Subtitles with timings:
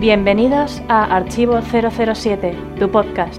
[0.00, 3.38] Bienvenidos a Archivo 007, tu podcast.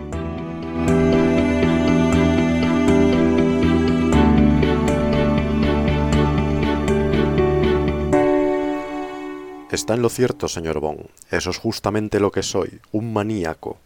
[9.72, 11.08] Está en lo cierto, señor Bond.
[11.32, 13.78] Eso es justamente lo que soy, un maníaco.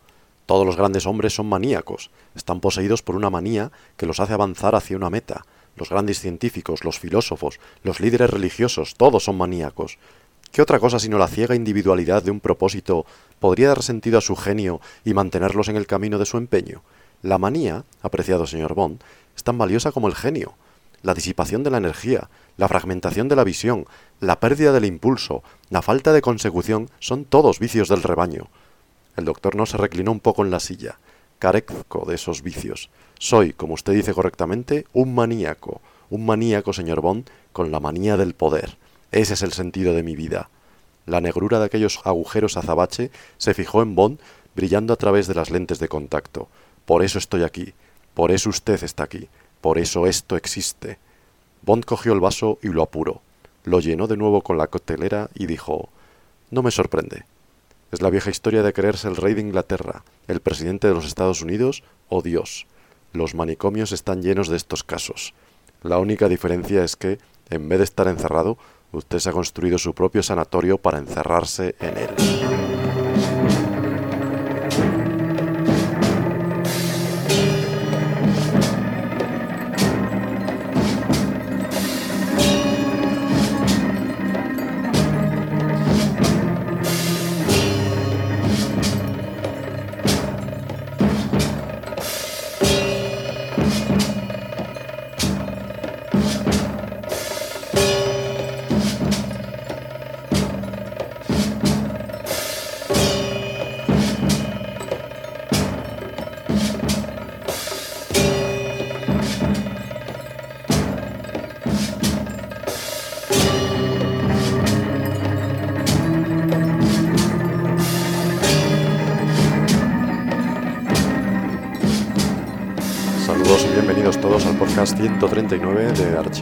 [0.46, 2.12] Todos los grandes hombres son maníacos.
[2.36, 5.46] Están poseídos por una manía que los hace avanzar hacia una meta.
[5.78, 9.98] Los grandes científicos, los filósofos, los líderes religiosos, todos son maníacos.
[10.56, 13.06] ¿Qué otra cosa sino la ciega individualidad de un propósito
[13.42, 16.82] podría dar sentido a su genio y mantenerlos en el camino de su empeño?
[17.22, 19.02] La manía, apreciado señor Bond,
[19.36, 20.54] es tan valiosa como el genio.
[21.02, 23.86] La disipación de la energía, la fragmentación de la visión,
[24.22, 28.48] la pérdida del impulso, la falta de consecución son todos vicios del rebaño.
[29.18, 31.00] El doctor no se reclinó un poco en la silla.
[31.38, 32.90] Carezco de esos vicios.
[33.20, 35.82] Soy, como usted dice correctamente, un maníaco.
[36.10, 38.78] Un maníaco, señor Bond, con la manía del poder.
[39.16, 40.50] Ese es el sentido de mi vida.
[41.06, 44.20] La negrura de aquellos agujeros azabache se fijó en Bond
[44.56, 46.48] brillando a través de las lentes de contacto.
[46.86, 47.74] Por eso estoy aquí.
[48.14, 49.28] Por eso usted está aquí.
[49.62, 50.98] Por eso esto existe.
[51.62, 53.22] Bond cogió el vaso y lo apuró.
[53.64, 55.90] Lo llenó de nuevo con la coctelera y dijo
[56.52, 57.26] No me sorprende.
[57.92, 61.42] Es la vieja historia de creerse el rey de Inglaterra, el presidente de los Estados
[61.42, 62.68] Unidos o Dios.
[63.14, 65.34] Los manicomios están llenos de estos casos.
[65.82, 68.58] La única diferencia es que, en vez de estar encerrado,
[68.96, 72.75] Usted se ha construido su propio sanatorio para encerrarse en él.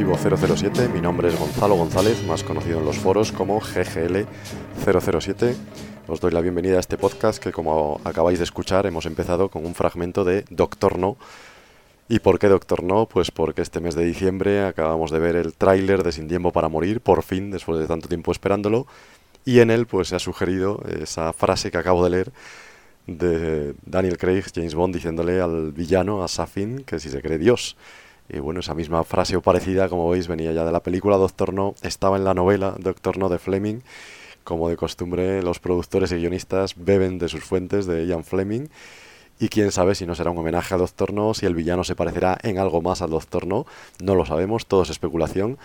[0.04, 0.18] Archivo
[0.58, 0.90] 007.
[0.90, 5.56] Mi nombre es Gonzalo González, más conocido en los foros como GGL007.
[6.08, 9.66] Os doy la bienvenida a este podcast que como acabáis de escuchar hemos empezado con
[9.66, 11.16] un fragmento de Doctor No.
[12.10, 13.06] ¿Y por qué Doctor No?
[13.06, 16.68] Pues porque este mes de diciembre acabamos de ver el tráiler de Sin Tiempo para
[16.68, 18.88] Morir, por fin, después de tanto tiempo esperándolo.
[19.46, 22.34] Y en él pues se ha sugerido esa frase que acabo de leer
[23.08, 27.78] de Daniel Craig, James Bond, diciéndole al villano, a Safin, que si se cree Dios.
[28.30, 31.54] Y bueno, esa misma frase o parecida, como veis, venía ya de la película Doctor
[31.54, 33.82] No, estaba en la novela Doctor No de Fleming.
[34.44, 38.68] Como de costumbre, los productores y guionistas beben de sus fuentes de Ian Fleming.
[39.40, 41.96] Y quién sabe si no será un homenaje a Doctor No, si el villano se
[41.96, 43.66] parecerá en algo más al Doctor No.
[44.02, 45.58] No lo sabemos, todo es especulación.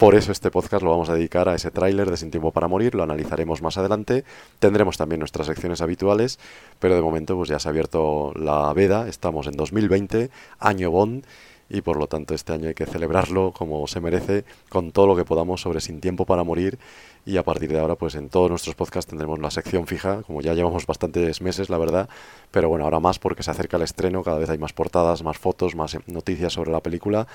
[0.00, 2.68] Por eso este podcast lo vamos a dedicar a ese tráiler de Sin Tiempo para
[2.68, 4.24] Morir, lo analizaremos más adelante.
[4.58, 6.38] Tendremos también nuestras secciones habituales,
[6.78, 11.26] pero de momento pues ya se ha abierto la veda, estamos en 2020, año Bond,
[11.70, 15.16] y por lo tanto este año hay que celebrarlo como se merece, con todo lo
[15.16, 16.78] que podamos sobre Sin Tiempo para Morir,
[17.24, 20.40] y a partir de ahora pues en todos nuestros podcasts tendremos la sección fija, como
[20.40, 22.08] ya llevamos bastantes meses la verdad,
[22.50, 25.38] pero bueno, ahora más porque se acerca el estreno, cada vez hay más portadas, más
[25.38, 27.26] fotos, más noticias sobre la película.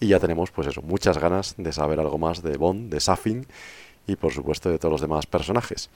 [0.00, 3.46] Y ya tenemos pues eso, muchas ganas de saber algo más de Bond, de Safin
[4.06, 5.90] y por supuesto de todos los demás personajes.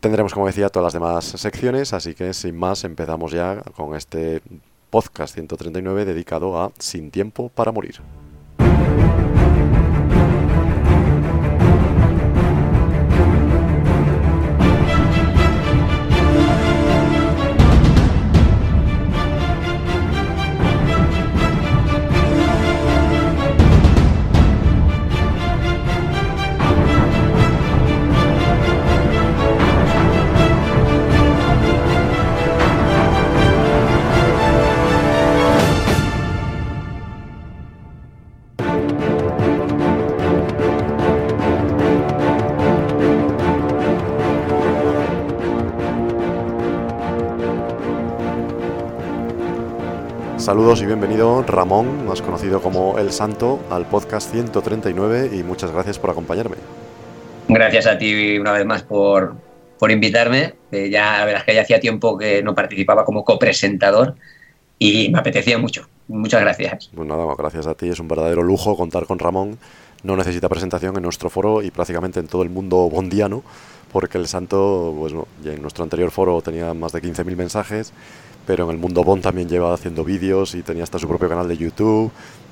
[0.00, 4.42] Tendremos, como decía, todas las demás secciones, así que sin más empezamos ya con este
[4.94, 7.96] podcast 139 dedicado a Sin tiempo para morir.
[50.54, 55.98] Saludos y bienvenido Ramón, más conocido como El Santo, al podcast 139 y muchas gracias
[55.98, 56.54] por acompañarme.
[57.48, 59.34] Gracias a ti una vez más por,
[59.80, 60.54] por invitarme.
[60.70, 64.14] Eh, ya la verdad es que ya hacía tiempo que no participaba como copresentador
[64.78, 65.88] y me apetecía mucho.
[66.06, 66.88] Muchas gracias.
[66.94, 67.88] Pues nada, gracias a ti.
[67.88, 69.58] Es un verdadero lujo contar con Ramón.
[70.04, 73.42] no necesita presentación en nuestro foro y prácticamente en todo el mundo bondiano,
[73.92, 75.14] porque el santo, pues
[75.44, 77.92] en nuestro anterior foro tenía más de 15.000 mensajes,
[78.46, 81.48] pero en el mundo Bond también lleva haciendo vídeos y tenía hasta su propio canal
[81.48, 82.10] de YouTube,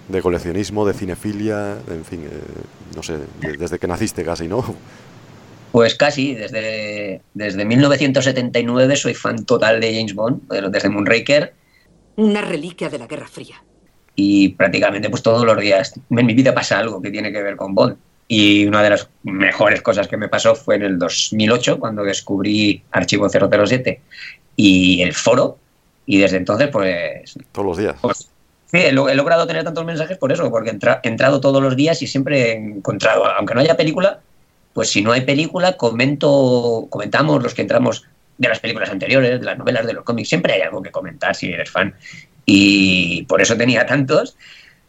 [0.08, 2.40] de coleccionismo, de cinefilia, en fin, eh,
[2.94, 4.64] no sé, desde que naciste casi, ¿no?
[5.72, 11.54] Pues casi, desde, desde 1979 soy fan total de James Bond, desde Moonraker.
[12.16, 13.62] Una reliquia de la Guerra Fría.
[14.14, 17.56] Y prácticamente pues todos los días en mi vida pasa algo que tiene que ver
[17.56, 17.96] con Bond.
[18.28, 22.82] Y una de las mejores cosas que me pasó fue en el 2008, cuando descubrí
[22.90, 24.00] Archivo 007
[24.56, 25.58] y el foro.
[26.06, 27.34] Y desde entonces, pues...
[27.52, 27.96] Todos los días.
[28.00, 28.28] Pues,
[28.66, 32.06] sí, he, logrado tener tantos mensajes por eso, porque he entrado todos los días y
[32.06, 34.20] siempre he encontrado, aunque no haya película,
[34.72, 38.04] pues si no hay película, comento, comentamos los que entramos
[38.38, 41.34] de las películas anteriores, de las novelas, de los cómics, siempre hay algo que comentar
[41.34, 41.94] si eres fan.
[42.44, 44.36] Y por eso tenía tantos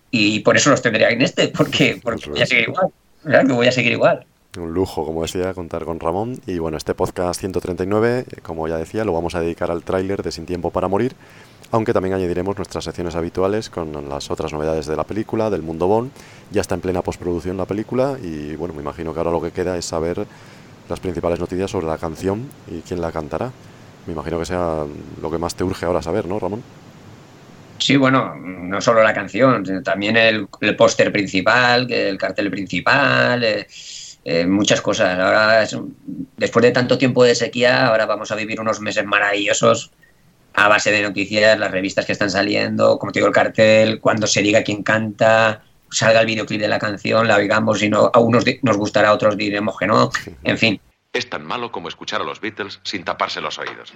[0.10, 2.88] y por eso los tendría en este, porque, porque voy a seguir igual.
[3.24, 4.26] Que voy a seguir igual.
[4.56, 6.40] Un lujo, como decía, contar con Ramón.
[6.46, 10.32] Y bueno, este podcast 139, como ya decía, lo vamos a dedicar al tráiler de
[10.32, 11.16] Sin Tiempo para Morir,
[11.72, 15.88] aunque también añadiremos nuestras secciones habituales con las otras novedades de la película, del mundo
[15.88, 16.12] Bond.
[16.52, 19.50] Ya está en plena postproducción la película y bueno, me imagino que ahora lo que
[19.50, 20.24] queda es saber
[20.88, 23.52] las principales noticias sobre la canción y quién la cantará.
[24.06, 24.84] Me imagino que sea
[25.20, 26.62] lo que más te urge ahora saber, ¿no, Ramón?
[27.80, 30.48] Sí, bueno, no solo la canción, sino también el,
[30.78, 33.68] póster principal, el cartel principal, eh,
[34.26, 35.20] eh, muchas cosas.
[35.20, 35.68] Ahora,
[36.38, 39.92] después de tanto tiempo de sequía, ahora vamos a vivir unos meses maravillosos
[40.54, 44.28] a base de noticias, las revistas que están saliendo, como te digo, el cartel, cuando
[44.28, 48.20] se diga quién canta, salga el videoclip de la canción, la oigamos y no, a
[48.20, 50.12] unos nos gustará, a otros diremos que no,
[50.44, 50.80] en fin.
[51.12, 53.94] Es tan malo como escuchar a los Beatles sin taparse los oídos.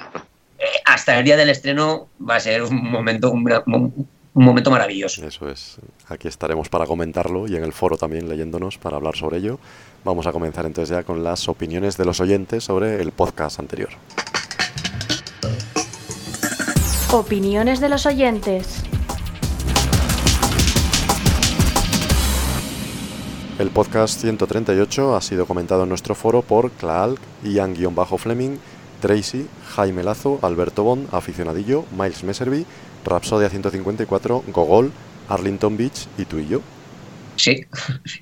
[0.59, 4.07] Eh, hasta el día del estreno va a ser un momento, un, un
[4.45, 5.25] momento maravilloso.
[5.25, 5.78] Eso es.
[6.07, 9.60] Aquí estaremos para comentarlo y en el foro también leyéndonos para hablar sobre ello.
[10.04, 13.89] Vamos a comenzar entonces ya con las opiniones de los oyentes sobre el podcast anterior.
[17.12, 18.84] Opiniones de los oyentes.
[23.60, 28.60] El podcast 138 ha sido comentado en nuestro foro por Claal, Ian-Fleming,
[29.01, 32.68] Tracy, Jaime Lazo, Alberto Bond, Aficionadillo, Miles Messerby,
[33.09, 34.92] Rapsodia 154, Gogol,
[35.30, 36.62] Arlington Beach y tú y yo.
[37.38, 37.65] Sí,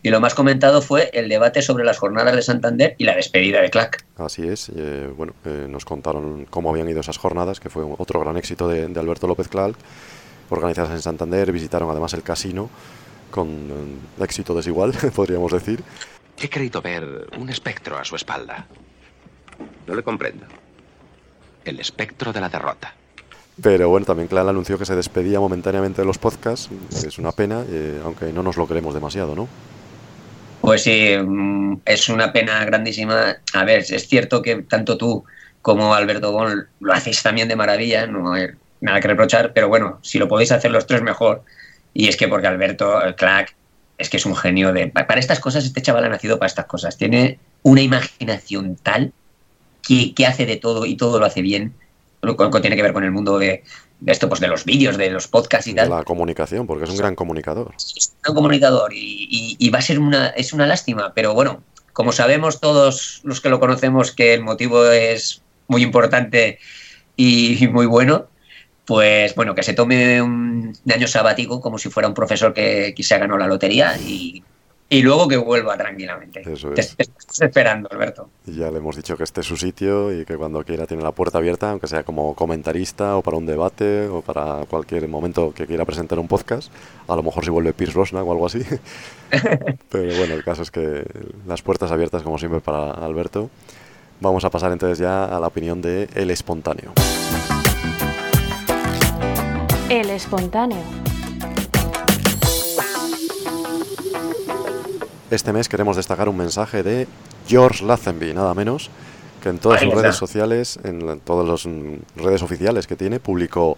[0.03, 3.61] y lo más comentado fue el debate sobre las jornadas de Santander y la despedida
[3.61, 4.05] de Clack.
[4.17, 8.19] Así es, eh, bueno, eh, nos contaron cómo habían ido esas jornadas, que fue otro
[8.19, 9.77] gran éxito de, Alberto López Clark,
[10.49, 12.69] organizadas en Santander, visitaron además el casino
[13.31, 13.47] con
[14.19, 15.81] eh, éxito desigual, podríamos decir.
[16.38, 18.67] He creído ver un espectro a su espalda.
[19.88, 20.45] No le comprendo.
[21.63, 22.93] El espectro de la derrota.
[23.61, 26.69] Pero bueno, también Clara anunció que se despedía momentáneamente de los podcasts.
[26.91, 29.47] Es una pena, eh, aunque no nos lo creemos demasiado, ¿no?
[30.59, 33.37] Pues sí, mm, es una pena grandísima.
[33.53, 35.23] A ver, es cierto que tanto tú
[35.61, 38.49] como Alberto Bon lo hacéis también de maravilla, no hay
[38.81, 41.43] nada que reprochar, pero bueno, si lo podéis hacer los tres mejor.
[41.93, 43.55] Y es que porque Alberto, el Clack,
[43.97, 44.87] es que es un genio de...
[44.87, 46.97] Para estas cosas, este chaval ha nacido para estas cosas.
[46.97, 49.13] Tiene una imaginación tal
[49.81, 51.73] que, que hace de todo y todo lo hace bien
[52.25, 53.63] que tiene que ver con el mundo de,
[54.06, 55.89] esto, pues de los vídeos, de los podcasts y tal.
[55.89, 57.74] La comunicación, porque es un gran comunicador.
[57.77, 61.62] Es un gran comunicador y, va a ser una, es una lástima, pero bueno,
[61.94, 66.60] como sabemos todos los que lo conocemos que el motivo es muy importante
[67.15, 68.27] y muy bueno,
[68.86, 73.17] pues bueno, que se tome un año sabático como si fuera un profesor que, se
[73.17, 74.44] ganó la lotería y
[74.88, 76.42] y luego que vuelva tranquilamente.
[76.42, 76.96] Eso es.
[76.96, 78.30] Te, estás esperando, Alberto.
[78.46, 81.01] Y ya le hemos dicho que este es su sitio y que cuando quiera tiene
[81.01, 85.54] la puerta abierta, aunque sea como comentarista o para un debate o para cualquier momento
[85.56, 86.72] que quiera presentar un podcast.
[87.08, 88.62] A lo mejor si vuelve Pierce Brosnan o algo así.
[89.89, 91.04] Pero bueno, el caso es que
[91.48, 93.50] las puertas abiertas como siempre para Alberto.
[94.22, 96.94] Vamos a pasar entonces ya a la opinión de El Espontáneo.
[99.89, 100.82] El Espontáneo.
[105.36, 107.10] Este mes queremos destacar un mensaje de
[107.46, 108.89] George Lazenby, nada menos,
[109.44, 111.68] que en todas sus redes sociales, en todas las
[112.15, 113.77] redes oficiales que tiene, publicó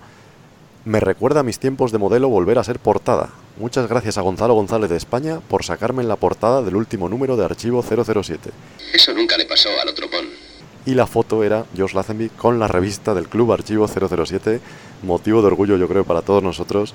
[0.86, 3.30] Me recuerda a mis tiempos de modelo volver a ser portada.
[3.58, 7.36] Muchas gracias a Gonzalo González de España por sacarme en la portada del último número
[7.36, 8.52] de Archivo 007.
[8.94, 10.28] Eso nunca le pasó al otro pon.
[10.86, 14.62] Y la foto era George Lazenby con la revista del Club Archivo 007,
[15.02, 16.94] motivo de orgullo yo creo para todos nosotros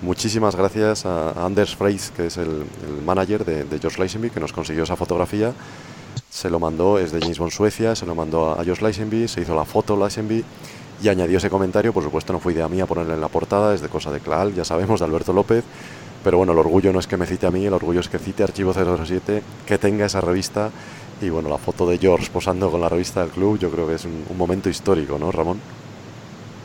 [0.00, 2.64] Muchísimas gracias a Anders Freis, que es el,
[3.04, 5.52] manager de, George Lazenby, que nos consiguió esa fotografía.
[6.30, 9.40] Se lo mandó, es de James Bond Suecia, se lo mandó a, George Lazenby, se
[9.40, 10.44] hizo la foto Lazenby
[11.02, 11.92] y añadió ese comentario.
[11.92, 14.54] Por supuesto, no fue idea mía ponerle en la portada, es de cosa de Clal,
[14.54, 15.64] ya sabemos, de Alberto López.
[16.22, 18.20] Pero bueno, el orgullo no es que me cite a mí, el orgullo es que
[18.20, 20.70] cite Archivo 007, que tenga esa revista
[21.20, 23.94] y bueno, la foto de George posando con la revista del club, yo creo que
[23.94, 25.60] es un, un momento histórico, ¿no, Ramón?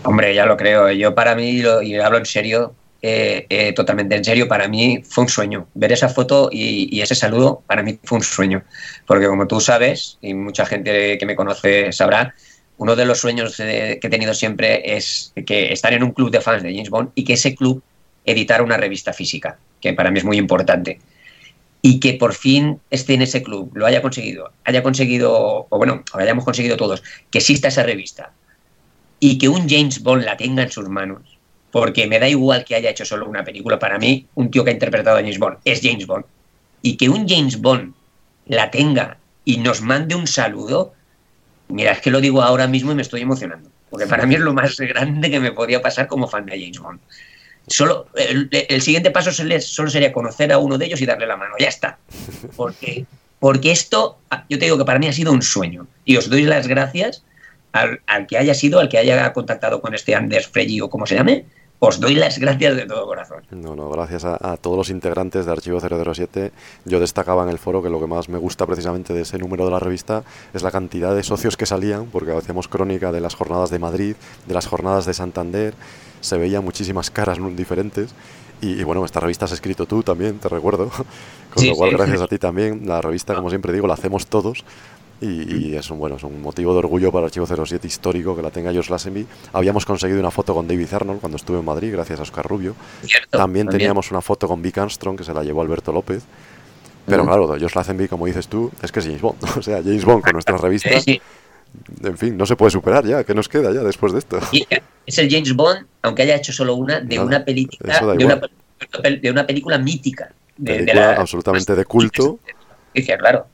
[0.04, 0.92] Hombre, ya lo creo.
[0.92, 5.03] Yo para mí, lo, y hablo en serio, eh, eh, totalmente en serio, para mí
[5.05, 5.67] fue un sueño.
[5.74, 8.63] Ver esa foto y, y, ese saludo, para mí fue un sueño.
[9.05, 12.33] Porque como tú sabes, y mucha gente que me conoce sabrá,
[12.77, 16.39] uno de los sueños que he tenido siempre es que estar en un club de
[16.39, 17.83] fans de James Bond y que ese club
[18.25, 21.01] editara una revista física, que para mí es muy importante.
[21.81, 26.05] Y que por fin esté en ese club, lo haya conseguido, haya conseguido, o bueno,
[26.13, 28.31] o hayamos conseguido todos, que exista esa revista
[29.19, 31.33] y que un James Bond la tenga en sus manos,
[31.74, 34.70] porque me da igual que haya hecho solo una película, para mí un tío que
[34.70, 36.24] ha interpretado a James Bond es James Bond,
[36.84, 37.96] y que un James Bond
[38.46, 40.94] la tenga y nos mande un saludo,
[41.70, 44.42] mira, es que lo digo ahora mismo y me estoy emocionando, porque para mí es
[44.42, 47.00] lo más grande que me podía pasar como fan de James Bond.
[47.65, 51.56] Solo, el, siguiente paso solo sería conocer a uno de ellos y darle la mano,
[51.58, 51.98] ya está.
[52.56, 53.06] Porque,
[53.39, 56.44] porque esto, yo te digo que para mí ha sido un sueño, y os doy
[56.44, 57.24] las gracias
[57.72, 61.08] al, al, que haya sido, al que haya contactado con este Anders Fregi o como
[61.08, 61.46] se llame,
[61.86, 63.44] os doy las gracias de todo corazón.
[63.52, 66.54] No, no, gracias a, a, todos los integrantes de Archivo 007.
[66.86, 69.66] Yo destacaba en el foro que lo que más me gusta precisamente de ese número
[69.66, 70.24] de la revista
[70.54, 74.16] es la cantidad de socios que salían, porque hacíamos crónica de las jornadas de Madrid,
[74.46, 75.74] de las jornadas de Santander,
[76.22, 78.16] se veían muchísimas caras diferentes.
[78.62, 80.90] Y, y, bueno, esta revista has escrito tú también, te recuerdo.
[81.54, 81.98] Con sí, lo cual, sí.
[81.98, 82.88] gracias a ti también.
[82.88, 84.63] La revista, como siempre digo, la hacemos todos.
[85.24, 88.42] Y, y, es un bueno es un motivo de orgullo para Archivo 07 histórico que
[88.42, 89.25] la tenga Josh Lazenby.
[89.53, 92.75] Habíamos conseguido una foto con David Arnold cuando estuve en Madrid, gracias a Oscar Rubio.
[93.03, 96.24] Cierto, también, también, teníamos una foto con Vic Armstrong que se la llevó Alberto López.
[97.06, 97.30] Pero uh -huh.
[97.30, 99.38] claro, Josh Lazenby, como dices tú, es que es James Bond.
[99.58, 101.06] O sea, James Bond con nuestras revistas.
[102.03, 103.24] En fin, no se puede superar ya.
[103.24, 104.39] ¿Qué nos queda ya después de esto?
[104.51, 104.68] Y
[105.06, 108.42] es el James Bond, aunque haya hecho solo una, de Nada, una película de una,
[109.10, 110.32] de una, película mítica.
[110.58, 112.39] De, película de la, absolutamente de culto.
[112.94, 113.48] Claro.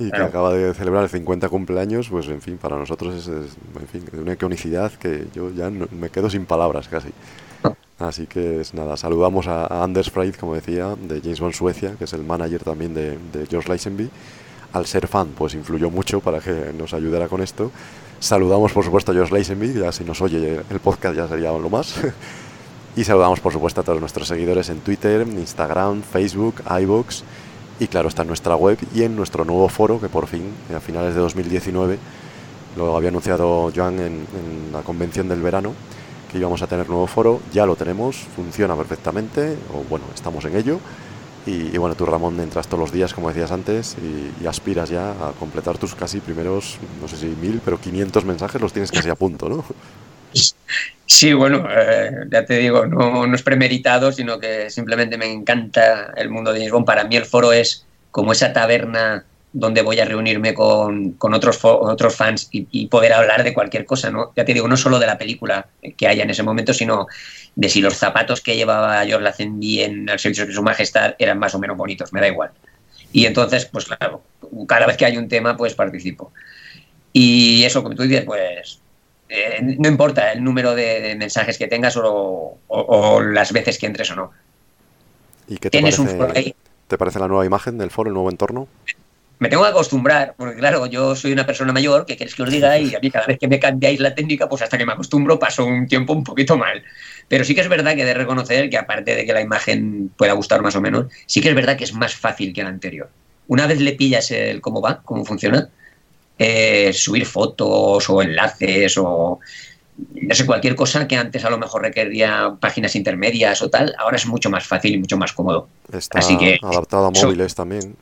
[0.00, 3.56] Y que acaba de celebrar el 50 cumpleaños, pues en fin, para nosotros es, es
[3.78, 7.10] en fin, una iconicidad que yo ya no, me quedo sin palabras casi.
[7.98, 11.96] Así que es nada, saludamos a, a Anders Freid, como decía, de James Bond Suecia,
[11.98, 14.08] que es el manager también de, de George Lazenby.
[14.72, 17.70] Al ser fan, pues influyó mucho para que nos ayudara con esto.
[18.18, 21.68] Saludamos, por supuesto, a George Lazenby, ya si nos oye el podcast ya sería lo
[21.68, 21.96] más.
[22.96, 27.22] y saludamos, por supuesto, a todos nuestros seguidores en Twitter, Instagram, Facebook, iVoox
[27.80, 30.42] y claro, está en nuestra web y en nuestro nuevo foro que por fin,
[30.76, 31.98] a finales de 2019,
[32.76, 34.26] lo había anunciado Joan en,
[34.70, 35.72] la convención del verano,
[36.30, 40.56] que íbamos a tener nuevo foro, ya lo tenemos, funciona perfectamente, o bueno, estamos en
[40.56, 40.78] ello.
[41.46, 45.12] Y, bueno, tú Ramón entras todos los días, como decías antes, y, y, aspiras ya
[45.12, 49.08] a completar tus casi primeros, no sé si mil, pero 500 mensajes los tienes casi
[49.08, 49.64] a punto, ¿no?
[51.06, 56.12] Sí, bueno, eh, ya te digo, no, no, es premeditado, sino que simplemente me encanta
[56.16, 56.86] el mundo de Bond.
[56.86, 62.14] Para mí el foro es como esa taberna donde voy a reunirme con, otros, otros
[62.14, 64.32] fans y, poder hablar de cualquier cosa, ¿no?
[64.36, 67.08] Ya te digo, no solo de la película que haya en ese momento, sino
[67.56, 71.38] de si los zapatos que llevaba George Lazenby en el servicio de su majestad eran
[71.38, 72.50] más o menos bonitos, me da igual.
[73.12, 74.22] Y entonces, pues claro,
[74.68, 76.32] cada vez que hay un tema, pues participo.
[77.12, 78.80] Y eso, como tú dices, pues
[79.30, 83.78] eh, no importa el número de, de mensajes que tengas o, o, o, las veces
[83.78, 84.32] que entres o no.
[85.46, 86.54] ¿Y qué te ¿Tienes parece, un foro ahí?
[86.88, 88.66] ¿Te parece la nueva imagen del foro, el nuevo entorno?
[89.38, 92.50] Me tengo que acostumbrar, porque claro, yo soy una persona mayor, que queréis que os
[92.50, 92.76] diga?
[92.76, 95.38] Y a mí cada vez que me cambiáis la técnica, pues hasta que me acostumbro
[95.38, 96.82] paso un tiempo un poquito mal.
[97.28, 100.10] Pero sí que es verdad que he de reconocer que aparte de que la imagen
[100.16, 102.68] pueda gustar más o menos, sí que es verdad que es más fácil que la
[102.68, 103.08] anterior.
[103.46, 105.70] Una vez le pillas el cómo va, cómo funciona,
[106.42, 109.38] eh, subir fotos o enlaces o
[110.22, 114.16] no sé, cualquier cosa que antes a lo mejor requería páginas intermedias o tal, ahora
[114.16, 115.68] es mucho más fácil y mucho más cómodo.
[115.92, 117.94] Está Así que, adaptado a móviles so, también.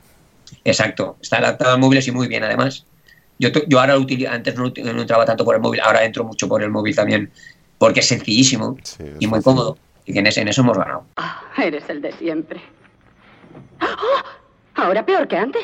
[0.63, 2.85] Exacto, está adaptado a móviles y muy bien además.
[3.39, 6.47] Yo, yo ahora utilizo, antes no, no, entraba tanto por el móvil, ahora entro mucho
[6.47, 7.29] por el móvil también,
[7.77, 9.43] porque es sencillísimo sí, es y muy fácil.
[9.43, 9.77] cómodo.
[10.05, 11.03] Y que en, ese, en eso hemos ganado.
[11.17, 12.61] Oh, eres el de siempre.
[13.81, 14.23] Oh,
[14.75, 15.63] ahora peor que antes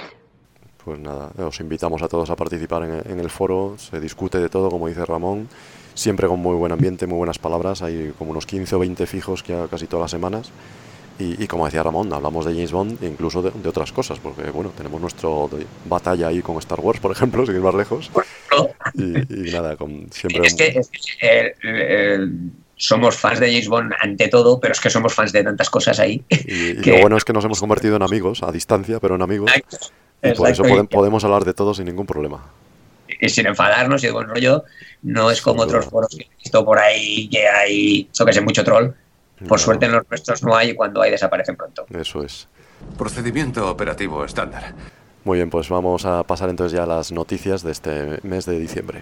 [0.85, 4.49] pues nada, os invitamos a todos a participar en, en, el foro, se discute de
[4.49, 5.49] todo, como dice Ramón,
[5.95, 9.41] siempre con muy buen ambiente, muy buenas palabras, hay como unos 15 o 20 fijos
[9.41, 10.51] que casi todas las semanas.
[11.17, 14.19] Y, y, como decía Ramón, hablamos de James Bond e incluso de, de, otras cosas,
[14.19, 15.49] porque bueno, tenemos nuestro
[15.85, 18.11] batalla ahí con Star Wars, por ejemplo, sin ir más lejos.
[18.93, 20.45] Y, y nada, con, siempre...
[20.45, 22.27] Es que, es que eh, eh,
[22.75, 25.99] somos fans de James Bond ante todo, pero es que somos fans de tantas cosas
[25.99, 26.21] ahí.
[26.29, 26.91] Y, que...
[26.91, 29.51] lo bueno es que nos hemos convertido en amigos, a distancia, pero en amigos.
[30.29, 30.41] Exacto.
[30.41, 32.43] Y por eso podemos, podemos hablar de todo sin ningún problema.
[33.19, 34.63] Y sin enfadarnos y de buen rollo,
[35.03, 38.41] no es como otros foros que he visto por ahí que hay, yo que sé,
[38.41, 38.89] mucho troll.
[39.47, 41.85] Por suerte en los nuestros no hay y cuando hay desaparecen pronto.
[41.89, 42.47] Eso es.
[42.97, 44.73] Procedimiento operativo estándar.
[45.23, 48.59] Muy bien, pues vamos a pasar entonces ya a las noticias de este mes de
[48.59, 49.01] diciembre.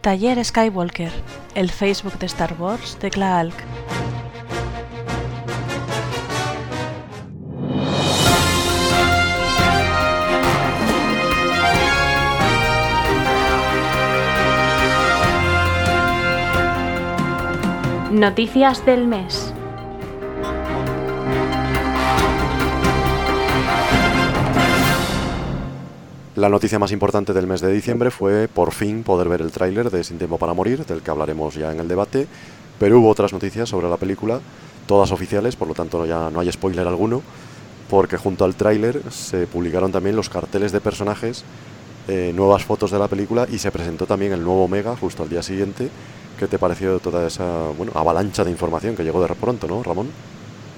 [0.00, 1.12] Taller Skywalker,
[1.54, 3.54] el Facebook de Star Wars de Klaalk.
[18.10, 19.49] Noticias del mes.
[26.40, 29.90] La noticia más importante del mes de diciembre fue por fin poder ver el tráiler
[29.90, 32.26] de Sin Tiempo para Morir, del que hablaremos ya en el debate,
[32.78, 34.40] pero hubo otras noticias sobre la película,
[34.86, 37.20] todas oficiales, por lo tanto ya no hay spoiler alguno,
[37.90, 41.44] porque junto al tráiler se publicaron también los carteles de personajes,
[42.08, 45.28] eh, nuevas fotos de la película y se presentó también el nuevo Mega justo al
[45.28, 45.90] día siguiente.
[46.38, 50.08] ¿Qué te pareció toda esa bueno, avalancha de información que llegó de pronto, no, Ramón?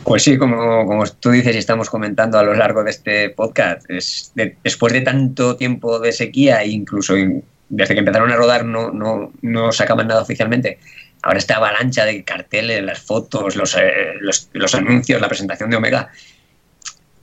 [0.04, 3.88] Pues sí, como, como tú dices y estamos comentando a lo largo de este podcast,
[3.88, 8.64] es de- después de tanto tiempo de sequía, incluso in- desde que empezaron a rodar
[8.64, 10.78] no, no, no sacaban nada oficialmente,
[11.22, 15.76] ahora esta avalancha de carteles, las fotos, los, eh, los, los anuncios, la presentación de
[15.76, 16.10] Omega,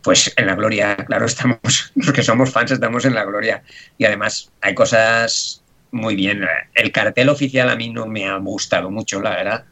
[0.01, 3.61] pues en la gloria, claro, estamos, los que somos fans estamos en la gloria.
[3.97, 6.45] Y además hay cosas muy bien.
[6.73, 9.65] El cartel oficial a mí no me ha gustado mucho, la verdad.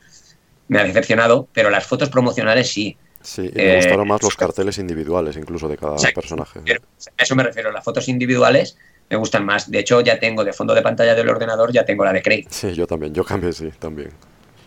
[0.68, 2.98] Me ha decepcionado, pero las fotos promocionales sí.
[3.22, 6.62] Sí, y me Eh, gustaron más los carteles individuales, incluso de cada personaje.
[6.66, 6.82] Pero
[7.18, 8.78] a eso me refiero, las fotos individuales
[9.10, 9.70] me gustan más.
[9.72, 12.46] De hecho, ya tengo de fondo de pantalla del ordenador, ya tengo la de Craig.
[12.50, 14.12] Sí, yo también, yo cambié, sí, también.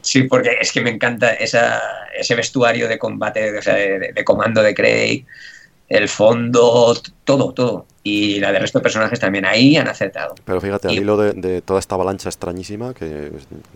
[0.03, 1.81] Sí, porque es que me encanta esa,
[2.17, 5.27] ese vestuario de combate, o sea, de, de comando de Craig,
[5.89, 7.87] el fondo, todo, todo.
[8.03, 10.35] Y la del resto de personajes también ahí han acertado.
[10.45, 13.31] Pero fíjate, al Y- hilo de, de toda esta avalancha extrañísima, que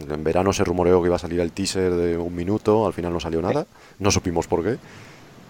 [0.08, 3.12] en verano se rumoreó que iba a salir el teaser de un minuto, al final
[3.12, 3.66] no salió nada,
[3.98, 4.78] no supimos por qué.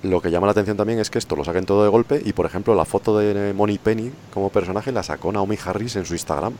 [0.02, 2.32] Lo que llama la atención también es que esto lo saquen todo de golpe y,
[2.32, 6.12] por ejemplo, la foto de Money Penny como personaje la sacó Naomi Harris en su
[6.14, 6.52] Instagram.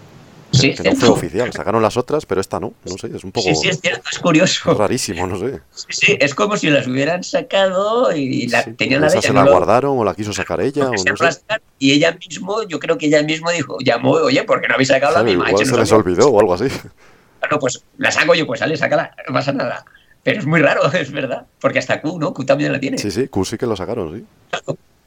[0.55, 3.33] Sí, que no fue oficial, sacaron las otras, pero esta no, no sé, es un
[3.33, 4.75] poco Sí, sí, es cierto, es curioso.
[4.79, 5.61] rarísimo, no sé.
[5.73, 9.23] Sí, sí, es como si las hubieran sacado y la, Sí, tenían la de ella.
[9.23, 11.41] se no la lo- guardaron o la quiso sacar ella, o no sé.
[11.79, 14.89] y ella mismo, yo creo que ella mismo dijo, llamó, oye, ¿por qué no habéis
[14.89, 15.49] sacado la misma?
[15.49, 16.69] igual se les olvidó o algo así.
[17.41, 19.85] Bueno, pues la saco yo, pues sale, sácala, no pasa nada.
[20.23, 21.47] Pero es muy raro, es verdad.
[21.61, 22.33] Porque hasta Q, ¿no?
[22.33, 22.97] Q también la tiene.
[22.97, 24.25] Sí, sí, Q sí que lo sacaron, sí.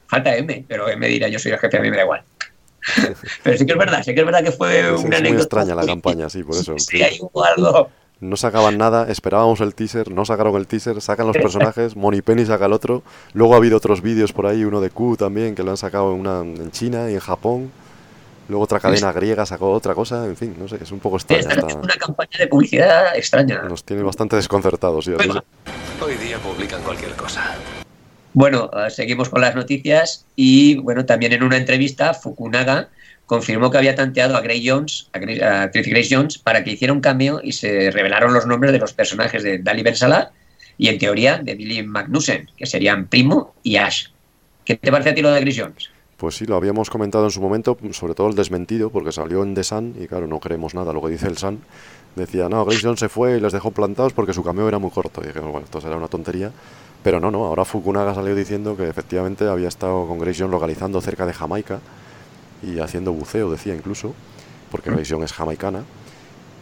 [0.06, 2.22] Falta M, pero M dirá, yo soy el jefe, a mí me da igual.
[3.42, 5.32] pero sí que es verdad, sí que es verdad que fue Sí, una es muy
[5.32, 6.78] extraña la campaña, sí, por eso.
[6.78, 7.90] Sí, algo.
[8.20, 12.44] No sacaban nada, esperábamos el teaser, no sacaron el teaser, sacan los personajes, Money Penny
[12.44, 13.02] saca el otro.
[13.32, 16.12] Luego ha habido otros vídeos por ahí, uno de Q también, que lo han sacado
[16.12, 17.70] en, una, en China y en Japón.
[18.48, 21.48] Luego otra cadena griega sacó otra cosa, en fin, no sé, es un poco extraña.
[21.48, 23.62] Haciendo una campaña de publicidad extraña.
[23.62, 25.30] Nos tiene bastante desconcertados, sí, así.
[26.00, 27.54] Hoy día publican cualquier cosa.
[28.40, 32.88] Bueno, eh, seguimos con las noticias y bueno, también en una entrevista Fukunaga
[33.26, 36.92] confirmó que había tanteado a Grace Jones, a, Grace- a Grace Jones, para que hiciera
[36.92, 40.30] un cambio y se revelaron los nombres de los personajes de Dali Ben Salah
[40.78, 44.06] y en teoría de Billy Magnussen, que serían Primo y Ash.
[44.64, 45.90] ¿Qué te parece a ti lo de Grace Jones?
[46.16, 49.54] Pues sí, lo habíamos comentado en su momento, sobre todo el desmentido, porque salió en
[49.56, 51.58] The Sun y claro, no creemos nada lo que dice el Sun.
[52.14, 54.90] Decía, no, Grace Jones se fue y les dejó plantados porque su cameo era muy
[54.90, 55.22] corto.
[55.24, 56.52] Y dije, bueno, esto será una tontería.
[57.02, 61.00] Pero no, no, ahora Fukunaga salió diciendo que efectivamente había estado con Grace Jones localizando
[61.00, 61.80] cerca de Jamaica
[62.62, 64.14] y haciendo buceo, decía incluso,
[64.70, 65.84] porque Grace Jones es jamaicana,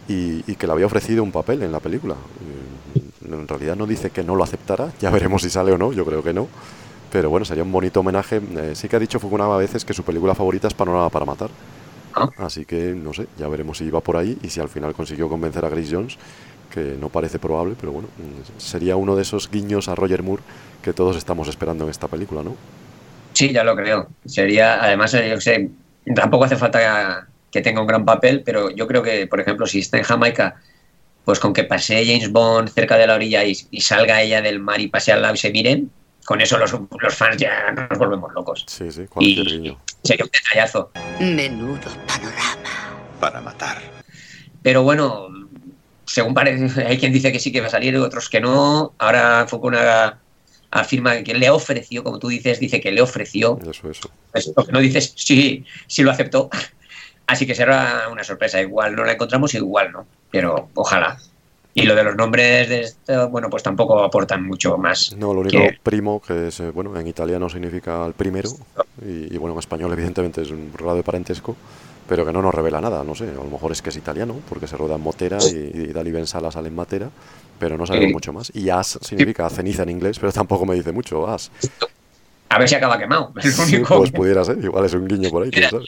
[0.07, 2.15] y, y que le había ofrecido un papel en la película.
[2.45, 5.91] Y, En realidad no dice que no lo aceptara, ya veremos si sale o no,
[5.91, 6.47] yo creo que no.
[7.11, 8.41] Pero bueno, sería un bonito homenaje.
[8.57, 11.25] Eh, sí que ha dicho Fukunaga a veces que su película favorita es Panorama para
[11.25, 11.49] Matar.
[12.13, 12.29] Ah.
[12.37, 15.29] Así que no sé, ya veremos si va por ahí y si al final consiguió
[15.29, 16.17] convencer a Grace Jones,
[16.73, 20.43] que no parece probable, pero bueno, mm, sería uno de esos guiños a Roger Moore
[20.81, 22.55] que todos estamos esperando en esta película, ¿no?
[23.33, 24.07] Sí, ya lo creo.
[24.25, 25.69] Sería, además, eh, yo sé,
[26.15, 29.79] tampoco hace falta que tenga un gran papel, pero yo creo que, por ejemplo, si
[29.79, 30.55] está en Jamaica,
[31.25, 34.59] pues con que pase James Bond cerca de la orilla y, y salga ella del
[34.59, 35.91] mar y pase al lado y se miren,
[36.25, 38.65] con eso los, los fans ya nos volvemos locos.
[38.67, 39.77] Sí, sí, cualquier Y guiño.
[40.03, 40.91] sería un detallazo.
[41.19, 42.57] Menudo panorama.
[43.19, 43.81] Para matar.
[44.61, 45.27] Pero bueno,
[46.07, 48.93] según parece, hay quien dice que sí que va a salir, otros que no.
[48.97, 50.19] Ahora una
[50.71, 53.59] afirma que le ofreció, como tú dices, dice que le ofreció.
[53.69, 53.89] Eso,
[54.33, 54.53] eso.
[54.53, 56.49] Pues no dices sí, sí lo aceptó.
[57.27, 58.61] Así que será una sorpresa.
[58.61, 60.05] Igual no la encontramos, igual no.
[60.31, 61.17] Pero ojalá.
[61.73, 65.15] Y lo de los nombres de esto, bueno, pues tampoco aportan mucho más.
[65.15, 68.49] No, lo único primo, que es, eh, bueno, en italiano significa el primero,
[69.05, 71.55] y, bueno, en español evidentemente es un grado de parentesco,
[72.07, 74.35] pero que no nos revela nada, no sé, a lo mejor es que es italiano,
[74.49, 77.09] porque se rueda en Motera y, y Dali Bensala sale en Matera,
[77.59, 78.51] pero no sabe mucho más.
[78.55, 81.51] Y as significa ceniza en inglés, pero tampoco me dice mucho, as.
[82.49, 83.33] A ver si acaba quemado.
[83.33, 85.85] Pues pudiera ser, igual es un guiño por ahí, quién sabe.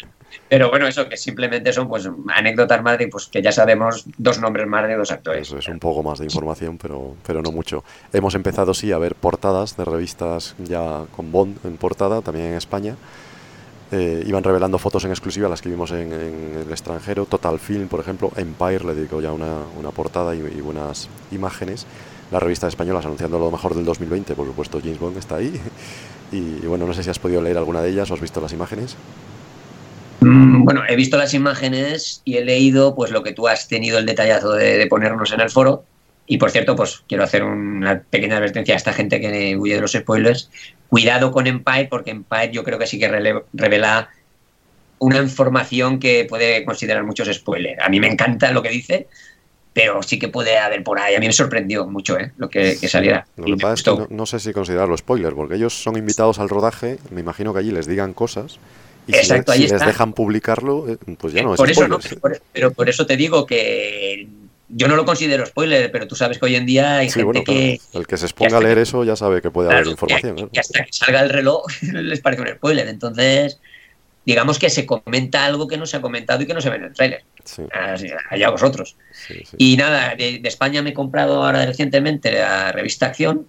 [0.49, 4.39] Pero bueno, eso que simplemente son pues anécdotas más de pues que ya sabemos dos
[4.39, 5.47] nombres más de dos actores.
[5.47, 7.83] Eso es un poco más de información, pero, pero no mucho.
[8.11, 12.53] Hemos empezado sí a ver portadas de revistas ya con Bond en portada, también en
[12.55, 12.95] España.
[13.91, 17.25] Eh, iban revelando fotos en exclusiva, las que vimos en, el extranjero.
[17.25, 21.85] Total Film, por ejemplo, Empire le dedicó ya una, una portada y, y, buenas imágenes.
[22.31, 25.59] La revista española anunciando lo mejor del 2020, por supuesto James Bond está ahí.
[26.31, 28.39] Y, y bueno, no sé si has podido leer alguna de ellas o has visto
[28.39, 28.95] las imágenes.
[30.21, 33.97] Mm, bueno, he visto las imágenes y he leído pues lo que tú has tenido
[33.97, 35.83] el detallazo de, ponernos en el foro.
[36.31, 39.81] Y por cierto, pues quiero hacer una pequeña advertencia a esta gente que huye de
[39.81, 40.51] los spoilers.
[40.87, 43.07] Cuidado con Empire, porque Empire yo creo que sí que
[43.51, 44.09] revela
[44.99, 47.81] una información que puede considerar muchos spoilers.
[47.81, 49.07] A mí me encanta lo que dice,
[49.73, 51.15] pero sí que puede haber por ahí.
[51.15, 52.31] A mí me sorprendió mucho ¿eh?
[52.37, 53.25] lo que, saliera.
[54.11, 57.71] no, sé si considerarlo spoiler, porque ellos son invitados al rodaje, me imagino que allí
[57.71, 58.59] les digan cosas
[59.07, 61.97] y Exacto, si, ahí les dejan publicarlo, eh, pues ya no es por eso no,
[62.53, 64.27] pero por eso te digo que
[64.69, 67.81] yo no lo considero spoiler, pero tú sabes que hoy en día hay gente que...
[67.93, 70.49] El que se exponga a leer eso ya sabe que puede haber información.
[70.49, 72.87] Que, hasta que salga el reloj les parece un spoiler.
[72.87, 73.59] Entonces,
[74.25, 76.75] digamos que se comenta algo que no se ha comentado y que no se ve
[76.75, 77.23] en el trailer.
[78.29, 78.95] Allá vosotros.
[79.57, 83.47] y nada, de, España me he comprado ahora recientemente la revista Acción,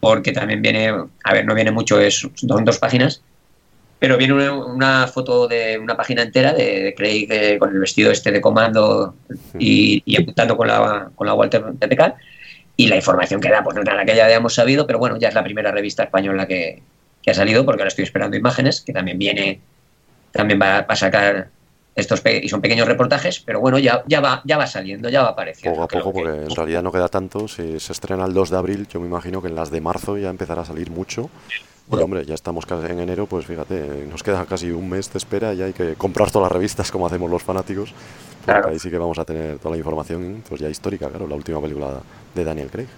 [0.00, 0.92] porque también viene,
[1.24, 3.22] a ver, no viene mucho, es, son dos páginas,
[4.00, 8.32] pero viene una, foto de una página entera de, Craig eh, con el vestido este
[8.32, 9.14] de comando
[9.58, 12.14] y, y apuntando con la, con la Walter TPK.
[12.78, 15.18] Y la información que da, pues no es nada que ya hayamos sabido, pero bueno,
[15.18, 16.82] ya es la primera revista española que,
[17.22, 19.60] que ha salido, porque ahora estoy esperando imágenes, que también viene,
[20.32, 21.50] también va, a sacar
[21.94, 25.30] estos y son pequeños reportajes, pero bueno, ya, ya, va, ya va saliendo, ya va
[25.30, 25.78] apareciendo.
[25.78, 27.48] Poco a poco, porque en realidad no queda tanto.
[27.48, 30.16] Si se estrena el 2 de abril, yo me imagino que en las de marzo
[30.16, 31.28] ya empezará a salir mucho.
[31.86, 35.18] Bueno, hombre, ya estamos casi en enero, pues fíjate, nos queda casi un mes de
[35.18, 37.92] espera y hay que comprar todas las revistas como hacemos los fanáticos.
[38.46, 41.34] Porque ahí sí que vamos a tener toda la información pues ya histórica, claro, la
[41.34, 42.00] última película
[42.34, 42.88] de Daniel Craig.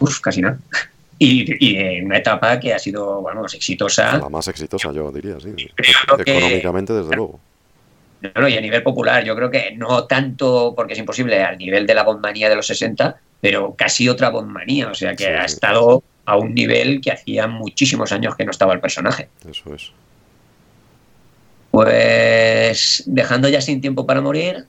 [0.00, 0.58] Uf, casi nada.
[1.18, 4.18] Y, en una etapa que ha sido, bueno, exitosa.
[4.18, 5.54] La más exitosa, yo diría, sí.
[6.18, 7.40] Económicamente, desde luego.
[8.34, 11.86] No, y a nivel popular, yo creo que no tanto, porque es imposible, al nivel
[11.86, 16.02] de la bondmanía de los 60, pero casi otra bondmanía, o sea que ha estado
[16.26, 19.28] a un nivel que hacía muchísimos años que no estaba el personaje.
[19.48, 19.92] Eso es.
[21.70, 24.66] Pues dejando ya sin tiempo para morir,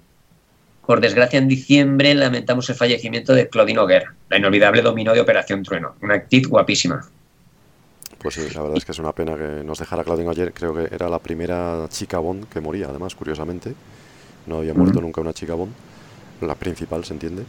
[0.86, 5.64] por desgracia en diciembre lamentamos el fallecimiento de Claudine Auger, la inolvidable dominó de Operación
[5.64, 7.08] Trueno, una actriz guapísima.
[8.20, 10.74] Pues sí, la verdad es que es una pena que nos dejara Claudine Auger, creo
[10.74, 13.74] que era la primera chica Bond que moría, además, curiosamente.
[14.46, 15.74] No había muerto nunca una chica Bond,
[16.42, 17.44] la principal, se entiende.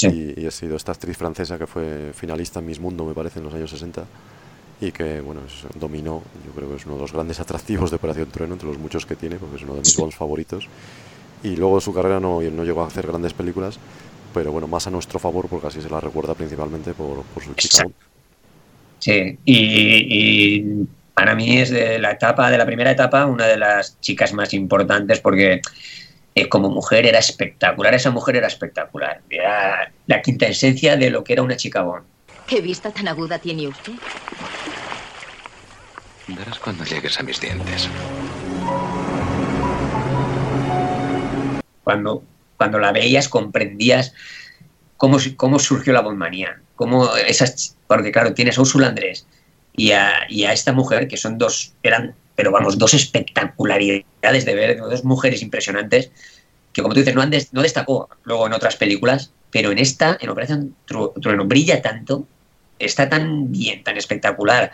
[0.00, 3.44] Y, ha sido esta actriz francesa que fue finalista en Miss Mundo, me parece, en
[3.44, 4.04] los años 60
[4.80, 5.42] y que bueno
[5.76, 8.78] dominó, yo creo que es uno de los grandes atractivos de Operación Trueno, entre los
[8.78, 10.66] muchos que tiene, porque es uno de mis Bonds favoritos.
[11.44, 13.78] Y luego su carrera no, no llegó a hacer grandes películas,
[14.34, 17.86] pero bueno, más a nuestro favor, porque así se la recuerda principalmente por, su chica.
[18.98, 23.58] Sí, y, y, para mí es de la etapa, de la primera etapa, una de
[23.58, 25.60] las chicas más importantes, porque
[26.34, 29.20] eh, como mujer era espectacular, esa mujer era espectacular.
[29.28, 32.06] Era la quinta esencia de lo que era una chica Bond.
[32.46, 33.92] ¿Qué vista tan aguda tiene usted?
[36.28, 37.88] Verás cuando llegues a mis dientes.
[41.84, 42.22] Cuando,
[42.56, 44.14] cuando la veías comprendías
[44.96, 46.60] cómo, cómo surgió la Bondmanía.
[46.76, 49.26] Cómo esas, porque claro, tienes a Ursula Andrés
[49.74, 54.54] y a, y a esta mujer, que son dos, eran pero vamos, dos espectacularidades de
[54.54, 56.10] ver, dos mujeres impresionantes,
[56.72, 60.30] que como tú dices, no, no destacó luego en otras películas, pero en esta, en
[60.30, 62.26] Operación Trueno, brilla tanto,
[62.78, 64.72] está tan bien, tan espectacular,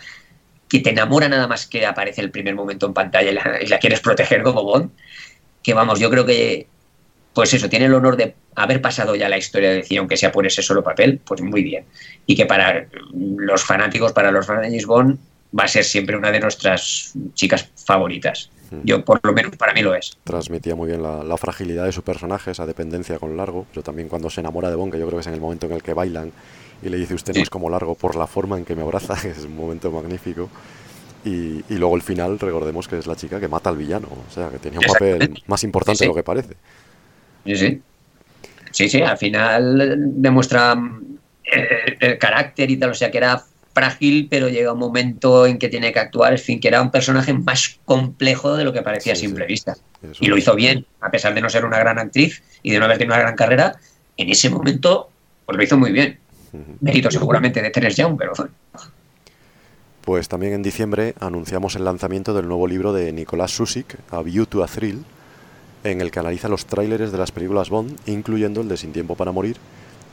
[0.69, 4.01] que te enamora nada más que aparece el primer momento en pantalla y la, quieres
[4.01, 4.91] proteger como Bond,
[5.63, 6.69] que vamos, yo creo que,
[7.35, 10.31] pues eso, tiene el honor de haber pasado ya la historia de decir, aunque sea
[10.31, 11.85] por ese solo papel, pues muy bien.
[12.27, 15.19] Y que para los fanáticos, para los fans de James Bond,
[15.59, 18.51] va a ser siempre una de nuestras chicas favoritas.
[18.85, 20.19] Yo, por lo menos, para mí lo es.
[20.25, 24.09] Transmitía muy bien la, la, fragilidad de su personaje, esa dependencia con Largo, pero también
[24.09, 25.83] cuando se enamora de Bond, que yo creo que es en el momento en el
[25.83, 26.33] que bailan
[26.83, 29.21] y le dice usted no es como Largo por la forma en que me abraza,
[29.21, 30.49] que es un momento magnífico.
[31.25, 34.33] Y, y, luego el final, recordemos que es la chica que mata al villano, o
[34.33, 36.05] sea, que tenía un papel más importante sí, sí.
[36.05, 36.55] de lo que parece.
[37.45, 37.83] Sí, sí.
[38.71, 40.77] Sí, sí, al final demuestra
[41.45, 43.43] el, el, carácter y tal, o sea, que era
[43.79, 46.91] frágil, pero llega un momento en que tiene que actuar, en fin, que era un
[46.91, 49.53] personaje más complejo de lo que parecía sí, a simple sí.
[49.53, 49.77] vista.
[50.03, 52.79] Eso y lo hizo bien, a pesar de no ser una gran actriz y de
[52.81, 53.77] no haber tenido una gran carrera,
[54.17, 55.11] en ese momento,
[55.47, 56.19] pues lo hizo muy bien.
[56.81, 58.33] Mérito seguramente de Terence Young, pero
[60.03, 64.47] pues también en diciembre anunciamos el lanzamiento del nuevo libro de Nicolás Susik, A View
[64.47, 65.05] to a Thrill,
[65.85, 69.15] en el que analiza los tráileres de las películas Bond, incluyendo el de Sin Tiempo
[69.17, 69.59] para Morir.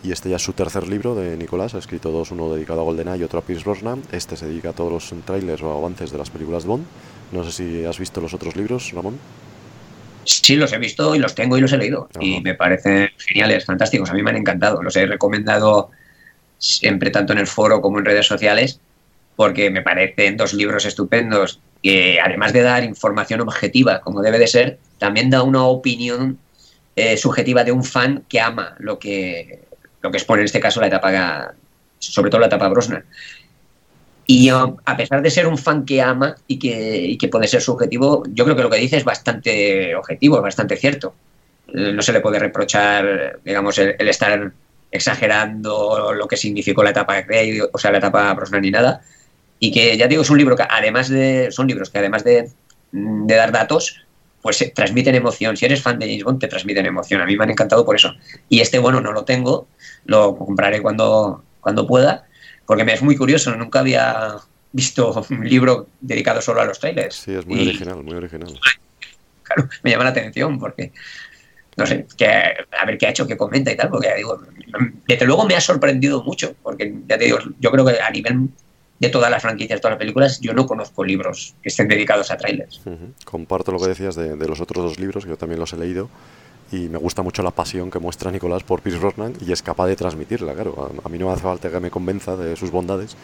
[0.05, 2.83] Y este ya es su tercer libro de Nicolás, ha escrito dos, uno dedicado a
[2.83, 4.03] GoldenEye y otro a Pierce Brosnan.
[4.11, 6.85] Este se dedica a todos los trailers o avances de las películas Bond.
[7.31, 9.17] No sé si has visto los otros libros, Ramón.
[10.23, 12.07] Sí, los he visto y los tengo y los he leído.
[12.13, 12.23] Ajá.
[12.23, 14.11] Y me parecen geniales, fantásticos.
[14.11, 14.83] A mí me han encantado.
[14.83, 15.89] Los he recomendado
[16.59, 18.79] siempre tanto en el foro como en redes sociales
[19.35, 24.47] porque me parecen dos libros estupendos que además de dar información objetiva como debe de
[24.47, 26.37] ser, también da una opinión
[26.95, 29.65] eh, subjetiva de un fan que ama lo que,
[30.05, 31.53] lo que expone en este caso la etapa,
[31.99, 33.03] sobre todo la etapa Brosnan.
[34.27, 37.61] Y a pesar de ser un fan que ama y que, y que puede ser
[37.61, 41.13] subjetivo, yo creo que lo que dice es bastante objetivo, es bastante cierto.
[41.73, 44.51] No se le puede reprochar, digamos, el, el estar
[44.91, 49.01] exagerando lo que significó la etapa Grey, o sea, la etapa Brosnan ni nada,
[49.59, 52.49] y que ya digo, es un libro que además de, son libros que además de,
[52.91, 54.04] de dar datos,
[54.45, 55.57] pues eh, transmiten emoción.
[55.57, 57.19] Si eres fan de James Bond, te transmiten emoción.
[57.19, 58.13] A mí me han encantado por eso.
[58.47, 59.67] Y este, bueno, no lo tengo,
[60.05, 62.27] lo compraré cuando, cuando pueda,
[62.67, 64.35] porque me es muy curioso, nunca había
[64.71, 67.15] visto un libro dedicado solo a los trailers.
[67.15, 68.59] Sí, es muy y, original, muy original.
[69.41, 70.91] Claro, me llama la atención porque,
[71.77, 74.43] no sé, que, a ver qué ha hecho, qué comenta y tal, porque ya digo,
[75.07, 78.49] desde luego me ha sorprendido mucho, porque ya te digo, yo creo que a nivel
[78.99, 82.37] de todas las franquicias, todas las películas, yo no conozco libros que estén dedicados a
[82.37, 82.81] trailers.
[82.85, 83.25] Uh -huh.
[83.25, 85.77] Comparto lo que decías de, de, los otros dos libros, que yo también los he
[85.77, 86.09] leído,
[86.71, 89.87] y me gusta mucho la pasión que muestra Nicolás por Pierce Brosnan y es capaz
[89.87, 90.91] de transmitirla, claro.
[91.03, 93.15] A, a mí no me hace falta que me convenza de sus bondades,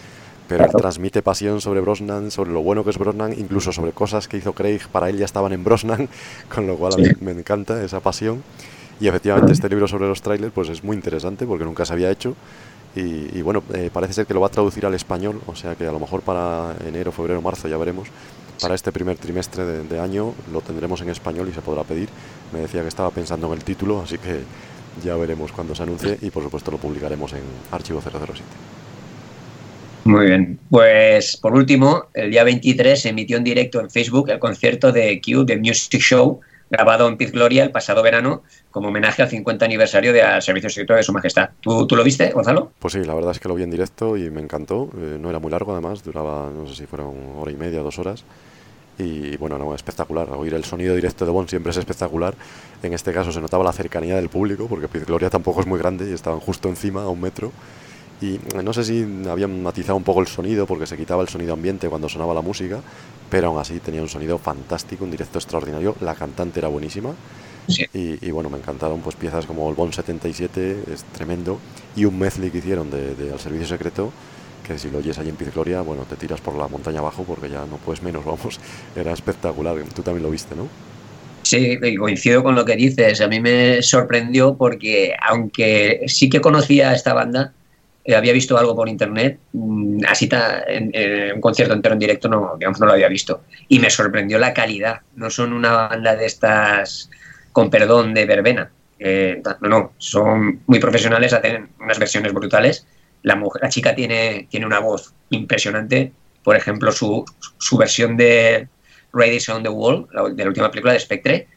[0.48, 0.78] pero claro.
[0.78, 4.38] él transmite pasión sobre Brosnan, sobre lo bueno que es Brosnan, incluso sobre cosas que
[4.38, 6.10] hizo Craig, para él ya estaban en Brosnan,
[6.54, 8.44] con lo cual a mí me encanta esa pasión.
[9.00, 12.12] Y efectivamente este libro sobre los trailers pues es muy interesante porque nunca se había
[12.12, 12.36] hecho
[12.96, 15.88] y, bueno, eh, parece ser que lo va a traducir al español, o sea que
[15.88, 18.08] a lo mejor para enero, febrero, marzo ya veremos.
[18.62, 22.10] Para este primer trimestre de, de, año lo tendremos en español y se podrá pedir.
[22.54, 24.42] Me decía que estaba pensando en el título, así que
[25.04, 28.42] ya veremos cuando se anuncie y por supuesto lo publicaremos en Archivo 007.
[30.04, 34.40] Muy bien, pues por último, el día 23 se emitió en directo en Facebook el
[34.40, 39.22] concierto de Q, The Music Show, grabado en Piz Gloria el pasado verano como homenaje
[39.22, 41.50] al 50 aniversario del Servicio Secreto de Su Majestad.
[41.60, 42.72] ¿Tú, ¿Tú, lo viste, Gonzalo?
[42.80, 44.90] Pues sí, la verdad es que lo vi en directo y me encantó.
[44.98, 48.00] Eh, no era muy largo además, duraba, no sé si fueron hora y media, dos
[48.00, 48.24] horas.
[48.98, 50.30] Y bueno, no, espectacular.
[50.32, 52.36] Oír el sonido directo de Bond siempre es espectacular.
[52.84, 55.80] En este caso se notaba la cercanía del público, porque Piz Gloria tampoco es muy
[55.80, 57.52] grande y estaban justo encima, a un metro.
[58.22, 61.54] Y no sé si habían matizado un poco el sonido porque se quitaba el sonido
[61.54, 62.80] ambiente cuando sonaba la música,
[63.30, 65.96] pero aún así tenía un sonido fantástico, un directo extraordinario.
[66.02, 67.16] La cantante era buenísima.
[67.68, 67.86] Sí.
[67.94, 71.60] Y, y, bueno, me encantaron pues piezas como el Bond 77, es tremendo,
[71.96, 74.12] y un medley que hicieron de, de, Al Servicio Secreto,
[74.68, 77.24] que si lo oyes allí en Piz Gloria, bueno, te tiras por la montaña abajo
[77.24, 78.60] porque ya no puedes menos, vamos,
[78.96, 79.78] era espectacular.
[79.96, 80.68] Tú también lo viste, ¿no?
[81.44, 83.20] Sí, coincido con lo que dices.
[83.22, 87.54] A mí me sorprendió porque, aunque sí que conocía a esta banda,
[88.04, 92.00] eh, había visto algo por internet, mmm, así ta, en, en, un concierto entero en
[92.00, 93.44] directo no, digamos, no lo había visto.
[93.68, 95.02] Y me sorprendió la calidad.
[95.16, 97.10] No son una banda de estas,
[97.52, 98.72] con perdón, de verbena.
[98.98, 102.88] Eh, no, no, son muy profesionales, hacen unas versiones brutales.
[103.24, 106.12] La, mujer, la chica tiene, tiene una voz impresionante.
[106.44, 107.24] Por ejemplo, su,
[107.60, 108.68] su versión de
[109.14, 111.48] Raiders on the Wall, la, de la última película de Spectre,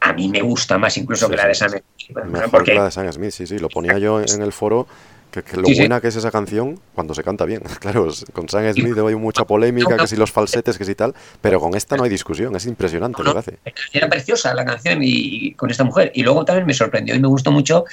[0.00, 1.84] a mí me gusta más incluso sí, que la de Sam Smith.
[2.26, 2.72] Mejor porque...
[2.72, 4.86] que la de Sam Smith, sí, sí, lo ponía yo en el foro
[5.34, 6.02] que, que lo sí, buena sí.
[6.02, 7.62] que es esa canción cuando se canta bien.
[7.80, 11.60] Claro, con Sam Smith hay mucha polémica, que si los falsetes, que si tal, pero
[11.60, 13.58] con esta no hay discusión, es impresionante no, no, lo que hace.
[13.92, 16.12] Era preciosa la canción y, y, con esta mujer.
[16.14, 17.84] Y luego también me sorprendió y me gustó mucho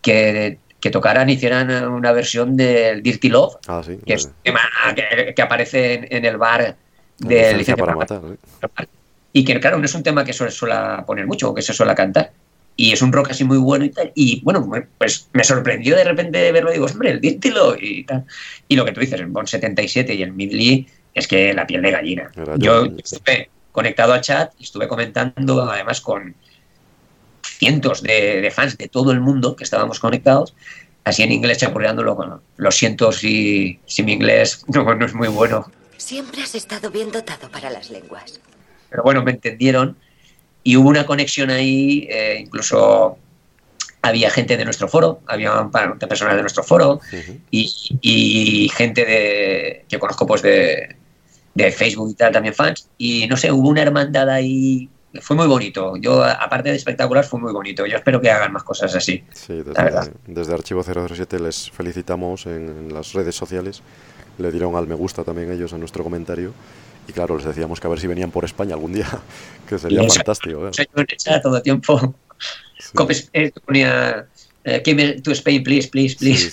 [0.00, 4.60] que, que tocaran, hicieran una versión del Dirty Love, ah, sí, que, es tema
[4.96, 6.76] que, que, aparece en, en, el bar
[7.18, 8.88] de Licencia para, para matar.
[9.32, 10.74] Y que, claro, no es un tema que se suele
[11.06, 12.32] poner mucho o que se suele cantar
[12.80, 14.12] y es un rock así muy bueno y tal.
[14.14, 18.24] Y bueno, pues me sorprendió de repente verlo y digo, hombre, el dírtilo y tal.
[18.68, 21.82] Y lo que tú dices, el Bond 77 y el Midley, es que la piel
[21.82, 22.30] de gallina.
[22.56, 26.36] Yo, yo estuve, conectado al chat y estuve comentando además con
[27.42, 30.54] cientos de, fans de todo el mundo que estábamos conectados,
[31.02, 32.14] así en inglés chapurreándolo.
[32.14, 35.68] Bueno, lo siento si, si mi inglés no, no es muy bueno.
[35.96, 38.40] Siempre has estado bien dotado para las lenguas.
[38.88, 39.96] Pero bueno, me entendieron
[40.62, 43.18] y hubo una conexión ahí, eh, incluso
[44.02, 45.68] había gente de nuestro foro, había
[46.08, 47.00] personas de nuestro foro
[47.50, 50.96] y, gente de, que conozco pues de,
[51.54, 52.88] de, Facebook y tal, también fans.
[52.96, 54.88] Y no sé, hubo una hermandad ahí,
[55.20, 55.96] fue muy bonito.
[55.96, 57.86] Yo, aparte de espectacular, fue muy bonito.
[57.86, 59.24] Yo espero que hagan más cosas así.
[59.32, 63.82] Sí, desde, desde Archivo 007 les felicitamos en, las redes sociales.
[64.38, 66.52] Le dieron al me gusta también ellos en nuestro comentario.
[67.08, 69.08] Y claro, les decíamos que a ver si venían por España algún día,
[69.68, 70.68] que sería fantástico.
[70.68, 71.40] ¿eh?
[71.42, 72.14] todo tiempo
[73.32, 74.26] eh, ponía
[74.64, 76.52] eh, to Spain, please, please, please.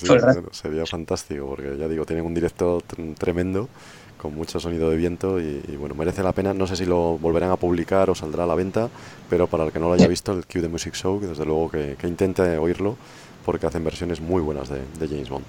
[0.51, 2.81] sería fantástico porque ya digo, tienen un directo
[3.17, 3.69] tremendo
[4.17, 6.53] con mucho sonido de viento y, bueno, merece la pena.
[6.53, 8.89] No sé si lo volverán a publicar o saldrá a la venta,
[9.29, 11.45] pero para el que no lo haya visto, el Q de Music Show, que desde
[11.45, 12.97] luego que, intente oírlo
[13.45, 15.45] porque hacen versiones muy buenas de, James Bond.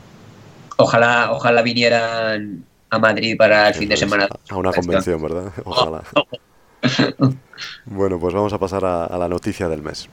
[0.77, 4.29] Ojalá, ojalá vinieran a Madrid para el fin de semana.
[4.49, 5.53] A una convención, ¿verdad?
[5.65, 6.03] Ojalá.
[7.85, 10.09] bueno, pues vamos a pasar a, la noticia del mes.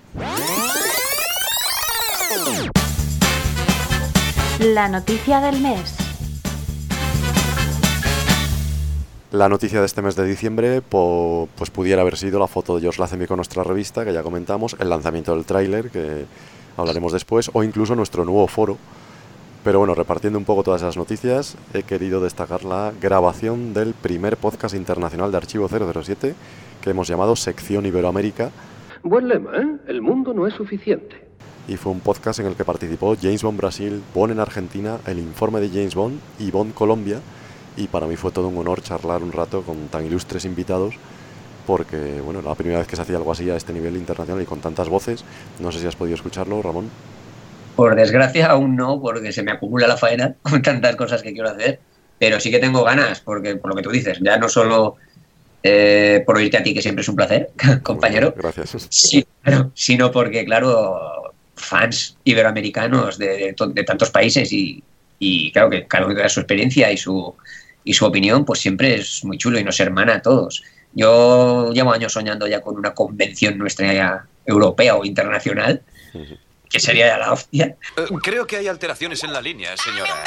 [4.60, 5.96] La noticia del mes.
[9.32, 13.02] La noticia de este mes de diciembre pues pudiera haber sido la foto de George
[13.02, 16.26] Lazenby con nuestra revista, que ya comentamos, el lanzamiento del tráiler, que
[16.78, 18.78] hablaremos después, o incluso nuestro nuevo foro.
[19.64, 24.36] Pero bueno, repartiendo un poco todas esas noticias, he querido destacar la grabación del primer
[24.36, 26.36] podcast internacional de Archivo 007,
[26.82, 28.52] que hemos llamado Sección Iberoamérica.
[29.04, 29.78] Buen lema, ¿eh?
[29.88, 31.30] El mundo no es suficiente.
[31.70, 35.20] Y fue un podcast en el que participó James Bond Brasil, Bond en Argentina, el
[35.20, 37.22] informe de James Bond y Bond Colombia.
[37.78, 40.96] Y para mí fue todo un honor charlar un rato con tan ilustres invitados
[41.66, 44.46] porque, bueno, la primera vez que se hacía algo así a este nivel internacional y
[44.46, 45.24] con tantas voces.
[45.60, 46.90] No sé si has podido escucharlo, Ramón.
[47.76, 51.50] Por desgracia aún no, porque se me acumula la faena con tantas cosas que quiero
[51.50, 51.80] hacer,
[52.20, 54.96] pero sí que tengo ganas, porque por lo que tú dices, ya no solo
[55.64, 57.50] eh, por oírte a ti, que siempre es un placer,
[57.84, 58.34] compañero.
[58.36, 58.88] Gracias.
[58.90, 59.26] Sí,
[59.74, 63.56] sino porque, claro, fans iberoamericanos de,
[63.86, 64.84] tantos países y,
[65.54, 67.34] claro que cada uno da su experiencia y su,
[67.86, 70.64] y su opinión, pues siempre es muy chulo y nos hermana a todos.
[70.94, 75.82] Yo llevo años soñando ya con una convención nuestra europea o internacional,
[76.74, 77.78] que sería ya la hostia.
[77.98, 80.24] Eh, creo que hay alteraciones en la línea, señora.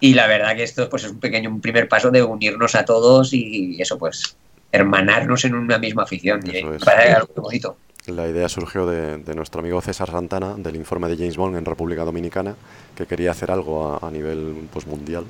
[0.00, 2.86] Y la verdad que esto pues, es un pequeño un primer paso de unirnos a
[2.86, 4.34] todos y eso, pues,
[4.72, 6.40] hermanarnos en una misma afición.
[6.82, 7.76] para algo bonito.
[8.06, 12.04] La idea surgió de, nuestro amigo César Santana, del informe de James Bond en República
[12.04, 12.56] Dominicana,
[12.96, 15.26] que quería hacer algo a, nivel pues, mundial.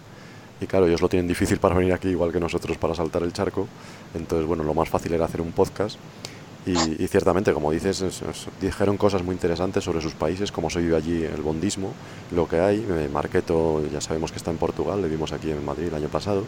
[0.60, 3.32] Y claro, ellos lo tienen difícil para venir aquí, igual que nosotros para saltar el
[3.32, 3.66] charco.
[4.14, 5.98] Entonces, bueno, lo más fácil era hacer un podcast.
[6.64, 8.04] Y, ciertamente, como dices,
[8.60, 11.92] dijeron cosas muy interesantes sobre sus países, cómo se vive allí el bondismo,
[12.30, 12.86] lo que hay.
[13.12, 16.44] Marqueto, ya sabemos que está en Portugal, le vimos aquí en Madrid el año pasado.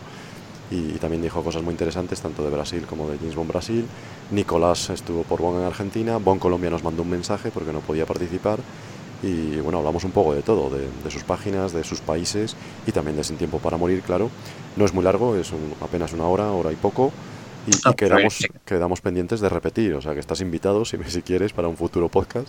[0.70, 3.84] Y, también dijo cosas muy interesantes, tanto de Brasil como de James Bond Brasil.
[4.30, 6.16] Nicolás estuvo por Bon en Argentina.
[6.18, 8.60] Bon Colombia nos mandó un mensaje porque no podía participar.
[9.20, 13.16] Y bueno, hablamos un poco de todo, de, sus páginas, de sus países y también
[13.16, 14.30] de Sin Tiempo para Morir, claro.
[14.76, 15.50] No es muy largo, es
[15.80, 17.12] apenas una hora, hora y poco
[17.66, 17.94] y, ah,
[18.64, 22.08] quedamos, pendientes de repetir, o sea que estás invitado si, si quieres para un futuro
[22.08, 22.48] podcast.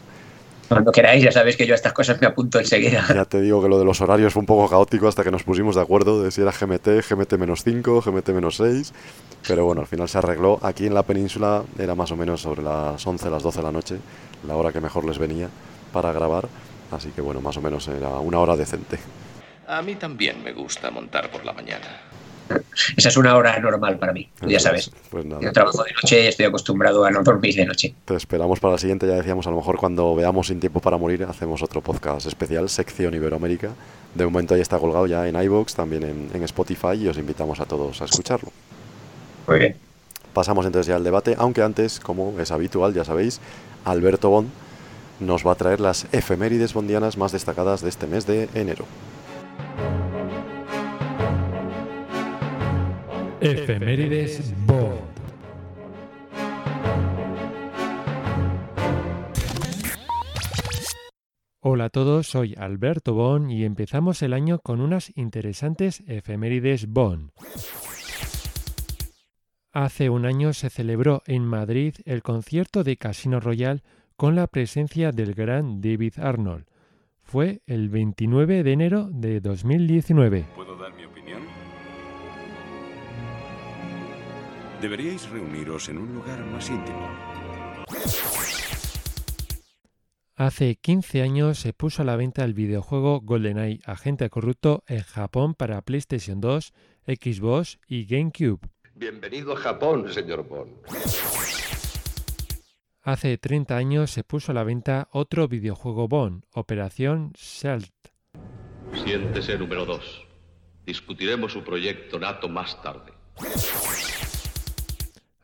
[0.67, 3.05] Cuando queráis, ya sabéis que yo a estas cosas me apunto enseguida.
[3.13, 5.43] Ya te digo que lo de los horarios fue un poco caótico hasta que nos
[5.43, 8.91] pusimos de acuerdo de si era GMT, GMT-5, GMT-6.
[9.47, 10.59] Pero bueno, al final se arregló.
[10.63, 13.71] Aquí en la península era más o menos sobre las 11, las 12 de la
[13.71, 13.97] noche,
[14.47, 15.49] la hora que mejor les venía
[15.93, 16.47] para grabar.
[16.91, 18.97] Así que bueno, más o menos era una hora decente.
[19.67, 22.01] A mí también me gusta montar por la mañana.
[22.95, 24.91] Esa es una hora normal para mí, ya sabes.
[25.09, 27.95] Pues Yo trabajo de noche y estoy acostumbrado a no dormir de noche.
[28.05, 30.97] Te esperamos para la siguiente, ya decíamos, a lo mejor cuando veamos Sin Tiempo para
[30.97, 33.71] Morir hacemos otro podcast especial, sección Iberoamérica.
[34.13, 37.65] De momento ahí está colgado ya en iVoox, también en, Spotify y os invitamos a
[37.65, 38.51] todos a escucharlo.
[39.47, 39.75] Muy bien.
[40.33, 43.39] Pasamos entonces ya al debate, aunque antes, como es habitual, ya sabéis,
[43.83, 44.49] Alberto Bond
[45.19, 48.85] nos va a traer las efemérides bondianas más destacadas de este mes de enero.
[53.45, 54.99] Efemérides Bond.
[61.59, 67.29] Hola a todos, soy Alberto Bond y empezamos el año con unas interesantes efemérides Bond.
[69.71, 73.83] Hace un año se celebró en Madrid el concierto de Casino Royal
[74.15, 76.65] con la presencia del gran David Arnold.
[77.21, 80.47] Fue el 29 de enero de 2019.
[80.55, 81.54] ¿Puedo dar mi opinión?
[84.81, 87.09] Deberíais reuniros en un lugar más íntimo.
[90.35, 95.53] Hace 15 años se puso a la venta el videojuego GoldenEye Agente Corrupto en Japón
[95.53, 96.73] para PlayStation 2,
[97.07, 98.59] Xbox y GameCube.
[98.93, 100.73] Bienvenido a Japón, señor Bond.
[103.01, 108.09] Hace 30 años se puso a la venta otro videojuego Bond, Operación Stealth.
[109.05, 110.27] Siéntese número 2.
[110.85, 113.13] Discutiremos su proyecto NATO más tarde.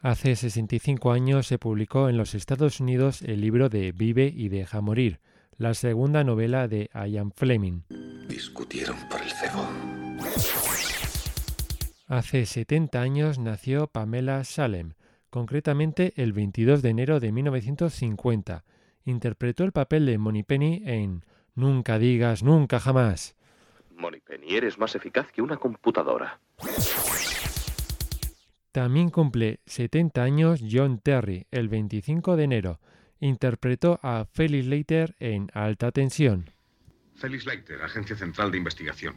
[0.04, 4.82] Hace 65 años se publicó en los Estados Unidos el libro de Vive y deja
[4.82, 5.20] morir,
[5.58, 7.84] la segunda novela de Ian Fleming.
[8.28, 9.68] Discutieron por el cebo.
[12.08, 14.94] Hace 70 años nació Pamela Salem,
[15.30, 18.64] concretamente el 22 de enero de 1950.
[19.06, 21.24] Interpretó el papel de Penny en
[21.54, 23.36] Nunca digas nunca jamás.
[24.26, 26.40] Penny, eres más eficaz que una computadora.
[28.72, 32.80] También cumple 70 años John Terry, el 25 de enero.
[33.20, 36.50] Interpretó a Felix Leiter en Alta Tensión.
[37.16, 39.16] Felix Leiter, Agencia Central de Investigación.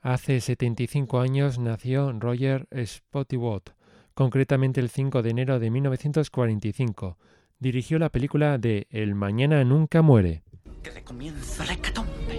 [0.00, 3.72] Hace 75 años nació Roger Spottiswoode,
[4.14, 7.18] concretamente el 5 de enero de 1945.
[7.58, 10.42] Dirigió la película de El mañana nunca muere.
[10.82, 12.35] Que comienza la hecatombe.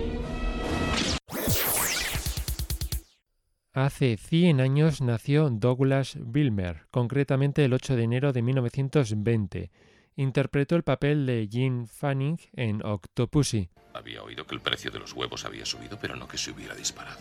[3.78, 9.70] Hace 100 años nació Douglas Wilmer, concretamente el 8 de enero de 1920.
[10.16, 13.70] Interpretó el papel de Jean Fanning en Octopussy.
[13.94, 16.74] Había oído que el precio de los huevos había subido, pero no que se hubiera
[16.74, 17.20] disparado.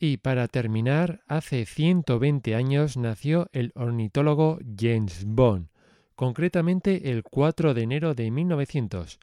[0.00, 5.68] Y para terminar, hace 120 años nació el ornitólogo James Bond,
[6.16, 9.20] concretamente el 4 de enero de 1900.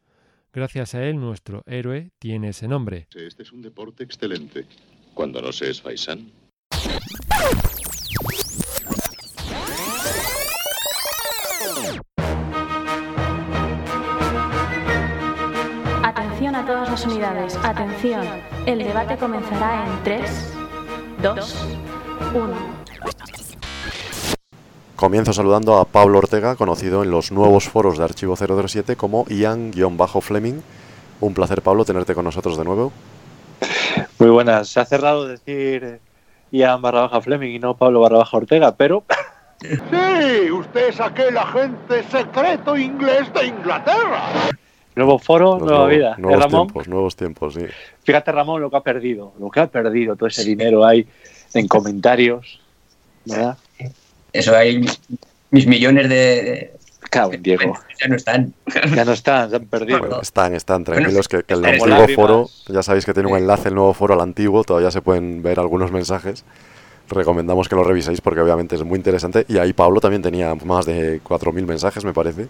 [0.54, 3.08] Gracias a él, nuestro héroe tiene ese nombre.
[3.14, 4.66] Este es un deporte excelente.
[5.14, 6.32] Cuando no se es faisán.
[16.04, 17.56] Atención a todas las unidades.
[17.58, 18.26] Atención.
[18.66, 20.54] El debate comenzará en 3,
[21.22, 21.56] 2,
[22.34, 22.78] 1.
[24.98, 30.60] Comienzo saludando a Pablo Ortega, conocido en los nuevos foros de Archivo 007 como Ian-Fleming.
[31.22, 32.92] Un placer, Pablo, tenerte con nosotros de nuevo.
[34.18, 34.70] Muy buenas.
[34.70, 36.00] Se ha cerrado decir
[36.50, 39.04] Ian barra baja Fleming y no Pablo barra baja Ortega, pero...
[39.62, 44.50] Sí, usted es aquel agente secreto inglés de Inglaterra.
[44.96, 46.16] Nuevo foro, nueva vida.
[46.18, 47.66] ¿Eh, Nuevos tiempos, nuevos tiempos, sí.
[48.04, 49.34] Fíjate, Ramón, lo que ha perdido.
[49.40, 51.08] Lo que ha perdido, todo ese dinero ahí
[51.56, 52.60] en comentarios.
[53.26, 53.58] ¿Verdad?
[54.38, 54.86] Eso hay
[55.52, 56.74] mis millones de...
[57.10, 57.74] Cabo, Diego.
[58.00, 58.54] Ya no están.
[58.96, 60.22] Ya no están, se han perdido.
[60.22, 63.94] Están, están, tranquilos, que, el antiguo foro, ya sabéis que tiene un enlace el nuevo
[63.94, 66.44] foro al antiguo, todavía se pueden ver algunos mensajes.
[67.10, 69.46] Recomendamos que lo reviséis porque obviamente es muy interesante.
[69.48, 72.48] Y ahí Pablo también tenía más de 4.000 mensajes, me parece.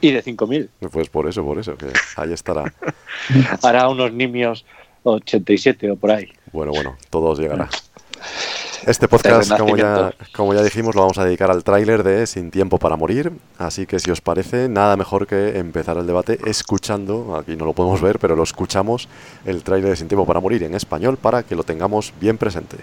[0.00, 0.68] Y de 5.000.
[0.90, 2.72] Pues por eso, por eso, que ahí estará.
[3.62, 4.64] Hará unos nimios
[5.02, 6.32] 87 o por ahí.
[6.52, 7.68] Bueno, bueno, todo llegará.
[8.86, 12.50] Este podcast, como ya, como ya dijimos, lo vamos a dedicar al tráiler de Sin
[12.50, 13.32] Tiempo para Morir.
[13.58, 17.74] Así que si os parece, nada mejor que empezar el debate escuchando, aquí no lo
[17.74, 19.08] podemos ver, pero lo escuchamos,
[19.44, 22.78] el tráiler de Sin Tiempo para Morir en español para que lo tengamos bien presente.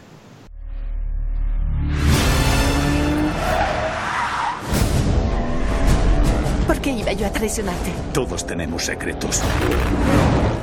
[6.68, 7.92] ¿Por qué iba yo a traicionarte?
[8.14, 9.42] Todos tenemos secretos.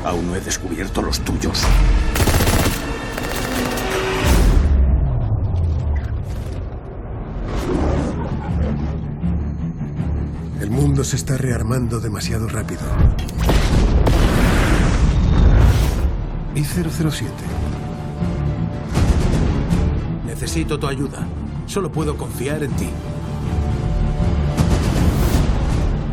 [0.04, 1.64] Aún no he descubierto los tuyos.
[10.60, 12.82] El mundo se está rearmando demasiado rápido.
[16.54, 17.30] Y 007.
[20.26, 21.26] Necesito tu ayuda.
[21.66, 22.88] Solo puedo confiar en ti.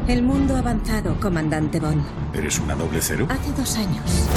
[0.08, 2.04] El mundo ha avanzado, comandante Bond.
[2.34, 3.28] ¿Eres una doble cero?
[3.30, 4.28] Hace dos años.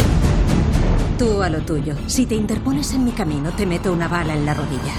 [1.19, 1.97] Tú a lo tuyo.
[2.07, 4.95] Si te interpones en mi camino, te meto una bala en la rodilla.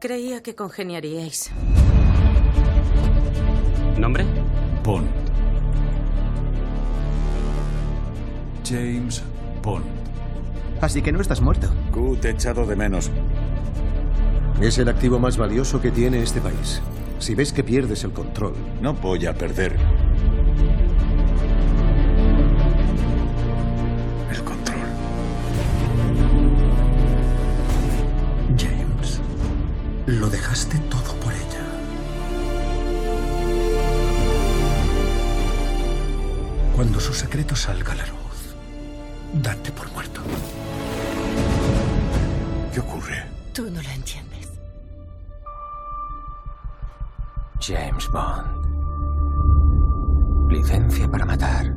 [0.00, 1.50] Creía que congeniaríais.
[3.98, 4.24] ¿Nombre?
[4.82, 5.08] Bond.
[8.64, 9.22] James
[9.62, 9.84] Bond.
[10.80, 11.68] Así que no estás muerto.
[11.92, 13.10] Q, te he echado de menos.
[14.60, 16.80] Es el activo más valioso que tiene este país.
[17.18, 18.54] Si ves que pierdes el control.
[18.80, 19.76] No voy a perder.
[30.18, 31.64] Lo dejaste todo por ella.
[36.74, 38.20] Cuando su secreto salga a la luz,
[39.32, 40.20] Date por muerto.
[42.72, 43.24] ¿Qué ocurre?
[43.52, 44.50] Tú no lo entiendes.
[47.60, 48.48] James Bond.
[50.50, 51.72] Licencia para matar.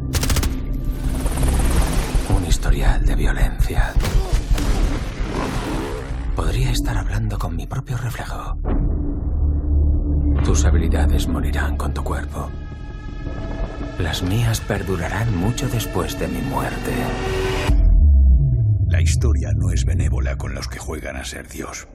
[2.35, 3.93] Un historial de violencia.
[6.35, 8.57] Podría estar hablando con mi propio reflejo.
[10.43, 12.49] Tus habilidades morirán con tu cuerpo.
[13.99, 16.91] Las mías perdurarán mucho después de mi muerte.
[18.87, 21.87] La historia no es benévola con los que juegan a ser Dios.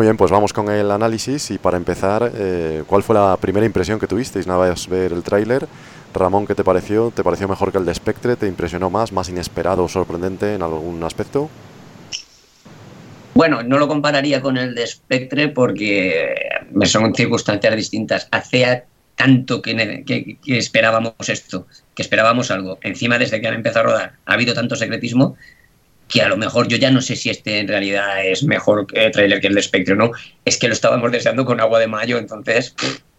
[0.00, 3.66] Muy bien, pues vamos con el análisis y para empezar, eh, ¿cuál fue la primera
[3.66, 5.68] impresión que tuvisteis nada más ver el tráiler?
[6.14, 7.12] Ramón, ¿qué te pareció?
[7.14, 8.34] ¿Te pareció mejor que el de Spectre?
[8.36, 11.50] ¿Te impresionó más, más inesperado o sorprendente en algún aspecto?
[13.34, 16.34] Bueno, no lo compararía con el de Spectre porque
[16.84, 18.26] son circunstancias distintas.
[18.30, 18.86] Hacía
[19.16, 22.78] tanto que, que, que, esperábamos esto, que esperábamos algo.
[22.80, 25.36] Encima, desde que han empezado a rodar, ha habido tanto secretismo
[26.10, 29.10] que a lo mejor yo ya no sé si este en realidad es mejor eh,
[29.10, 30.10] trailer que el de Spectre o no.
[30.44, 32.74] Es que lo estábamos deseando con agua de mayo, entonces,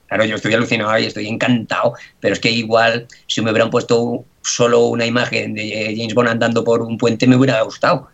[0.08, 4.26] claro, yo estoy alucinado y estoy encantado, pero es que igual si me hubieran puesto
[4.42, 8.10] solo una imagen de James Bond andando por un puente me hubiera gustado,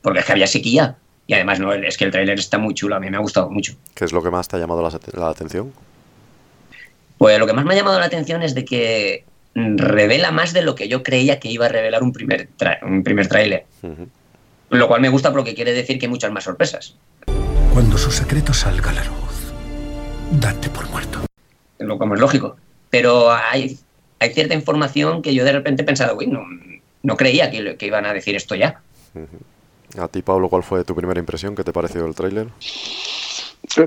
[0.00, 0.96] porque es que había sequía.
[1.26, 3.50] Y además, no, es que el tráiler está muy chulo, a mí me ha gustado
[3.50, 3.74] mucho.
[3.94, 5.72] ¿Qué es lo que más te ha llamado la, la atención?
[7.18, 9.24] Pues lo que más me ha llamado la atención es de que
[9.54, 12.48] revela más de lo que yo creía que iba a revelar un primer,
[12.82, 13.66] un primer tráiler.
[13.82, 14.08] Uh -huh.
[14.72, 16.96] Lo cual me gusta porque quiere decir que hay muchas más sorpresas.
[17.74, 19.52] Cuando su secreto salga a la luz,
[20.40, 21.20] date por muerto.
[21.78, 22.56] Lo como es lógico.
[22.88, 23.78] Pero hay,
[24.18, 26.40] hay cierta información que yo de repente he pensado, uy, no,
[27.02, 28.80] no creía que, que, iban a decir esto ya.
[29.14, 30.02] Uh -huh.
[30.02, 31.54] A ti, Pablo, ¿cuál fue tu primera impresión?
[31.54, 32.48] ¿Qué te pareció el tráiler?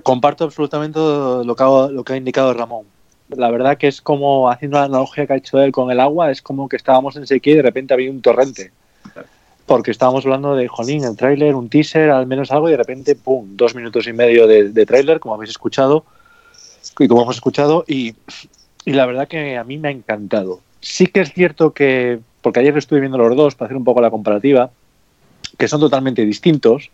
[0.03, 2.86] Comparto absolutamente lo que, ha, lo que ha indicado Ramón.
[3.29, 6.29] La verdad que es como, haciendo la analogía que ha hecho él con el agua,
[6.29, 8.71] es como que estábamos en sequía y de repente había un torrente
[9.66, 13.16] porque estábamos hablando de Jolín, el tráiler, un teaser, al menos algo, y de repente,
[13.16, 16.05] ¡pum!, dos minutos y medio de, de tráiler, como habéis escuchado,
[16.99, 18.16] y como hemos escuchado, y,
[18.86, 20.61] la verdad que a mí me ha encantado.
[20.80, 24.01] Sí que es cierto que, porque ayer estuve viendo los dos para hacer un poco
[24.01, 24.70] la comparativa,
[25.57, 26.91] que son totalmente distintos,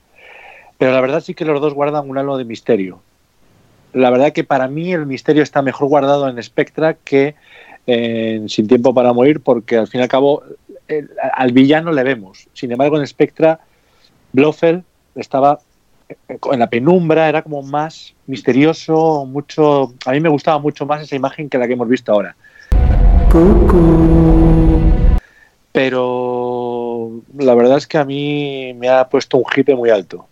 [0.78, 3.02] pero la verdad sí que los dos guardan un halo de misterio.
[3.94, 7.36] La verdad que para mí el misterio está mejor guardado en Spectra que
[7.86, 10.44] en Sin Tiempo para Morir, porque al fin y al cabo
[10.94, 12.48] el, al villano le vemos.
[12.54, 13.60] Sin embargo, en Spectra,
[14.34, 14.84] Blofeld
[15.16, 15.60] estaba
[16.52, 19.94] en la penumbra, era como más misterioso, mucho.
[20.06, 22.36] A mí me gustaba mucho más esa imagen que la que hemos visto ahora.
[25.72, 30.28] Pero la verdad es que a mí me ha puesto un hipe muy alto.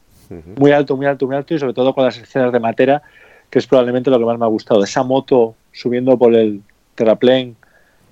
[0.57, 3.01] Muy alto, muy alto, muy alto, y sobre todo con las escenas de Matera,
[3.49, 4.83] que es probablemente lo que más me ha gustado.
[4.83, 6.61] Esa moto subiendo por el
[6.93, 7.55] terraplén,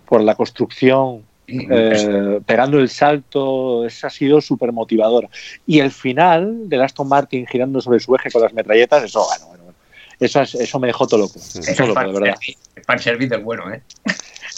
[0.08, 5.30] por la construcción, eh, pegando el salto, esa ha sido súper motivadora.
[5.66, 9.46] Y el final del Aston Martin girando sobre su eje con las metralletas, eso, bueno,
[9.48, 9.78] bueno, bueno.
[10.20, 11.40] Eso, es, eso me dejó todo loco.
[11.40, 11.62] Sí.
[11.76, 12.36] Todo loco, de verdad.
[12.76, 13.82] El fan service es bueno, ¿eh?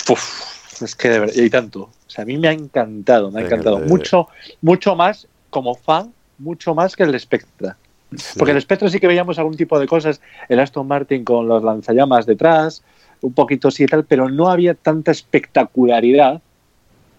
[0.10, 1.82] Uf, es que de verdad, y tanto.
[1.82, 3.80] O sea, a mí me ha encantado, me ha encantado.
[3.80, 4.28] Mucho,
[4.62, 7.78] mucho más como fan, mucho más que el Spectra.
[8.16, 8.40] Sí.
[8.40, 11.64] Porque el Spectra sí que veíamos algún tipo de cosas, el Aston Martin con los
[11.64, 12.82] lanzallamas detrás,
[13.22, 16.42] un poquito sí y tal, pero no había tanta espectacularidad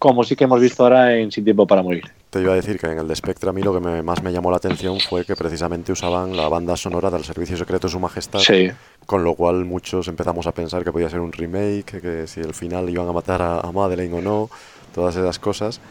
[0.00, 2.04] como sí que hemos visto ahora en Sin Tiempo para Morir.
[2.30, 4.22] Te iba a decir que en el de Spectre a mí lo que me, más
[4.22, 7.92] me llamó la atención fue que precisamente usaban la banda sonora del Servicio Secreto de
[7.92, 8.70] Su Majestad, sí.
[9.04, 12.54] con lo cual muchos empezamos a pensar que podía ser un remake, que si al
[12.54, 14.50] final iban a matar a, a Madeleine o no,
[14.94, 15.82] todas esas cosas.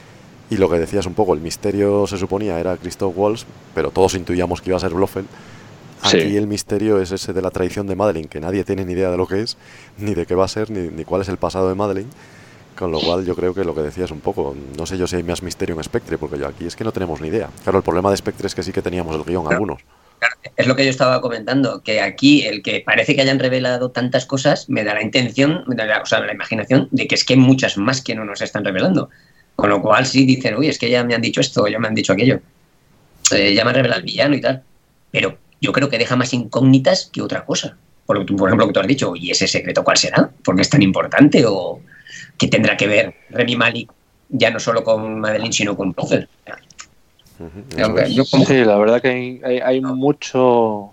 [0.49, 3.45] Y lo que decías un poco, el misterio se suponía era Christoph Waltz,
[3.76, 5.28] pero todos intuíamos que iba a ser Blofeld.
[6.01, 6.36] Aquí sí.
[6.36, 9.18] el misterio es ese de la traición de Madeleine, que nadie tiene ni idea de
[9.18, 9.55] lo que es,
[9.99, 12.10] ni de qué va a ser, ni, ni cuál es el pasado de Madeleine.
[12.80, 15.17] Con lo cual yo creo que lo que decías un poco, no sé yo si
[15.17, 17.49] hay más misterio en Spectre, porque yo aquí es que no tenemos ni idea.
[17.63, 19.82] Claro, el problema de Spectre es que sí que teníamos el guion claro, algunos.
[20.17, 23.91] Claro, es lo que yo estaba comentando, que aquí el que parece que hayan revelado
[23.91, 27.15] tantas cosas me da la intención, me da la, o sea, la imaginación de que
[27.15, 29.09] es que hay muchas más que no nos están revelando.
[29.57, 31.89] Con lo cual sí dicen, uy, es que ya me han dicho esto, ya me
[31.89, 32.39] han dicho aquello.
[33.36, 34.63] Eh, ya me han revelado el villano y tal.
[35.11, 37.75] Pero yo creo que deja más incógnitas que otra cosa.
[38.05, 40.32] Por, por ejemplo, lo que tú has dicho, ¿y ese secreto cuál será?
[40.45, 41.43] ¿Por qué es tan importante?
[41.45, 41.82] ¿O
[42.38, 43.91] qué tendrá que ver Remy Malik
[44.30, 46.28] ya no solo con Madeline, sino con Blofeld?
[48.45, 50.91] Sí, la verdad que hay, hay, mucho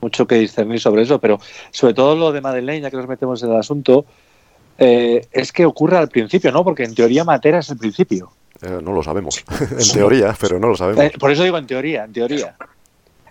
[0.00, 3.42] mucho que discernir sobre eso, pero sobre todo lo de Madeleine, ya que nos metemos
[3.42, 4.06] en el asunto,
[4.78, 6.62] eh, es que ocurre al principio, ¿no?
[6.62, 8.30] Porque en teoría Matera es el principio.
[8.62, 9.44] Eh, no lo sabemos,
[9.78, 11.04] en teoría, pero no lo sabemos.
[11.04, 12.56] Eh, por eso digo en teoría, en teoría.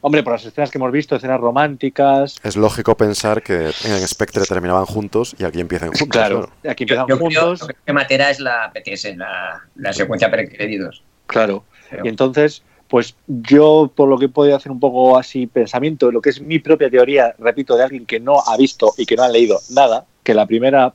[0.01, 2.35] Hombre, por las escenas que hemos visto, escenas románticas.
[2.43, 6.07] Es lógico pensar que en Spectre terminaban juntos y aquí empiezan juntos.
[6.09, 7.61] Claro, aquí empiezan juntos.
[7.61, 11.03] Creo que Matera es la PTS, la, la secuencia precréditos.
[11.27, 11.63] Claro.
[12.03, 16.21] Y entonces, pues yo, por lo que he podido hacer un poco así pensamiento, lo
[16.21, 19.23] que es mi propia teoría, repito, de alguien que no ha visto y que no
[19.23, 20.93] ha leído nada, que la primera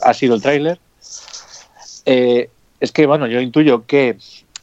[0.00, 0.78] ha sido el tráiler,
[2.06, 2.50] eh,
[2.80, 4.16] es que, bueno, yo intuyo que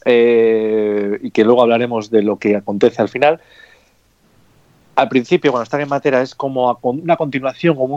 [0.04, 3.40] eh, y que luego hablaremos de lo que acontece al final.
[4.94, 7.96] Al principio, cuando están en Matera, es como una continuación, como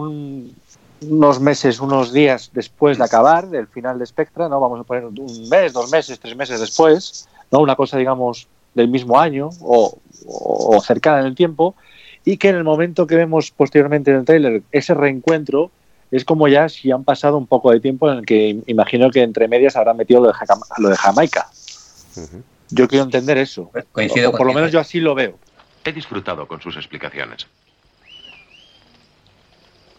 [1.02, 4.60] unos meses, unos días después de acabar del final de Spectra, ¿no?
[4.60, 7.60] Vamos a poner un mes, dos meses, tres meses después, ¿no?
[7.60, 9.98] Una cosa, digamos, del mismo año o,
[10.82, 11.76] cercana en el tiempo,
[12.24, 15.72] y que en el momento que vemos posteriormente en el trailer ese reencuentro,
[16.12, 19.22] es como ya si han pasado un poco de tiempo en el que imagino que
[19.22, 20.34] entre medias habrán metido lo de,
[20.78, 21.48] lo de Jamaica.
[22.70, 23.72] Yo quiero entender eso.
[23.92, 25.38] Coincido por lo menos yo así lo veo.
[25.84, 27.48] He disfrutado con sus explicaciones.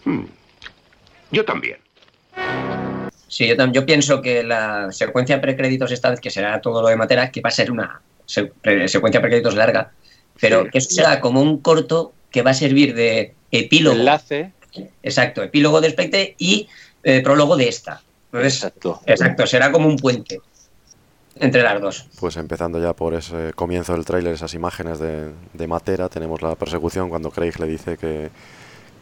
[0.04, 0.24] Hmm.
[1.30, 1.78] Yo también.
[3.28, 6.96] Sí, yo, yo, pienso que la secuencia precréditos esta vez, que será todo lo de
[6.96, 9.92] Matera, que va a ser una secuencia precréditos larga,
[10.40, 13.96] pero que eso será como un corto que va a servir de epílogo.
[13.96, 14.52] Enlace.
[15.02, 16.68] Exacto, epílogo de Spectre y
[17.02, 18.02] eh, prólogo de esta.
[18.32, 19.00] exacto.
[19.06, 20.40] Exacto, será como un puente
[21.38, 22.06] entre las dos.
[22.18, 26.54] Pues empezando ya por ese comienzo del tráiler, esas imágenes de, de, Matera, tenemos la
[26.54, 28.30] persecución cuando Craig le dice que,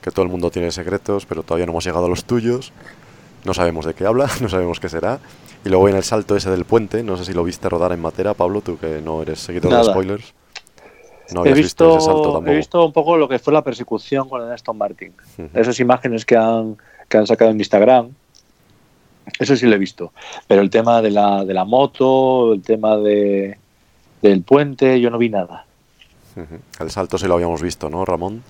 [0.01, 2.73] que, todo el mundo tiene secretos, pero todavía no hemos llegado a los tuyos.
[3.45, 5.21] No sabemos de qué habla, no sabemos qué será.
[5.65, 8.01] Y luego en el salto ese del puente, no sé si lo viste rodar en
[8.01, 10.35] Matera, Pablo, tú que no eres seguidor de spoilers.
[11.33, 12.51] No he visto, visto, ese salto tampoco.
[12.51, 15.15] He visto un poco lo que fue la persecución con el Aston Martin.
[15.39, 15.51] Uh -huh.
[15.55, 16.77] Esas imágenes que han,
[17.09, 18.11] que han sacado en Instagram,
[19.39, 20.13] eso sí lo he visto.
[20.47, 23.59] Pero el tema de la, de la moto, el tema de,
[24.23, 25.67] del puente, yo no vi nada.
[26.81, 28.43] El salto sí lo habíamos visto, ¿no, Ramón?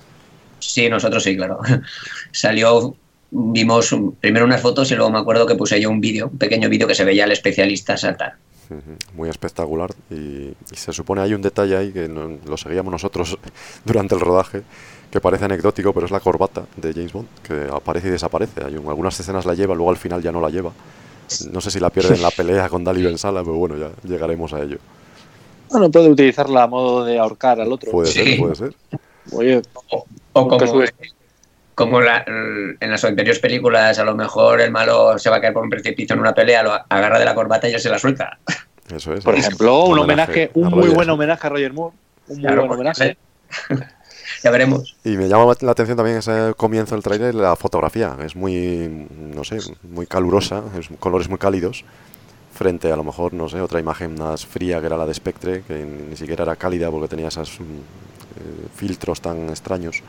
[0.58, 1.60] Sí, nosotros sí, claro.
[2.32, 2.94] Salió,
[3.30, 6.68] vimos primero unas fotos y luego me acuerdo que puse yo un vídeo, un pequeño
[6.68, 8.36] vídeo que se veía al especialista saltar.
[9.14, 13.38] Muy espectacular y, y, se supone hay un detalle ahí que no, lo seguíamos nosotros
[13.84, 14.62] durante el rodaje
[15.14, 18.64] que parece anecdótico, pero es la corbata de James Bond, que aparece y desaparece.
[18.64, 20.72] Hay un, algunas escenas la lleva, luego al final ya no la lleva.
[21.52, 24.52] No sé si la pierde en la pelea con Dali Bensala, pero bueno, ya llegaremos
[24.54, 24.78] a ello.
[25.70, 27.92] Bueno, puede utilizarla a modo de ahorcar al otro.
[27.92, 28.24] Puede sí.
[28.24, 28.74] ser, puede ser.
[29.30, 29.62] Oye,
[29.92, 30.84] o, o como,
[31.76, 35.52] como la, en las anteriores películas, a lo mejor el malo se va a caer
[35.52, 38.00] por un precipicio en una pelea, lo agarra de la corbata y ya se la
[38.00, 38.36] suelta.
[38.92, 39.22] Eso es.
[39.22, 41.94] Por ejemplo, un homenaje, un muy buen homenaje a Roger Moore.
[42.26, 43.16] Un muy claro, buen homenaje.
[44.42, 44.96] Ya veremos.
[45.04, 48.16] Y me llama la atención también ese comienzo del tráiler, la fotografía.
[48.24, 51.84] Es muy, no sé, muy calurosa, es colores muy cálidos.
[52.52, 55.62] Frente a lo mejor, no sé, otra imagen más fría que era la de Spectre,
[55.66, 57.62] que ni siquiera era cálida porque tenía esos eh,
[58.74, 60.02] filtros tan extraños.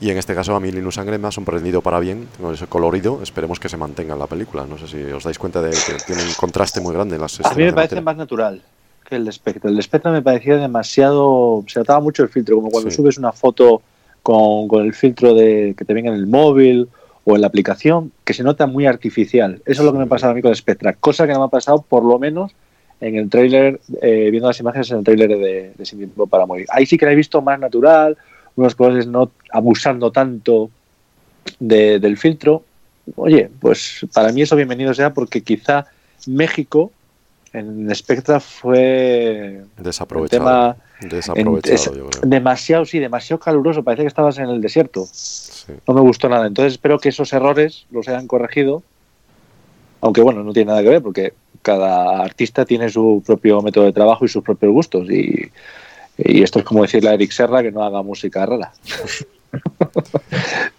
[0.00, 2.66] Y en este caso a mí Linus Sangre me ha sorprendido para bien, con ese
[2.66, 4.66] colorido, esperemos que se mantenga en la película.
[4.66, 7.38] No sé si os dais cuenta de que tiene un contraste muy grande en las
[7.40, 8.62] A mí me parece más natural
[9.08, 9.70] que el de Spectre.
[9.70, 11.64] El de Spectre me parecía demasiado...
[11.66, 12.96] Se notaba mucho el filtro, como cuando sí.
[12.96, 13.82] subes una foto
[14.22, 16.88] con, con, el filtro de que te venga en el móvil
[17.24, 19.62] o en la aplicación, que se nota muy artificial.
[19.66, 21.44] Eso es lo que me ha pasado a mí con Spectra, cosa que no me
[21.46, 22.52] ha pasado por lo menos
[23.00, 26.46] en el tráiler, eh, viendo las imágenes en el tráiler de, de Sin Tiempo para
[26.46, 26.66] Morir.
[26.70, 28.16] Ahí sí que la he visto más natural,
[28.56, 30.70] unos colores no abusando tanto
[31.58, 32.64] de, del filtro.
[33.16, 35.86] Oye, pues para mí eso bienvenido sea porque quizá
[36.26, 36.92] México
[37.52, 40.76] en Spectra fue desaprovechado.
[41.00, 42.22] desaprovechado es, yo creo.
[42.22, 43.82] demasiado, sí, demasiado caluroso.
[43.82, 45.06] Parece que estabas en el desierto.
[45.10, 45.72] Sí.
[45.86, 46.46] No me gustó nada.
[46.46, 48.82] Entonces espero que esos errores los hayan corregido.
[50.00, 53.92] Aunque bueno, no tiene nada que ver porque cada artista tiene su propio método de
[53.92, 55.10] trabajo y sus propios gustos.
[55.10, 55.50] Y,
[56.18, 58.72] y esto es como decirle a Eric Serra que no haga música rara.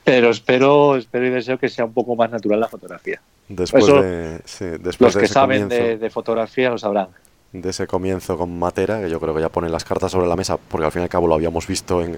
[0.04, 3.22] Pero espero, espero y deseo que sea un poco más natural la fotografía.
[3.48, 6.78] Después Eso, de, sí, después los de que ese saben comienzo, de, de, fotografía lo
[6.78, 7.10] sabrán.
[7.52, 10.36] De ese comienzo con Matera, que yo creo que ya ponen las cartas sobre la
[10.36, 12.18] mesa, porque al fin y al cabo lo habíamos visto en,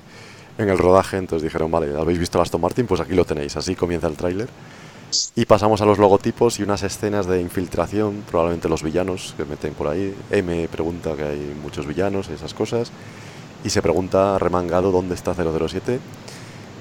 [0.57, 2.85] en el rodaje, entonces dijeron, vale, ¿habéis visto el Aston Martin?
[2.85, 4.49] Pues aquí lo tenéis, así comienza el tráiler.
[5.35, 9.73] Y pasamos a los logotipos y unas escenas de infiltración, probablemente los villanos que meten
[9.73, 10.15] por ahí.
[10.31, 12.91] M pregunta que hay muchos villanos y esas cosas.
[13.63, 15.99] Y se pregunta remangado dónde está 007.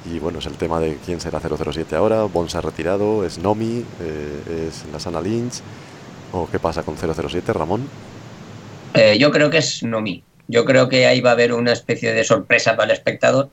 [0.04, 2.24] Y bueno, es el tema de quién será 007 ahora.
[2.24, 5.60] Bond se ha retirado, es Nomi, eh, es la Sana Lynch.
[6.32, 7.88] ¿O qué pasa con 007, Ramón?
[8.94, 10.24] Eh, yo creo que es Nomi.
[10.48, 13.48] Yo creo que ahí va a haber una especie de sorpresa para el espectador,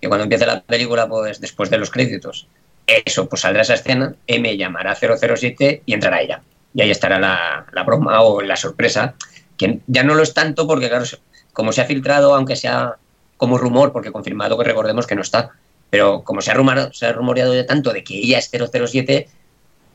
[0.00, 2.46] que cuando empiece la película, pues después de los créditos,
[2.86, 6.42] eso, pues saldrá esa escena, M llamará 007 y entrará ella.
[6.74, 9.14] Y ahí estará la, la broma o la sorpresa,
[9.56, 11.04] que ya no lo es tanto porque, claro,
[11.52, 12.96] como se ha filtrado, aunque sea
[13.36, 15.52] como rumor, porque confirmado que recordemos que no está,
[15.94, 19.28] pero como se ha, se ha rumoreado de tanto de que ella es 007,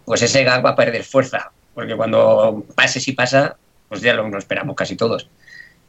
[0.06, 3.58] pues ese gag va a perder fuerza, porque cuando pase si pasa,
[3.90, 5.28] pues ya lo, esperamos casi todos.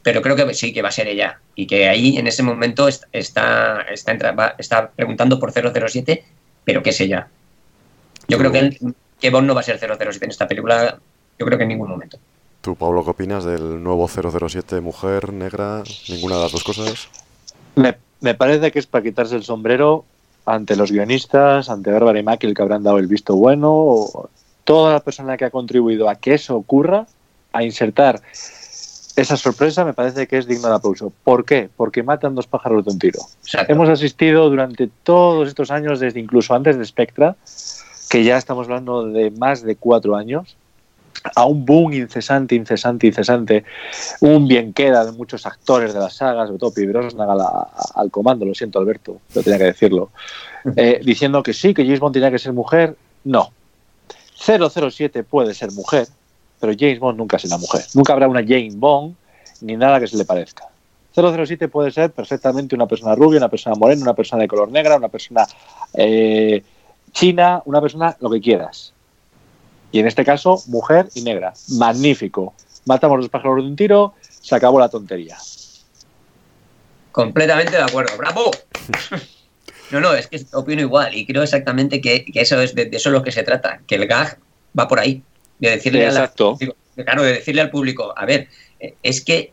[0.03, 1.39] Pero creo que sí, que va a ser ella.
[1.55, 6.25] Y que ahí, en ese momento, está, está, está, está preguntando por 007,
[6.65, 7.29] pero ¿qué es ella?
[8.27, 8.77] Yo creo que,
[9.17, 10.99] que Bond no va a ser 007 en esta película,
[11.39, 12.19] yo creo que en ningún momento.
[12.59, 17.07] ¿Tú, Pablo, qué opinas del nuevo 007 mujer, negra, ninguna de las dos cosas?
[17.75, 20.05] Me, me parece que es para quitarse el sombrero
[20.45, 24.29] ante los guionistas, ante Bárbara y Mackey, que habrán dado el visto bueno, o
[24.63, 27.07] toda la persona que ha contribuido a que eso ocurra,
[27.51, 28.21] a insertar
[29.15, 31.11] esa sorpresa, me parece que es digno de aplauso.
[31.23, 31.69] ¿Por qué?
[31.75, 33.19] Porque matan dos pájaros de un tiro.
[33.67, 37.35] Hemos asistido durante todos estos años, desde incluso antes de Spectra,
[38.09, 40.55] que ya estamos hablando de más de cuatro años,
[41.35, 43.63] a un boom incesante, incesante, incesante,
[44.21, 47.29] un bien queda de muchos actores de las sagas, sobre todo Pibrosnag
[47.95, 50.11] al comando, lo siento Alberto, pero tenía que decirlo,
[50.75, 53.51] eh, diciendo que sí, que James Bond tenía que ser mujer, no.
[54.35, 56.07] 007 puede ser mujer,
[56.59, 57.83] pero James Bond nunca será mujer.
[57.93, 59.15] Nunca habrá una James Bond
[59.61, 60.65] ni nada que se le parezca.
[61.13, 64.95] 007 puede ser perfectamente una persona rubia, una persona morena, una persona de color negra,
[64.95, 65.45] una persona
[65.93, 66.63] eh,
[67.11, 68.93] china, una persona lo que quieras.
[69.91, 71.53] Y en este caso, mujer y negra.
[71.69, 72.53] Magnífico.
[72.85, 75.37] Matamos los pájaros de un tiro, se acabó la tontería.
[77.11, 78.17] Completamente de acuerdo.
[78.17, 78.51] ¡Bravo!
[79.91, 83.13] No, no, es que opino igual y creo exactamente que, eso es de, eso es
[83.13, 84.39] lo que se trata, que el gag
[84.77, 85.21] va por ahí.
[85.59, 86.57] De decirle, Exacto.
[86.95, 88.47] claro, de decirle al público, a ver,
[89.03, 89.51] es que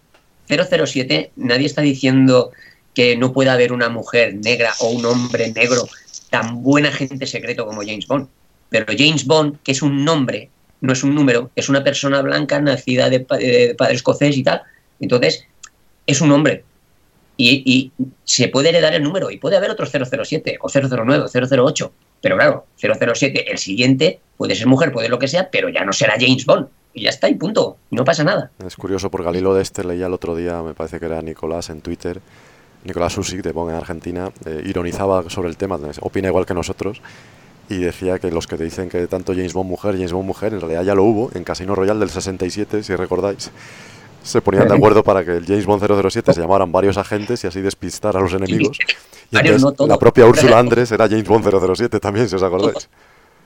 [0.49, 2.53] 007 nadie está diciendo
[2.95, 5.89] que no pueda haber una mujer negra o un hombre negro
[6.31, 8.29] tan buen agente secreto como James Bond.
[8.71, 10.51] Pero James Bond, que es un nombre,
[10.81, 14.63] no es un número, es una persona blanca nacida de, padre escocés y tal.
[15.01, 15.45] Entonces,
[16.07, 16.65] es un hombre.
[17.37, 17.93] Y,
[18.25, 21.93] se puede heredar el número y puede haber otro 007 o 009 o 008.
[22.21, 25.93] Pero claro, 007, el siguiente, puede ser mujer, puede lo que sea, pero ya no
[25.93, 26.67] será James Bond.
[26.95, 27.77] Y ya está, y punto.
[27.91, 28.51] no pasa nada.
[28.67, 31.71] Es curioso, porque Galilo de este leía el otro día, me parece que era Nicolás
[31.71, 32.21] en Twitter,
[32.85, 37.01] Nicolás Usic, de Bond en Argentina, eh, ironizaba sobre el tema, opina igual que nosotros,
[37.69, 40.55] y decía que los que te dicen que tanto James Bond mujer, James Bond mujer,
[40.55, 43.51] en realidad ya lo hubo en Casino Royale del 67, si recordáis.
[44.23, 47.47] Se ponían de acuerdo para que el James Bond 007 se llamaran varios agentes y
[47.47, 48.79] así despistar a los enemigos.
[49.31, 49.37] Y
[49.87, 51.45] la propia Úrsula Andrés era James Bond
[51.77, 52.89] 007 también, si os acordáis.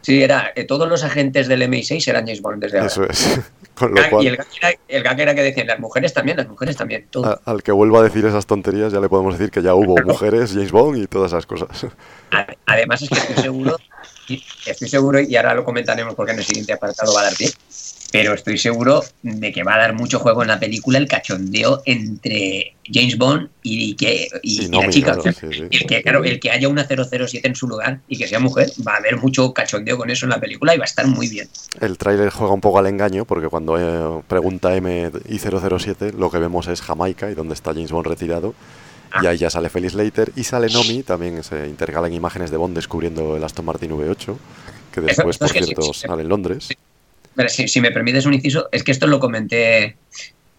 [0.02, 2.86] Sí, era eh, todos los agentes del MI6 eran James Bond desde ahora.
[2.88, 3.40] Eso es.
[4.20, 4.36] Y el
[5.02, 7.06] gag, era, que decían las mujeres también, las mujeres también.
[7.10, 7.40] Todo.
[7.44, 10.52] al que vuelva a decir esas tonterías ya le podemos decir que ya hubo mujeres,
[10.52, 11.86] James Bond y todas esas cosas.
[12.66, 13.76] Además es que estoy seguro,
[14.66, 17.50] estoy seguro, y ahora lo comentaremos porque en el siguiente apartado va a dar pie,
[18.12, 21.82] pero estoy seguro de que va a dar mucho juego en la película el cachondeo
[21.86, 25.16] entre James Bond y, que, y, la chica.
[25.70, 28.70] El, que, claro, el que haya una 007 en su lugar y que sea mujer,
[28.86, 31.28] va a haber mucho cachondeo con eso en la película y va a estar muy
[31.28, 31.48] bien.
[31.80, 36.30] El tráiler juega un poco al engaño porque cuando eh, pregunta M y 007 lo
[36.30, 38.54] que vemos es Jamaica y donde está James Bond retirado.
[39.20, 42.74] Y ahí ya sale Felix Leiter y sale Nomi, también se intercalan imágenes de Bond
[42.74, 44.36] descubriendo el Aston Martin V8,
[44.92, 46.68] que después, por cierto, sale en Londres
[47.48, 49.96] si, me permites un inciso, es que esto lo comenté,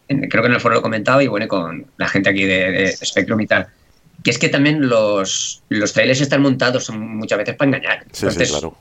[0.07, 3.39] creo que en el foro lo comentaba y bueno, con la gente aquí de, Spectrum
[3.41, 3.67] y tal,
[4.23, 8.05] que es que también los, los trailers están montados muchas veces para engañar.
[8.11, 8.75] Sí, sí, claro.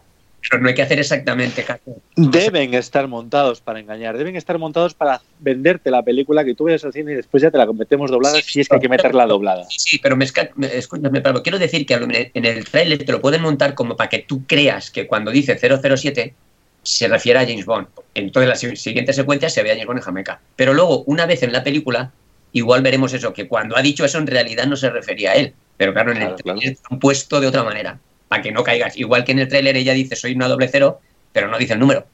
[0.51, 1.97] Pero no hay que hacer exactamente caso.
[2.17, 6.85] Deben estar montados para engañar, deben estar montados para venderte la película que tú vayas
[6.85, 9.27] al cine y después ya te la metemos doblada si es que hay que meterla
[9.27, 9.67] doblada.
[9.71, 13.75] Sí, pero me, escúchame, pero quiero decir que en el trailer te lo pueden montar
[13.75, 16.35] como para que tú creas que cuando dice 007
[16.83, 17.87] se refiere a James Bond.
[18.15, 20.41] Entonces, la siguiente secuencia se ve a James Bond en Jamaica.
[20.57, 22.13] Pero luego, una vez en la película,
[22.53, 25.55] igual veremos eso, que cuando ha dicho eso en realidad no se refería a él.
[25.77, 27.99] Pero claro, en el trailer han puesto de otra manera,
[28.33, 28.97] para que no caigas.
[28.97, 31.01] Igual que en el tráiler ella dice soy una doble cero,
[31.35, 32.07] pero no dice el número.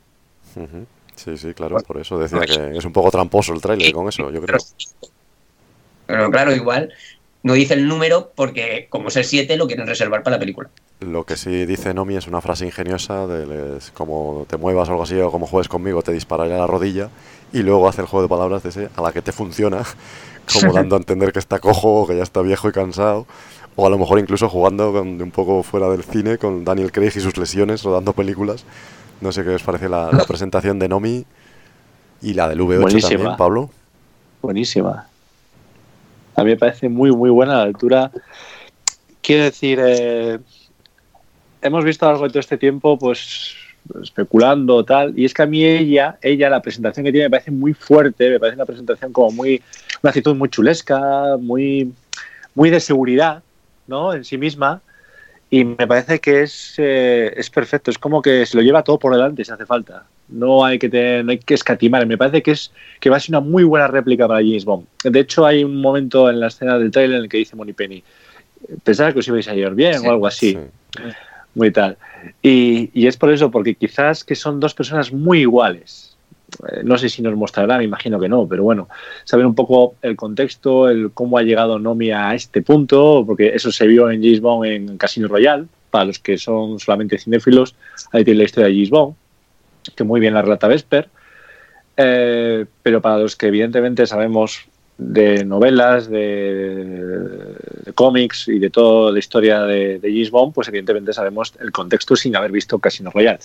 [1.15, 4.29] Sí, sí, claro, por eso decía que es un poco tramposo el tráiler con eso,
[4.33, 4.59] yo creo.
[6.09, 6.93] Pero claro, igual
[7.45, 10.71] no dice el número porque como es el 7 lo quieren reservar para la película.
[10.99, 15.05] Lo que sí dice Nomi es una frase ingeniosa de como te muevas o algo
[15.05, 17.11] así o como juegues conmigo te dispararé a la rodilla
[17.53, 19.85] y luego hace el juego de palabras de ese a la que te funciona
[20.53, 23.29] como dando a entender que está cojo o que ya está viejo y cansado
[23.81, 27.13] o a lo mejor incluso jugando con, un poco fuera del cine con Daniel Craig
[27.15, 28.65] y sus lesiones rodando películas.
[29.21, 31.25] No sé qué os parece la, presentación de Nomi
[32.21, 33.71] y la del V8 también, Pablo.
[34.43, 35.07] buenísima.
[36.35, 38.11] A mí me parece muy, muy buena la altura.
[39.23, 40.41] Quiero decir, eh,
[41.63, 43.55] hemos visto algo de todo este tiempo, pues
[44.03, 47.53] especulando tal, y es que a mí ella, ella, la presentación que tiene me parece
[47.53, 49.63] muy fuerte, me parece una presentación como muy,
[50.03, 51.93] una actitud muy chulesca, muy,
[52.57, 53.45] muy de seguridad,
[53.89, 54.13] ¿no?
[54.15, 54.81] En sí misma,
[55.51, 58.99] y me parece que es, eh, es perfecto, es como que se lo lleva todo
[58.99, 60.05] por delante si hace falta.
[60.29, 62.07] No hay que tener, no hay que escatimar.
[62.07, 62.71] Me parece que es
[63.01, 64.87] que va a ser una muy buena réplica para James Bond.
[65.05, 67.73] De hecho, hay un momento en la escena del trailer en el que dice Moni
[67.73, 68.05] Penny,
[68.85, 70.59] pensaba que os ibais a bien o algo así.
[71.55, 71.97] Muy tal.
[72.43, 76.08] Y, y, es por eso, porque quizás que son dos personas muy iguales.
[76.69, 78.89] Eh, no sé si nos mostrará, me imagino que no, pero bueno,
[79.25, 83.71] saber un poco el contexto, el cómo ha llegado Nomi a este punto, porque eso
[83.71, 87.75] se vio en Bond en Casino Royale, para los que son solamente cinéfilos,
[88.13, 89.15] ahí tiene la historia de Bond,
[89.95, 91.09] que muy bien la relata Vesper,
[91.97, 97.55] eh, pero para los que evidentemente sabemos de novelas, de,
[97.95, 102.35] cómics y de toda la historia de, de Bond, pues evidentemente sabemos el contexto sin
[102.37, 103.39] haber visto Casino Royale.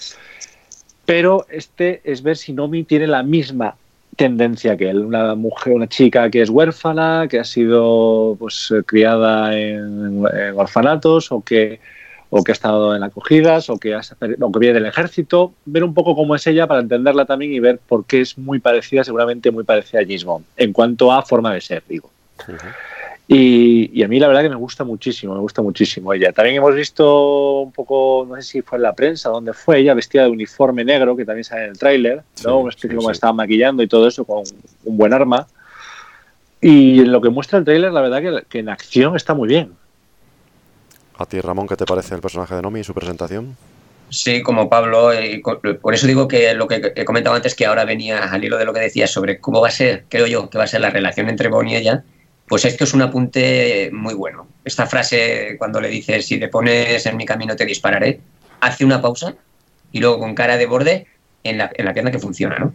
[1.06, 3.76] Pero este es ver si Nomi tiene la misma
[4.16, 9.58] tendencia que él, una mujer, una chica que es huérfana, que ha sido pues criada
[9.58, 10.24] en,
[10.56, 11.80] orfanatos o que
[12.36, 14.02] o que ha estado en acogidas o que, ha,
[14.42, 17.60] o que viene del ejército, ver un poco cómo es ella para entenderla también y
[17.60, 21.22] ver por qué es muy parecida, seguramente muy parecida a James Bond, en cuanto a
[21.22, 22.10] forma de ser, digo.
[23.28, 26.34] Y, y, a mí la verdad que me gusta muchísimo, me gusta muchísimo ella.
[26.34, 29.94] También hemos visto un poco, no sé si fue en la prensa, donde fue ella
[29.94, 32.70] vestida de uniforme negro, que también sale en el tráiler, sí, ¿no?
[32.72, 33.12] Sí, como sí.
[33.14, 34.44] estaba maquillando y todo eso con
[34.84, 35.48] un buen arma.
[36.60, 39.48] Y en lo que muestra el tráiler, la verdad que, que en acción está muy
[39.48, 39.72] bien.
[41.18, 43.56] ¿A ti, Ramón, qué te parece el personaje de Nomi y su presentación?
[44.10, 45.42] Sí, como Pablo, y
[45.82, 48.66] por eso digo que lo que he comentado antes, que ahora venía al hilo de
[48.66, 50.92] lo que decías sobre cómo va a ser, creo yo, que va a ser la
[50.92, 52.04] relación entre Bond y ella,
[52.54, 54.48] pues esto es un apunte muy bueno.
[54.64, 58.20] Esta frase, cuando le dices, si te pones en mi camino te dispararé,
[58.60, 59.34] hace una pausa
[59.92, 61.08] y luego con cara de borde
[61.44, 62.72] en la, en la pierna que funciona, ¿no?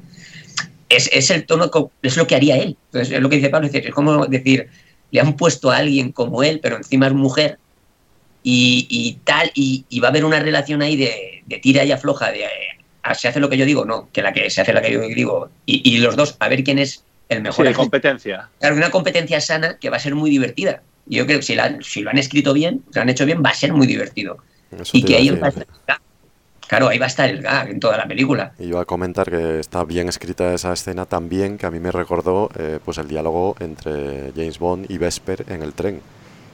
[0.89, 1.71] Es, es el tono,
[2.03, 2.77] es lo que haría él.
[2.87, 4.69] Entonces, es lo que dice Pablo, es como decir,
[5.13, 7.59] le han puesto a alguien como él, pero encima es mujer,
[8.43, 12.33] y, y tal, y, va a haber una relación ahí de, de tira y afloja,
[12.33, 12.49] de eh,
[13.15, 15.03] se hace lo que yo digo, no, que la que se hace la que yo
[15.03, 17.67] digo, y los dos, a ver quién es el mejor.
[17.67, 18.49] Sí, de competencia.
[18.59, 20.83] Claro, una competencia sana que va a ser muy divertida.
[21.07, 23.43] Yo creo que si, la, si lo han escrito bien, si lo han hecho bien,
[23.45, 24.39] va a ser muy divertido.
[24.71, 25.67] Eso y que ahí va a estar,
[26.69, 28.53] Claro, ahí va a estar el gag en toda la película.
[28.59, 31.81] Y yo voy a comentar que está bien escrita esa escena también, que a mí
[31.81, 36.03] me recordó eh, pues el diálogo entre James Bond y Vesper en el tren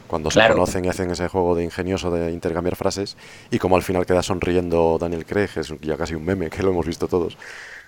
[0.07, 3.17] cuando se conocen y hacen ese juego de ingenioso de intercambiar frases
[3.51, 6.71] y como al final queda sonriendo Daniel Craig, es ya casi un meme que lo
[6.71, 7.37] hemos visto todos,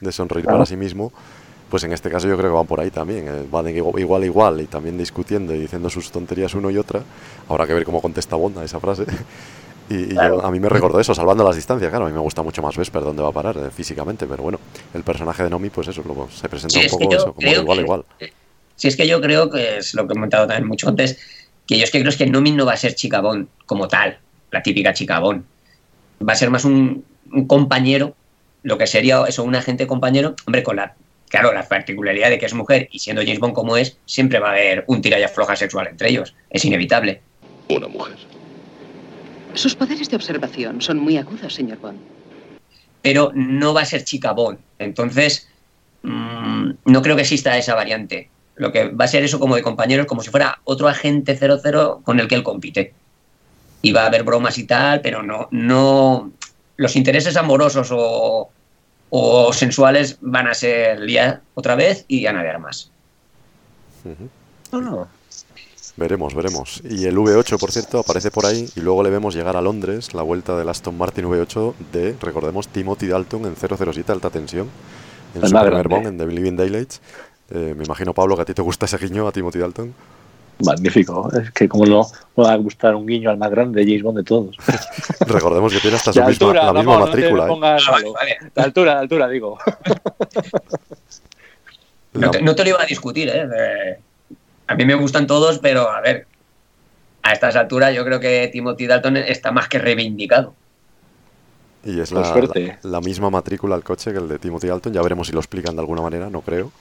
[0.00, 0.58] de sonreír claro.
[0.58, 1.12] para sí mismo,
[1.70, 4.60] pues en este caso yo creo que van por ahí también, eh, van igual igual
[4.60, 7.02] y también discutiendo y diciendo sus tonterías uno y otra,
[7.48, 9.04] habrá que ver cómo contesta Bond a esa frase.
[9.88, 10.38] Y, claro.
[10.40, 12.60] yo, a mí me recordó eso, salvando las distancias, claro, a mí me gusta mucho
[12.60, 14.58] más Vesper dónde va a parar eh, físicamente, pero bueno,
[14.92, 17.78] el personaje de Nomi, pues eso, luego se presenta sí, un poco eso, como igual,
[17.78, 18.04] que, igual.
[18.74, 21.20] Sí, es que yo creo que es lo que he comentado también mucho antes,
[21.68, 23.86] que yo es que creo es que Nomi no va a ser chica Bond como
[23.86, 24.18] tal,
[24.50, 25.44] la típica chica Bond.
[26.28, 28.16] Va a ser más un, un, compañero,
[28.64, 30.96] lo que sería eso, un agente compañero, hombre, con la,
[31.28, 34.48] claro, la particularidad de que es mujer y siendo James Bond como es, siempre va
[34.48, 37.20] a haber un tira y afloja sexual entre ellos, es inevitable.
[37.68, 38.16] Una mujer.
[39.54, 41.98] Sus poderes de observación son muy agudos, señor Bond.
[43.02, 45.48] Pero no va a ser chica Bond, entonces
[46.02, 49.62] mmm, no creo que exista esa variante lo que va a ser eso como de
[49.62, 52.94] compañeros, como si fuera otro agente 00 con el que él compite.
[53.82, 56.32] Y va a haber bromas y tal, pero no, no
[56.76, 58.50] los intereses amorosos o,
[59.10, 62.90] o sensuales van a ser ya otra vez y ya no haber más.
[64.04, 64.28] Uh -huh.
[64.72, 65.08] oh, no.
[65.96, 66.82] Veremos, veremos.
[66.84, 70.12] Y el V8, por cierto, aparece por ahí y luego le vemos llegar a Londres,
[70.12, 74.68] la vuelta del Aston Martin V8 de, recordemos, Timothy Dalton en 007 alta tensión,
[75.34, 77.00] en el su primer Bond, en The Living Daylights.
[77.50, 79.94] Eh, me imagino, Pablo, que a ti te gusta ese guiño a Timothy Dalton.
[80.64, 81.30] Magnífico.
[81.32, 84.02] Es que como no me va a gustar un guiño al más grande de James
[84.02, 84.56] Bond de todos.
[85.26, 87.46] Recordemos que tiene hasta su misma, altura, la misma vamos, matrícula.
[87.46, 87.78] No ¿eh?
[87.90, 88.38] vale, vale.
[88.54, 89.58] De altura, altura, digo.
[92.14, 93.98] no, te, no, te, lo iba a discutir, ¿eh?
[94.66, 96.26] A mí me gustan todos, pero a ver,
[97.22, 100.54] a estas alturas yo creo que Timothy Dalton está más que reivindicado.
[101.84, 104.92] Y es la, la, la, misma matrícula al coche que el de Timothy Dalton.
[104.92, 106.72] Ya veremos si lo explican de alguna manera, no creo.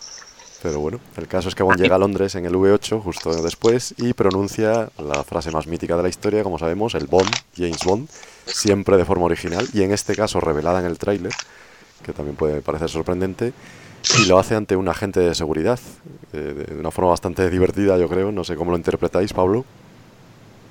[0.65, 3.93] Pero bueno, el caso es que Bond llega a Londres en el V8 justo después
[3.99, 8.09] y pronuncia la frase más mítica de la historia, como sabemos, el Bond, James Bond,
[8.47, 11.31] siempre de forma original y en este caso revelada en el tráiler,
[12.03, 13.53] que también puede parecer sorprendente.
[14.17, 15.79] y lo hace ante un agente de seguridad,
[16.33, 18.31] eh, de una forma bastante divertida, yo creo.
[18.31, 19.65] No sé cómo lo interpretáis, Pablo.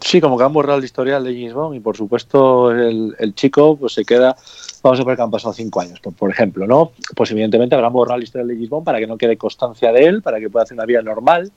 [0.04, 3.74] Sí, como que han borrado el historial de James Bond y por supuesto el, chico
[3.78, 4.36] pues se queda,
[4.82, 6.92] vamos a ver que han pasado cinco años, por, ejemplo, ¿no?
[7.16, 10.04] Pues evidentemente habrán borrado el historial de James Bond para que no quede constancia de
[10.04, 11.50] él, para que pueda hacer una vida normal.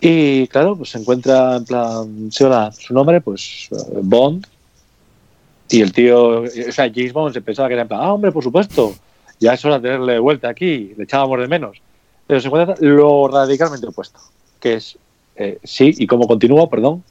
[0.00, 3.68] Y claro, pues se encuentra en plan, ¿sí, hola, su nombre, pues
[4.00, 4.46] Bond.
[5.70, 8.30] Y el tío, o sea, James Bond se pensaba que era en plan, ah, hombre,
[8.30, 8.94] por supuesto,
[9.40, 11.82] ya es hora de darle vuelta aquí, le echábamos de menos.
[12.28, 14.20] Pero se encuentra lo radicalmente opuesto,
[14.60, 14.96] que es,
[15.34, 17.02] eh, sí, y cómo continúa, perdón,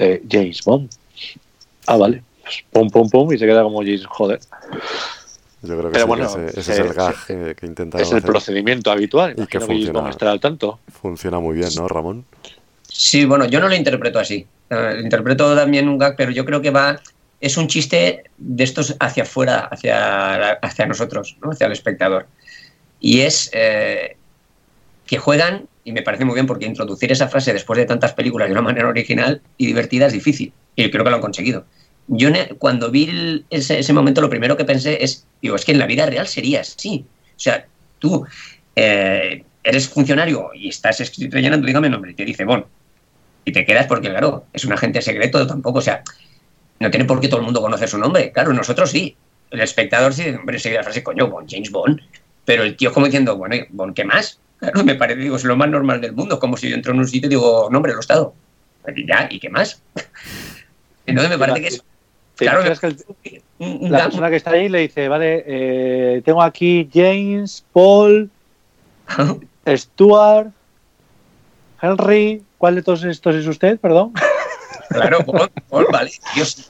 [0.00, 0.90] eh, James Bond.
[1.86, 2.22] Ah, vale.
[2.42, 4.40] Pues pum, pum, pum, y se queda como James, joder.
[5.62, 7.66] Yo creo que, Pero sí, bueno, ese, ese se- es el gag se- que, que
[7.66, 8.30] intentaron Es el hacer.
[8.30, 9.32] procedimiento habitual.
[9.32, 10.00] Y que Imagino James funciona.
[10.00, 10.78] Bond estará al tanto.
[11.02, 12.24] Funciona muy bien, ¿no, Ramón?
[12.88, 14.46] Sí, bueno, yo no lo interpreto así.
[14.70, 16.98] Eh, lo interpreto también un gag, pero yo creo que va.
[17.40, 21.50] Es un chiste de estos hacia afuera, hacia, hacia nosotros, ¿no?
[21.52, 22.26] hacia el espectador.
[23.00, 24.16] Y es eh,
[25.06, 28.48] que juegan, y me parece muy bien, porque introducir esa frase después de tantas películas
[28.48, 30.52] de una manera original y divertida es difícil.
[30.76, 31.64] Y creo que lo han conseguido.
[32.08, 32.28] Yo
[32.58, 35.86] cuando vi ese, ese momento, lo primero que pensé es, digo, es que en la
[35.86, 37.04] vida real sería así.
[37.36, 37.66] O sea,
[37.98, 38.26] tú
[38.76, 40.98] eh, eres funcionario y estás
[41.30, 42.66] rellenando, dígame el nombre, y te dice, bon,
[43.44, 46.02] y te quedas porque, claro, es un agente secreto tampoco, o sea,
[46.80, 48.32] no tiene por qué todo el mundo conocer su nombre.
[48.32, 49.16] Claro, nosotros sí.
[49.50, 52.00] El espectador sí, hombre, seguir la frase, coño, Bond, James Bond.
[52.44, 54.40] Pero el tío como diciendo, bueno, ¿y Bond, ¿qué más?
[54.60, 56.38] Claro, me parece, digo, es lo más normal del mundo.
[56.38, 58.34] Como si yo entro en un sitio y digo, nombre, lo he estado.
[58.94, 59.82] Y ya, ¿y qué más?
[61.06, 61.82] Entonces me parece que es.
[62.36, 66.42] ¿Te Claro, imaginas que el- la persona que está ahí le dice, vale, eh, tengo
[66.42, 68.30] aquí James, Paul,
[69.76, 70.48] Stuart,
[71.82, 74.12] Henry, ¿cuál de todos estos es usted, perdón?
[74.90, 75.50] Claro, Bond,
[75.92, 76.10] vale.
[76.34, 76.68] Dios,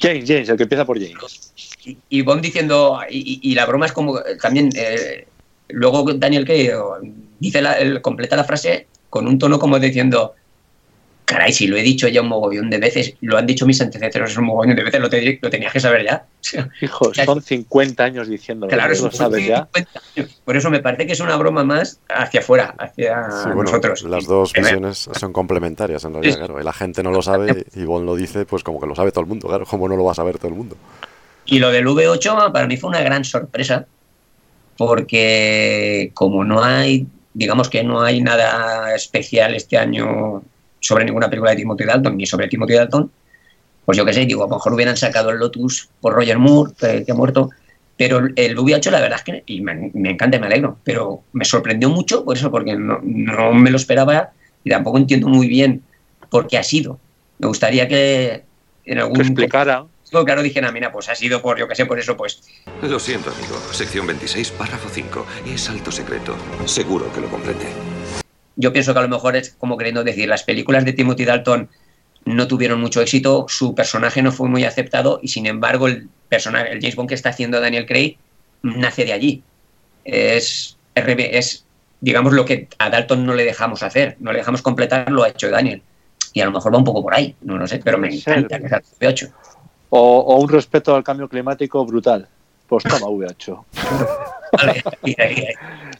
[0.00, 1.52] James, James, el que empieza por James.
[1.84, 5.26] y, y Bond diciendo, y, y la broma es como también, eh,
[5.68, 6.74] luego Daniel que
[7.38, 10.34] dice la, el- completa la frase con un tono como diciendo,
[11.24, 14.34] caray, si lo he dicho ya un mogollón de veces, lo han dicho mis antecesores
[14.38, 16.24] un mogollón de veces, lo, te- lo tenías que saber ya.
[16.80, 19.68] Hijo, Ya- son 50 años diciéndolo, claro, son sabes ya.
[19.74, 20.40] 50 años.
[20.44, 24.02] Por eso me parece que es una broma más hacia afuera, hacia Sí, bueno, nosotros.
[24.04, 26.38] las dos visiones son complementarias en realidad, Sí.
[26.38, 26.58] claro.
[26.62, 29.20] La gente no lo sabe y Bond lo dice, pues como que lo sabe todo
[29.22, 29.66] el mundo, claro.
[29.66, 30.76] ¿Cómo no lo va a saber todo el mundo?
[31.44, 33.86] Y lo del V8 para mí fue una gran sorpresa,
[34.76, 40.42] porque como no hay, digamos que no hay nada especial este año
[40.80, 43.10] sobre ninguna película de Timothy Dalton, ni sobre Timothy Dalton,
[43.84, 46.72] pues yo qué sé, digo, a lo mejor hubieran sacado el Lotus por Roger Moore,
[46.78, 47.50] que, ha muerto,
[47.96, 51.22] pero el V8 la verdad es que, y me, me encanta y me alegro, pero
[51.32, 54.30] me sorprendió mucho por eso, porque no, no me lo esperaba
[54.62, 55.82] y tampoco entiendo muy bien
[56.30, 56.98] por qué ha sido.
[57.38, 58.42] Me gustaría que
[58.84, 59.16] en algún...
[59.16, 59.86] Que explicara.
[60.10, 62.42] Claro, dijera, mira, pues ha sido por, yo qué sé, por eso, pues
[62.82, 63.58] Lo siento, amigo.
[63.72, 65.26] Sección 26, párrafo 5.
[65.46, 66.36] Es alto secreto.
[66.64, 67.66] Seguro que lo comprende.
[68.56, 71.68] yo pienso que a lo mejor es como queriendo decir, las películas de Timothy Dalton
[72.24, 76.72] no tuvieron mucho éxito, su personaje no fue muy aceptado y sin embargo el personaje,
[76.72, 78.18] el James Bond que está haciendo Daniel Craig
[78.62, 79.42] nace de allí.
[80.04, 81.64] Es, es,
[82.00, 85.28] digamos, lo que a Dalton no le dejamos hacer, no le dejamos completar, lo ha
[85.28, 85.82] hecho Daniel.
[86.32, 88.58] Y a lo mejor va un poco por ahí, no lo sé, pero me encanta
[88.60, 89.32] que sea el V8.
[89.90, 92.28] O, o un respeto al cambio climático brutal.
[92.68, 93.64] Pues toma V8.
[94.52, 94.82] Vale.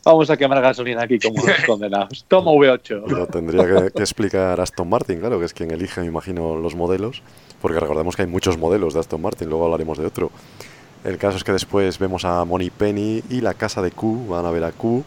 [0.04, 2.24] Vamos a quemar gasolina aquí como los condenados.
[2.28, 3.06] Toma V8.
[3.06, 6.74] Lo tendría que, que explicar Aston Martin, claro, que es quien elige, me imagino, los
[6.74, 7.22] modelos,
[7.62, 10.30] porque recordemos que hay muchos modelos de Aston Martin, luego hablaremos de otro.
[11.04, 14.44] El caso es que después vemos a Moni Penny y la casa de Q, van
[14.46, 15.04] a ver a Q,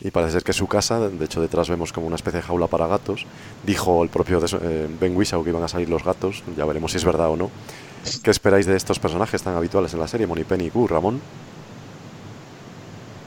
[0.00, 2.46] y parece ser que es su casa, de hecho detrás vemos como una especie de
[2.46, 3.26] jaula para gatos.
[3.64, 6.90] Dijo el propio des- eh, Ben Whishaw que iban a salir los gatos, ya veremos
[6.92, 7.50] si es verdad o no.
[8.22, 11.20] ¿Qué esperáis de estos personajes tan habituales en la serie, Moni Penny y Q, Ramón?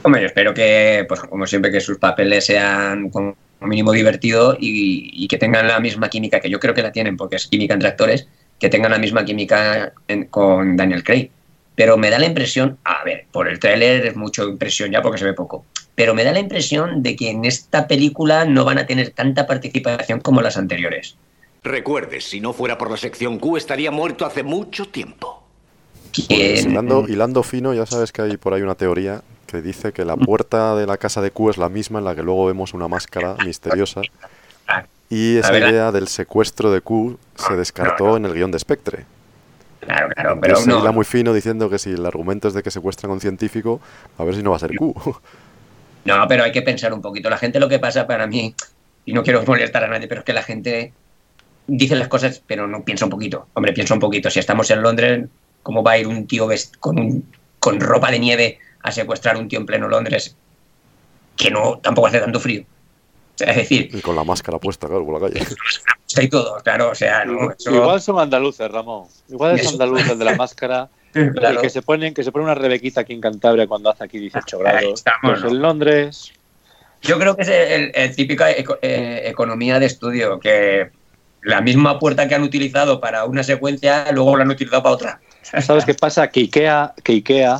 [0.03, 5.38] Hombre, espero que, pues como siempre, que sus papeles sean como mínimo divertido y, que
[5.38, 8.27] tengan la misma química, que yo creo que la tienen, porque es química entre actores,
[8.59, 9.93] que tengan la misma química
[10.30, 11.30] con Daniel Craig.
[11.75, 15.17] Pero me da la impresión, a ver, por el tráiler es mucho impresión ya porque
[15.17, 15.65] se ve poco,
[15.95, 19.47] pero me da la impresión de que en esta película no van a tener tanta
[19.47, 21.17] participación como las anteriores.
[21.64, 25.43] Recuerde, si no fuera por la sección Q estaría muerto hace mucho tiempo.
[26.28, 30.05] Pues hilando, hilando fino, ya sabes que hay por ahí una teoría que dice que
[30.05, 32.74] la puerta de la casa de Q es la misma en la que luego vemos
[32.74, 34.01] una máscara misteriosa.
[35.10, 39.05] Y esa idea del secuestro de Q se descartó en el guion de Spectre.
[39.80, 40.80] Claro, claro, pero se no.
[40.80, 43.82] hila muy fino diciendo que si el argumento es de que secuestran a un científico,
[44.18, 44.93] a ver si no va a ser Q.
[46.05, 47.30] No, pero hay que pensar un poquito.
[47.30, 48.53] La gente lo que pasa para mí,
[49.05, 50.93] y no quiero molestar a nadie, pero es que la gente
[51.70, 53.47] dice las cosas, pero no piensa un poquito.
[53.53, 54.30] Hombre, piensa un poquito.
[54.30, 55.26] Si estamos en Londres,
[55.63, 57.26] ¿cómo va a ir un tío vest- con, un-
[57.59, 60.36] con ropa de nieve a secuestrar un tío en pleno Londres
[61.36, 62.61] que no tampoco hace tanto frío.
[62.61, 65.45] O sea, es decir, Y con la máscara puesta, claro, por la calle.
[66.17, 69.07] hay todo, claro, o sea, no, eso- Igual son andaluces, Ramón.
[69.30, 70.89] Igual es andaluz el de la máscara.
[71.11, 71.59] Claro.
[71.59, 74.20] Y que se ponen, que se pone una rebequita aquí en Cantabria cuando hace aquí
[74.20, 74.93] 18 grados.
[74.95, 75.49] Estamos, pues ¿no?
[75.49, 76.32] en Londres.
[77.01, 80.89] Yo creo que es el, el típica eco- eh, economía de estudio, que
[81.43, 85.21] la misma puerta que han utilizado para una secuencia, luego la han utilizado para otra.
[85.61, 86.27] ¿Sabes qué pasa?
[86.29, 87.59] Que Ikea, que Ikea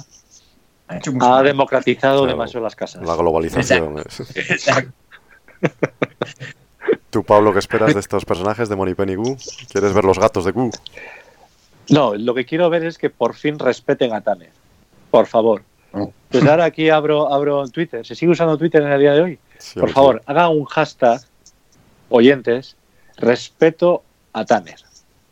[0.88, 2.32] Ha democratizado Claro.
[2.32, 3.06] demasiado las casas.
[3.06, 4.00] La globalización.
[4.00, 4.92] Exacto.
[7.10, 9.36] ¿Tú, Pablo, qué esperas de estos personajes de Moneypenny Goo?
[9.72, 10.70] ¿Quieres ver los gatos de Goo?
[11.90, 14.52] No, lo que quiero ver es que por fin respeten a Tanner.
[15.10, 15.64] Por favor.
[15.92, 16.14] Oh.
[16.30, 18.06] Pues ahora aquí abro, abro Twitter.
[18.06, 19.40] ¿Se sigue usando Twitter en el día de hoy?
[19.58, 19.96] Sí, Por sí.
[19.96, 21.22] favor, haga un hashtag,
[22.10, 22.76] oyentes,
[23.20, 24.04] respeto
[24.34, 24.80] a Tanner.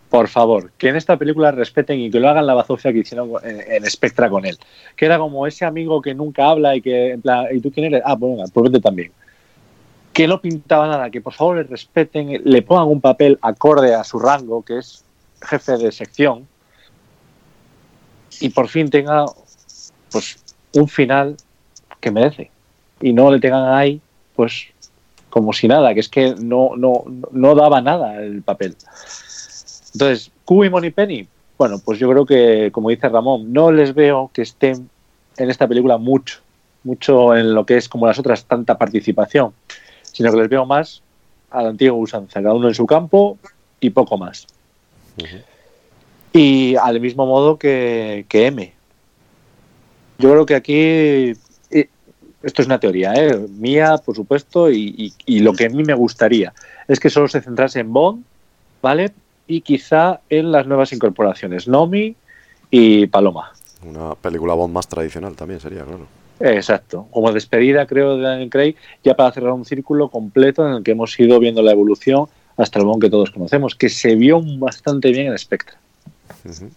[0.10, 3.32] Por favor, que en esta película respeten y que lo hagan la bazofia que hicieron
[3.44, 4.58] en, Spectra con él.
[4.96, 7.88] Que era como ese amigo que nunca habla y que, en plan, ¿y tú quién
[7.88, 8.04] eres?
[8.06, 9.12] Ah, pues pues vete también.
[10.14, 14.04] Que no pintaba nada, que por favor le respeten, le pongan un papel acorde a
[14.06, 15.04] su rango, que es
[15.42, 16.48] jefe de sección,
[18.40, 19.26] y por fin tenga
[20.12, 20.38] pues
[20.74, 21.36] un final
[22.00, 22.50] que merece.
[23.02, 24.02] Y no le tengan ahí,
[24.36, 24.68] pues,
[25.38, 28.76] como si nada, que es que no, no, no daba nada el papel.
[29.94, 31.28] Entonces, Q y Moneypenny,
[31.58, 34.90] bueno, pues yo creo que, como dice Ramón, no les veo que estén
[35.38, 36.40] en esta película mucho,
[36.84, 39.54] mucho en lo que es como las otras, tanta participación,
[40.04, 41.02] sino que les veo más
[41.52, 43.38] a la antigua usanza, cada uno en su campo
[43.80, 44.48] y poco más.
[46.34, 48.74] Y al mismo modo que, que M.
[50.20, 51.34] Yo creo que aquí,
[52.44, 53.38] esto es una teoría, ¿eh?
[53.58, 56.54] mía, por supuesto, y, y- y lo que a mí me gustaría
[56.88, 58.24] es que solo se centrase en Bond,
[58.82, 59.12] ¿vale?
[59.48, 62.16] Y quizá en las nuevas incorporaciones, Nomi
[62.70, 63.52] y Paloma.
[63.86, 66.06] Una película Bond más tradicional también sería, claro.
[66.40, 70.84] Exacto, como despedida creo de Daniel Craig, ya para cerrar un círculo completo en el
[70.84, 72.26] que hemos ido viendo la evolución
[72.58, 75.76] hasta el Bond que todos conocemos, que se vio bastante bien en Spectre.
[76.46, 76.70] Ujú.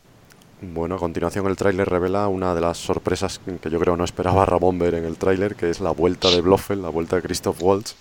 [0.62, 4.44] Bueno, a continuación el tráiler revela una de las sorpresas que yo creo no esperaba
[4.44, 7.62] Ramón ver en el tráiler, que es la vuelta de Blofeld, la vuelta de Christoph
[7.62, 7.94] Waltz.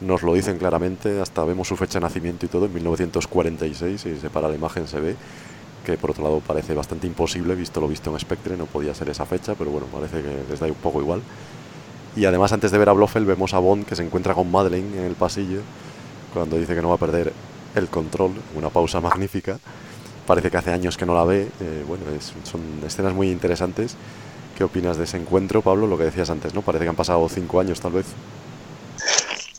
[0.00, 4.20] Nos lo dicen claramente, hasta vemos su fecha de nacimiento y todo, en 1946, y
[4.20, 5.16] se para la imagen se ve,
[5.84, 9.08] que por otro lado parece bastante imposible, visto lo visto en Spectre, no podía ser
[9.08, 11.22] esa fecha, pero bueno, parece que les da un poco igual.
[12.14, 14.96] Y además antes de ver a Blofeld vemos a Bond que se encuentra con Madeleine
[14.96, 15.58] en el pasillo,
[16.32, 17.32] cuando dice que no va a perder
[17.74, 19.58] el control, una pausa magnífica.
[20.26, 21.48] Parece que hace años que no la ve.
[21.60, 23.96] eh, bueno, es- son escenas muy interesantes.
[24.56, 25.86] ¿Qué opinas de ese encuentro, Pablo?
[25.86, 26.62] Lo que decías antes, ¿no?
[26.62, 28.06] Parece que han pasado cinco años, tal vez.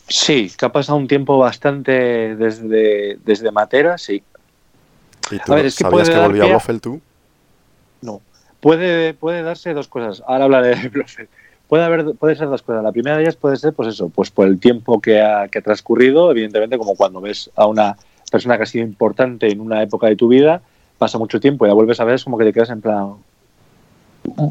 [0.08, 4.22] Sí, que ha pasado un tiempo bastante desde, desde Matera, sí.
[5.30, 7.00] ¿Y tú A ver, es que sabías puede que volvía a- Blofeld tú?
[8.00, 8.20] No.
[8.60, 10.22] Puede, puede darse dos cosas.
[10.26, 11.28] Ahora hablaré de Blofeld.
[11.68, 12.82] Puede, haber, puede ser dos cosas.
[12.82, 15.58] La primera de ellas puede ser, pues eso, pues por el tiempo que ha, que
[15.58, 17.96] ha transcurrido, evidentemente, como cuando ves a una
[18.30, 20.62] persona que ha sido importante en una época de tu vida,
[20.98, 23.14] pasa mucho tiempo y la vuelves a ver, es como que te quedas en plan.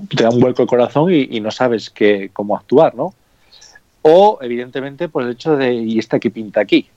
[0.10, 3.14] te da un vuelco el corazón y, no sabes qué, cómo actuar, ¿no?
[4.02, 6.88] O, evidentemente, por el hecho de, ¿y esta qué pinta aquí?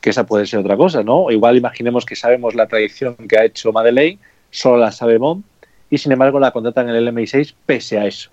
[0.00, 1.30] Que esa puede ser otra cosa, ¿no?
[1.30, 4.18] Igual imaginemos que sabemos la tradición que ha hecho Madeleine,
[4.50, 5.44] solo la sabe Bond,
[5.90, 8.30] y sin embargo la contratan en el MI6 pese a eso.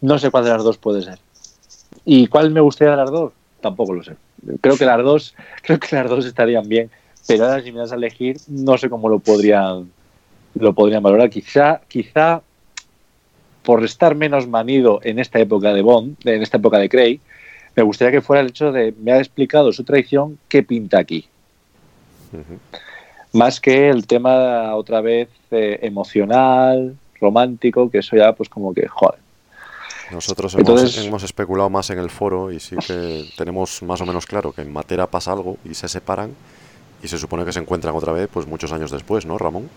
[0.00, 1.18] No sé cuál de las dos puede ser.
[2.04, 3.32] ¿Y cuál me gustaría de las dos?
[3.64, 4.12] Tampoco lo sé.
[4.60, 6.90] Creo que las dos, creo que las dos estarían bien,
[7.26, 9.90] pero ahora si me das a elegir, no sé cómo lo podrían,
[10.54, 11.30] lo podrían valorar.
[11.30, 12.42] Quizá, quizá
[13.62, 17.20] por estar menos manido en esta época de Bond, en esta época de Craig,
[17.74, 21.26] me gustaría que fuera el hecho de me ha explicado su traición, ¿qué pinta aquí?
[23.32, 28.86] Más que el tema otra vez eh, emocional, romántico, que eso ya pues como que,
[28.88, 29.23] joder.
[30.14, 34.06] Nosotros hemos, Entonces- hemos especulado más en el foro y sí que tenemos más o
[34.06, 36.30] menos claro que en Matera pasa algo y se separan
[37.02, 39.68] y se supone que se encuentran otra vez pues muchos años después, ¿no, Ramón?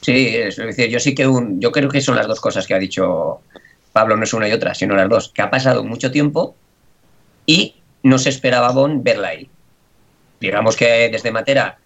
[0.00, 2.74] Sí, es decir, yo sí que un, yo creo que son las dos cosas que
[2.74, 3.40] ha dicho
[3.92, 6.54] Pablo, no es una y otra, sino las dos, que ha pasado mucho tiempo
[7.44, 7.74] y
[8.04, 9.50] no se esperaba Bond verla ahí.
[10.40, 11.78] Digamos que desde Matera,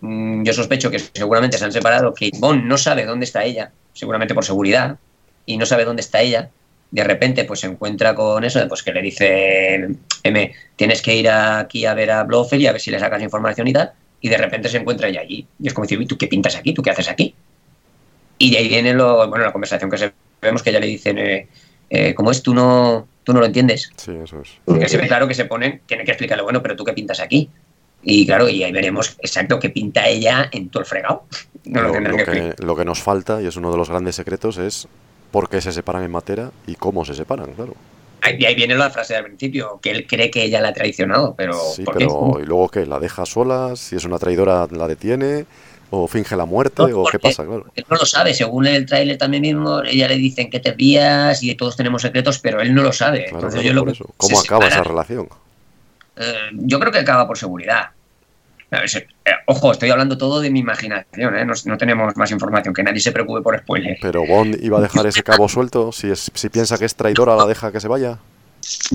[0.00, 3.72] mm, yo sospecho que seguramente se han separado, que Bond no sabe dónde está ella,
[3.94, 4.96] seguramente por seguridad,
[5.44, 6.50] y no sabe dónde está ella.
[6.90, 9.88] De repente, pues se encuentra con eso, pues que le dice
[10.22, 13.22] M, tienes que ir aquí a ver a Blofeld y a ver si le sacas
[13.22, 15.46] información y tal, y de repente se encuentra ella allí.
[15.60, 16.72] Y es como decir, "Uy, ¿tú qué pintas aquí?
[16.72, 17.34] ¿Tú qué haces aquí?
[18.38, 21.18] Y de ahí viene lo, bueno, la conversación que se, vemos que ya le dicen,
[21.18, 21.48] eh,
[21.90, 22.42] eh, ¿cómo es?
[22.42, 23.90] ¿Tú no, tú no lo entiendes?
[23.96, 24.50] Sí, eso es.
[24.64, 27.20] Porque se ve claro que se ponen, tiene que explicarle, bueno, pero tú qué pintas
[27.20, 27.48] aquí.
[28.02, 31.24] Y claro, y ahí veremos exacto qué pinta ella en todo el fregado.
[31.64, 34.86] No lo, que, lo que nos falta, y es uno de los grandes secretos, es
[35.36, 37.74] por qué se separan en Matera y cómo se separan, claro.
[38.38, 41.34] Y ahí viene la frase del principio, que él cree que ella la ha traicionado,
[41.36, 41.52] pero...
[41.52, 42.86] Sí, pero ¿y luego qué?
[42.86, 43.76] ¿La deja sola?
[43.76, 45.44] Si es una traidora, ¿la detiene?
[45.90, 46.84] ¿O finge la muerte?
[46.84, 47.44] ¿O qué pasa?
[47.44, 47.66] Claro.
[47.74, 51.42] Él no lo sabe, según el tráiler también mismo, ella le dicen que te vías
[51.42, 53.24] y todos tenemos secretos, pero él no lo sabe.
[53.24, 54.06] Claro, Entonces claro, yo lo eso.
[54.16, 55.28] ¿Cómo se acaba esa relación?
[56.16, 57.90] Eh, yo creo que acaba por seguridad.
[58.70, 59.06] Eh,
[59.46, 61.44] ojo, estoy hablando todo de mi imaginación, ¿eh?
[61.44, 63.98] no, no tenemos más información, que nadie se preocupe por spoilers.
[64.00, 65.92] ¿Pero Bond iba a dejar ese cabo suelto?
[65.92, 68.18] Si, es, si piensa que es traidora, ¿la deja que se vaya?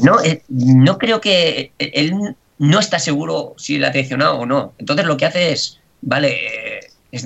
[0.01, 4.73] No, eh, no creo que él no está seguro si la ha traicionado o no.
[4.77, 6.37] Entonces lo que hace es, vale,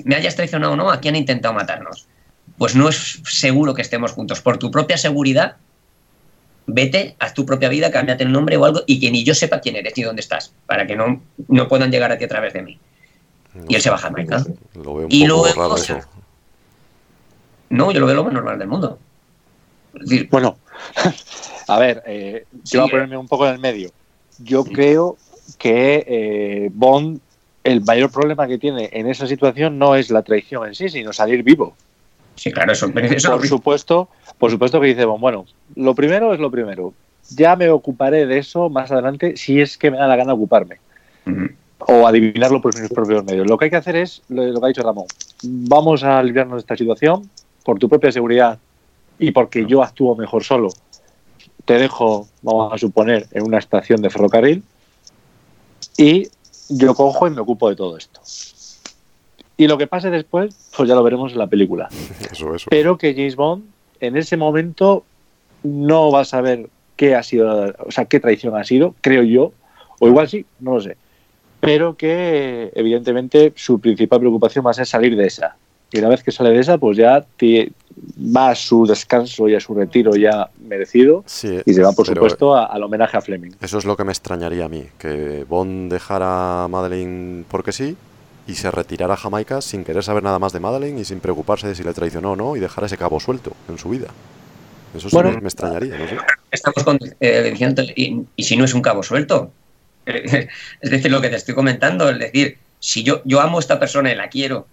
[0.03, 2.07] me hayas traicionado o no, aquí han intentado matarnos.
[2.57, 4.41] Pues no es seguro que estemos juntos.
[4.41, 5.57] Por tu propia seguridad,
[6.67, 9.59] vete, haz tu propia vida, cámbiate el nombre o algo y que ni yo sepa
[9.61, 12.53] quién eres ni dónde estás, para que no, no puedan llegar a ti a través
[12.53, 12.79] de mí.
[13.69, 14.43] Y él se va a Jamaica.
[14.75, 15.99] Lo veo un Y poco luego- raro eso.
[17.69, 18.99] No, yo lo veo lo más normal del mundo.
[19.95, 20.57] Es decir, Bueno,
[21.67, 23.91] a ver, eh, yo voy a ponerme un poco en el medio.
[24.39, 25.17] Yo creo
[25.57, 27.19] que eh, Bond,
[27.63, 31.13] el mayor problema que tiene en esa situación no es la traición en sí, sino
[31.13, 31.75] salir vivo.
[32.35, 35.45] Sí, claro, eso, eso por supuesto, por supuesto que dice bueno,
[35.75, 36.93] lo primero es lo primero.
[37.29, 40.79] Ya me ocuparé de eso más adelante si es que me da la gana ocuparme.
[41.79, 43.47] O adivinarlo por mis propios medios.
[43.47, 45.05] Lo que hay que hacer es lo, lo que ha dicho Ramón.
[45.43, 47.29] Vamos a librarnos de esta situación
[47.63, 48.59] por tu propia seguridad
[49.17, 50.69] y porque yo actúo mejor solo.
[51.65, 54.63] Te dejo, vamos a suponer, en una estación de ferrocarril
[55.97, 56.29] y
[56.69, 58.21] yo cojo y me ocupo de todo esto.
[59.57, 61.87] Y lo que pase después, pues ya lo veremos en la película.
[62.31, 62.67] Eso, eso.
[62.69, 63.63] Pero que James Bond
[64.01, 65.03] en ese momento
[65.63, 69.53] no va a saber qué ha sido, o sea, qué traición ha sido, creo yo,
[69.99, 70.97] o igual sí, no lo sé.
[71.61, 75.55] Pero que evidentemente su principal preocupación va a ser salir de esa.
[75.91, 77.25] Y una vez que sale de esa, pues ya
[78.35, 82.05] va a su descanso y a su retiro ya merecido Sí, y se va, por
[82.05, 83.51] supuesto, a- al homenaje a Fleming.
[83.61, 87.95] Eso es lo que me extrañaría a mí, que Bond dejara a Madeleine porque sí
[88.47, 91.67] y se retirara a Jamaica sin querer saber nada más de Madeleine y sin preocuparse
[91.67, 94.07] de si le traicionó o no y dejar ese cabo suelto en su vida.
[94.95, 95.31] Eso sí Bueno.
[95.31, 96.17] me, me extrañaría, no sé.
[96.51, 99.51] estamos con- eh, diciendo, y, y si no es un cabo suelto?
[100.05, 103.79] es decir, lo que te estoy comentando, es decir, si yo, yo amo a esta
[103.79, 104.67] persona y la quiero,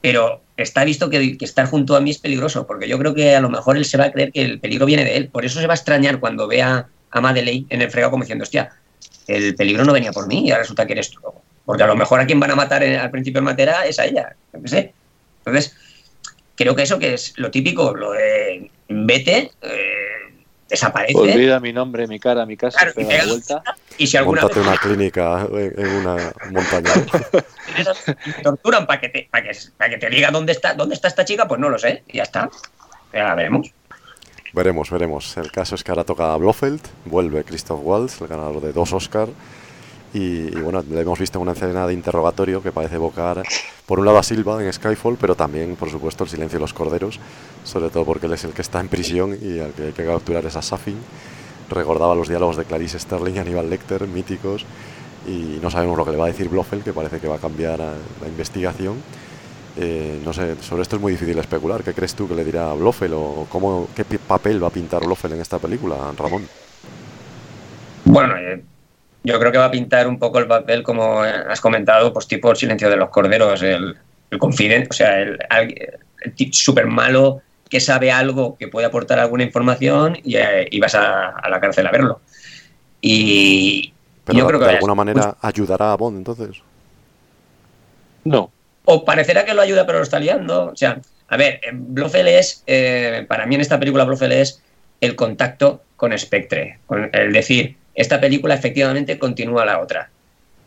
[0.00, 3.34] pero está visto que, que estar junto a mí es peligroso, porque yo creo que
[3.36, 5.28] a lo mejor él se va a creer que el peligro viene de él.
[5.28, 8.42] Por eso se va a extrañar cuando vea a Madeleine en el fregado como diciendo,
[8.42, 8.72] hostia,
[9.28, 11.20] el peligro no venía por mí y ahora resulta que eres tú.
[11.66, 13.98] Porque a lo mejor a quien van a matar en- al principio en Matera es
[13.98, 14.94] a ella, yo qué sé.
[15.44, 15.76] Entonces,
[16.54, 20.34] creo que eso que es lo típico, lo de vete, eh,
[20.68, 21.18] desaparece.
[21.18, 23.62] Olvida mi nombre, mi cara, mi casa, Claro, y pega pega la vuelta.
[23.98, 26.90] Y si alguna Móntate vez una clínica en, en una montaña.
[28.42, 31.24] torturan para que te, para que, para que te diga dónde está, dónde está esta
[31.24, 32.48] chica, pues no lo sé, y ya está.
[33.12, 33.72] Ya veremos.
[34.52, 35.36] Veremos, veremos.
[35.36, 38.92] El caso es que ahora toca a Blofeld, vuelve Christoph Waltz, el ganador de dos
[38.92, 39.28] Oscar.
[40.16, 43.42] Y, y bueno, le hemos visto una escena de interrogatorio que parece evocar,
[43.84, 46.72] por un lado, a Silva en Skyfall, pero también, por supuesto, el silencio de los
[46.72, 47.20] corderos,
[47.64, 50.06] sobre todo porque él es el que está en prisión y al que hay que
[50.06, 50.96] capturar es a Safin.
[51.68, 54.64] Recordaba los diálogos de Clarice Sterling y Aníbal Lecter, míticos,
[55.26, 57.38] y no sabemos lo que le va a decir Blofeld, que parece que va a
[57.40, 58.94] cambiar a- la investigación.
[59.78, 61.82] Eh, no sé, sobre esto es muy difícil especular.
[61.82, 65.34] ¿Qué crees tú que le dirá Blofeld o cómo, qué papel va a pintar Blofeld
[65.34, 66.46] en esta película, Ramón?
[68.04, 68.64] Bueno, eh,
[69.26, 72.48] yo creo que va a pintar un poco el papel, como has comentado, pues tipo
[72.48, 73.96] el silencio de los corderos, el,
[74.30, 79.42] el confidente, o sea, el, el súper malo que sabe algo que puede aportar alguna
[79.42, 82.20] información y, eh, y vas a, a la cárcel a verlo.
[83.00, 83.92] Y
[84.24, 86.62] Pero yo creo que de alguna manera ayudará a Bond entonces.
[88.22, 88.52] No.
[88.84, 90.66] o parecerá que lo ayuda pero lo está liando.
[90.66, 94.62] O sea, a ver, Blofeld es, eh, para mí en esta película Blofeld es
[95.00, 100.10] el contacto con Spectre, con el decir, esta película efectivamente continúa la otra.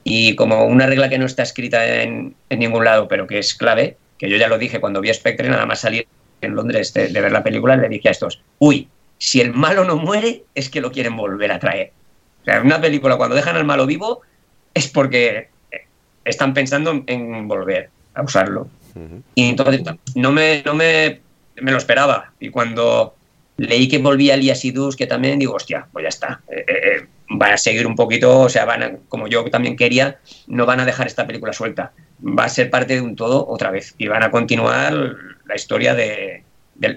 [0.03, 3.53] Y como una regla que no está escrita en, en ningún lado, pero que es
[3.53, 6.07] clave, que yo ya lo dije cuando vi a Spectre, nada más salir
[6.41, 8.88] en Londres de, de ver la película, le dije a estos, uy,
[9.18, 11.91] si el malo no muere, es que lo quieren volver a traer.
[12.41, 14.22] O sea, en una película, cuando dejan al malo vivo,
[14.73, 15.49] es porque
[16.26, 18.69] están pensando en- en volver a usarlo.
[19.35, 19.81] Y entonces
[20.15, 21.19] no me, no me,
[21.61, 22.31] me lo esperaba.
[22.39, 23.15] Y cuando
[23.57, 26.41] leí que volvía Elias Idus, que también digo, hostia, pues ya está.
[26.49, 29.76] Eh, eh, eh, van a seguir un poquito, o sea, van a, como yo también
[29.76, 31.93] quería, no van a dejar esta película suelta.
[32.22, 33.93] Va a ser parte de un todo otra vez.
[33.97, 34.93] Y van a continuar
[35.45, 36.43] la historia de.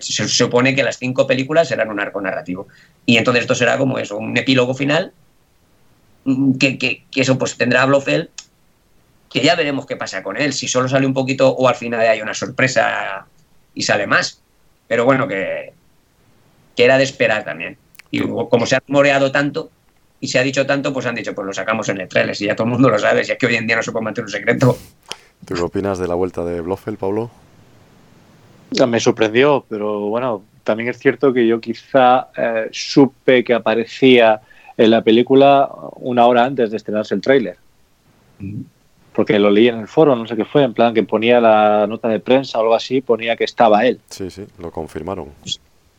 [0.00, 2.66] se supone que las cinco películas serán un arco narrativo.
[3.06, 5.12] Y entonces esto será como eso, un epílogo final.
[6.24, 8.28] mm, Que, eso pues tendrá a Blofeld
[9.30, 12.00] que ya veremos qué pasa con él, si solo sale un poquito o al final
[12.00, 13.26] hay una sorpresa
[13.74, 14.42] y sale más.
[14.88, 15.72] Pero bueno, que,
[16.76, 17.78] que era de esperar también.
[18.10, 19.70] Y como se ha rumoreado tanto
[20.22, 22.46] y se ha dicho tanto, pues han dicho, pues lo sacamos en el trailer, si
[22.46, 24.04] ya todo el mundo lo sabe, si es que hoy en día no se puede
[24.04, 24.78] mantener un secreto.
[25.44, 27.28] ¿Tú qué opinas de la vuelta de Blofeld, Pablo?
[28.86, 34.40] Me sorprendió, pero bueno, también es cierto que yo quizá eh, supe que aparecía
[34.76, 37.56] en la película una hora antes de estrenarse el tráiler.
[39.12, 41.84] Porque lo leí en el foro, no sé qué fue, en plan que ponía la
[41.88, 43.98] nota de prensa o algo así, ponía que estaba él.
[44.08, 45.30] Sí, sí, lo confirmaron.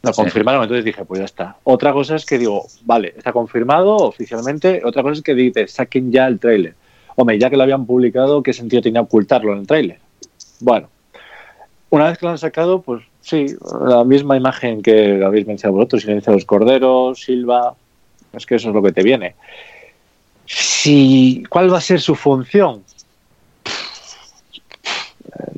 [0.04, 1.56] Lo confirmaron, entonces dije, pues ya está.
[1.64, 4.82] Otra cosa es que digo, vale, está confirmado oficialmente.
[4.84, 6.76] Otra cosa es que dice, saquen ya el tráiler.
[7.16, 10.00] Hombre, ya que lo habían publicado, ¿qué sentido tenía ocultarlo en el tráiler?
[10.60, 10.90] Bueno,
[11.90, 13.46] una vez que lo han sacado, pues sí,
[13.86, 17.74] la misma imagen que habéis mencionado vosotros, los Corderos, Silva,
[18.34, 19.36] es que eso es lo que te viene.
[20.46, 22.84] Si, ¿Cuál va a ser su función?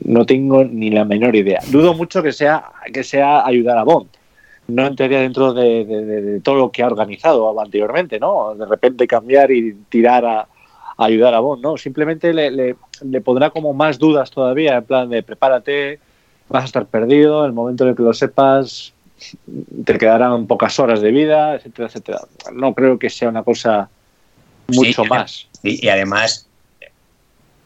[0.03, 1.61] No tengo ni la menor idea.
[1.67, 2.63] Dudo mucho que sea,
[2.93, 4.07] que sea ayudar a Bond.
[4.67, 8.55] No entraría dentro de, de, de, todo lo que ha organizado anteriormente, ¿no?
[8.55, 10.47] De repente cambiar y tirar a, a
[11.05, 11.77] ayudar a Bond, ¿no?
[11.77, 15.99] Simplemente le, le, le, pondrá como más dudas todavía, en plan de prepárate,
[16.49, 18.93] vas a estar perdido, en el momento en el que lo sepas
[19.85, 22.19] te quedarán pocas horas de vida, etcétera, etcétera.
[22.53, 23.89] No creo que sea una cosa
[24.67, 25.47] mucho sí, más.
[25.63, 26.47] Y, y, además,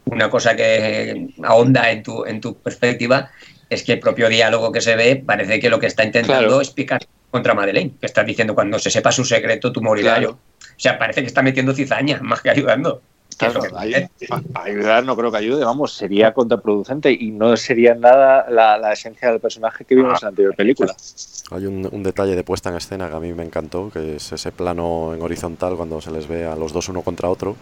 [0.04, 3.30] una cosa que ahonda en tu, en tu perspectiva
[3.70, 6.60] es que el propio diálogo que se ve parece que lo que está intentando Claro.
[6.60, 10.30] es picar contra Madeleine, que está diciendo cuando se sepa su secreto tú morirás Claro.
[10.32, 10.38] yo.
[10.60, 13.00] O sea, parece que está metiendo cizaña más que ayudando.
[13.38, 14.08] Claro, que-
[14.54, 19.30] ayudar no creo que ayude, vamos, sería contraproducente y no sería nada la, la esencia
[19.30, 20.94] del personaje que vimos en la anterior película.
[21.52, 24.32] Hay un, un detalle de puesta en escena que a mí me encantó, que es
[24.32, 27.56] ese plano en horizontal cuando se les ve a los dos uno contra otro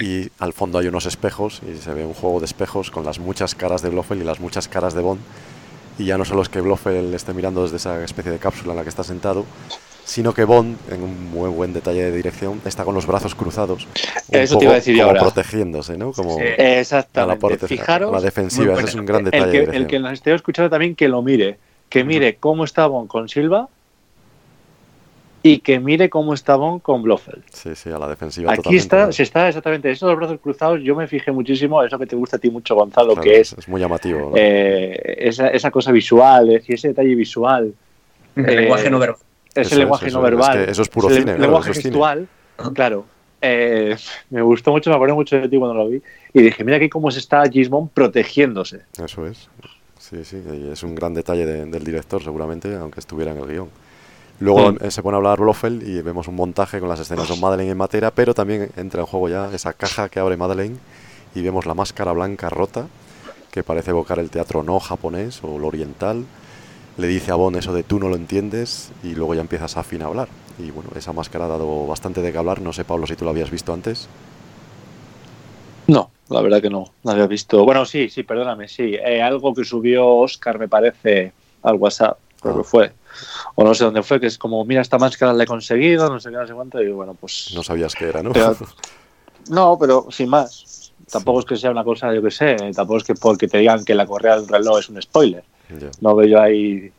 [0.00, 3.18] y al fondo hay unos espejos y se ve un juego de espejos con las
[3.18, 5.20] muchas caras de Blofeld y las muchas caras de Bond
[5.98, 8.78] y ya no solo es que Blofeld esté mirando desde esa especie de cápsula en
[8.78, 9.44] la que está sentado,
[10.04, 13.86] sino que Bond, en un muy buen detalle de dirección, está con los brazos cruzados,
[14.30, 15.20] Eso te iba a decir como ahora.
[15.20, 16.12] protegiéndose, ¿no?
[16.12, 16.42] Como Sí.
[16.42, 17.66] a la, Exactamente.
[17.68, 19.82] Fijaros, a la defensiva, ese es un gran detalle el de que, dirección.
[19.82, 21.58] el que nos esté escuchando también que lo mire,
[21.90, 23.68] que mire cómo está Bond con Silva
[25.42, 27.42] y que mire cómo está Bond con Blofeld.
[27.52, 28.82] Sí, sí, a la defensiva Aquí totalmente.
[28.82, 30.80] está, se está exactamente eso, los brazos cruzados.
[30.82, 33.54] Yo me fijé muchísimo, eso que te gusta a ti mucho, Gonzalo, Claro, que es
[33.54, 34.30] es muy llamativo.
[34.30, 34.32] ¿no?
[34.36, 37.72] eh, esa, esa cosa visual, es decir, ese detalle visual.
[38.36, 39.18] El Eh, lenguaje no verbal.
[39.54, 40.58] Es Eso el es, lenguaje eso no verbal.
[40.60, 41.82] es que eso es puro el cine, claro, lenguaje cine.
[41.84, 42.28] gestual,
[42.74, 43.04] claro.
[43.42, 43.96] Eh,
[44.30, 46.02] me gustó mucho, me acordé mucho de ti cuando lo vi.
[46.34, 48.82] Y dije, mira aquí cómo se está Gismond protegiéndose.
[49.02, 49.48] Eso es.
[49.98, 50.42] Sí, sí,
[50.72, 53.68] es un gran detalle de- del director, seguramente, aunque estuviera en el guion.
[54.40, 54.78] Luego Mm.
[54.84, 57.72] eh, se pone a hablar Blofeld y vemos un montaje con las escenas de Madeleine
[57.72, 60.76] en Matera, pero también entra en juego ya esa caja que abre Madeleine
[61.34, 62.86] y vemos la máscara blanca rota,
[63.52, 66.24] que parece evocar el teatro no japonés o el oriental.
[66.96, 70.02] Le dice a Bond eso de tú no lo entiendes y luego ya empieza Safin
[70.02, 70.28] a hablar.
[70.58, 72.60] Y bueno, esa máscara ha dado bastante de qué hablar.
[72.60, 74.08] No sé, Pablo, si tú lo habías visto antes.
[75.86, 76.86] No, la verdad que no.
[77.04, 77.64] No había visto.
[77.64, 78.94] Bueno, sí, sí, perdóname, sí.
[78.94, 82.58] Eh, algo que subió Oscar, me parece, al WhatsApp, creo Ah.
[82.58, 82.92] que fue.
[83.54, 86.20] O no sé dónde fue, que es como, mira, esta máscara la he conseguido, no
[86.20, 86.82] sé qué, no sé cuánto.
[86.82, 87.52] Y bueno, pues.
[87.54, 88.32] No sabías qué era, ¿no?
[88.32, 88.56] Pero-
[89.50, 90.92] no, pero sin más.
[91.10, 93.84] Tampoco es que sea una cosa, yo que sé, tampoco es que porque te digan
[93.84, 95.42] que la correa del reloj es un spoiler.
[96.00, 96.92] No veo yo ahí,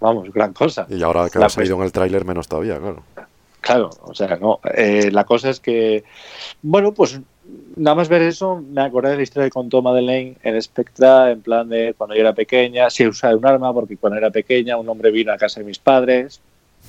[0.00, 0.86] vamos, gran cosa.
[0.90, 3.02] Y ahora que La ha salido en el tráiler menos todavía, claro.
[3.62, 4.60] Claro, o sea, no.
[4.74, 6.04] Eh, la cosa es que,
[6.60, 7.18] bueno, pues
[7.76, 11.40] nada más ver eso, me acordé de la historia que contó Madeleine en Spectra, en
[11.42, 14.88] plan de cuando yo era pequeña, sí usaba un arma, porque cuando era pequeña un
[14.88, 16.40] hombre vino a casa de mis padres.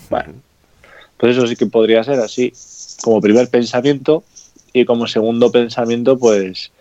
[0.10, 0.34] Bueno,
[1.18, 2.54] pues eso sí que podría ser así,
[3.04, 4.24] como primer pensamiento,
[4.74, 6.72] y como segundo pensamiento, pues,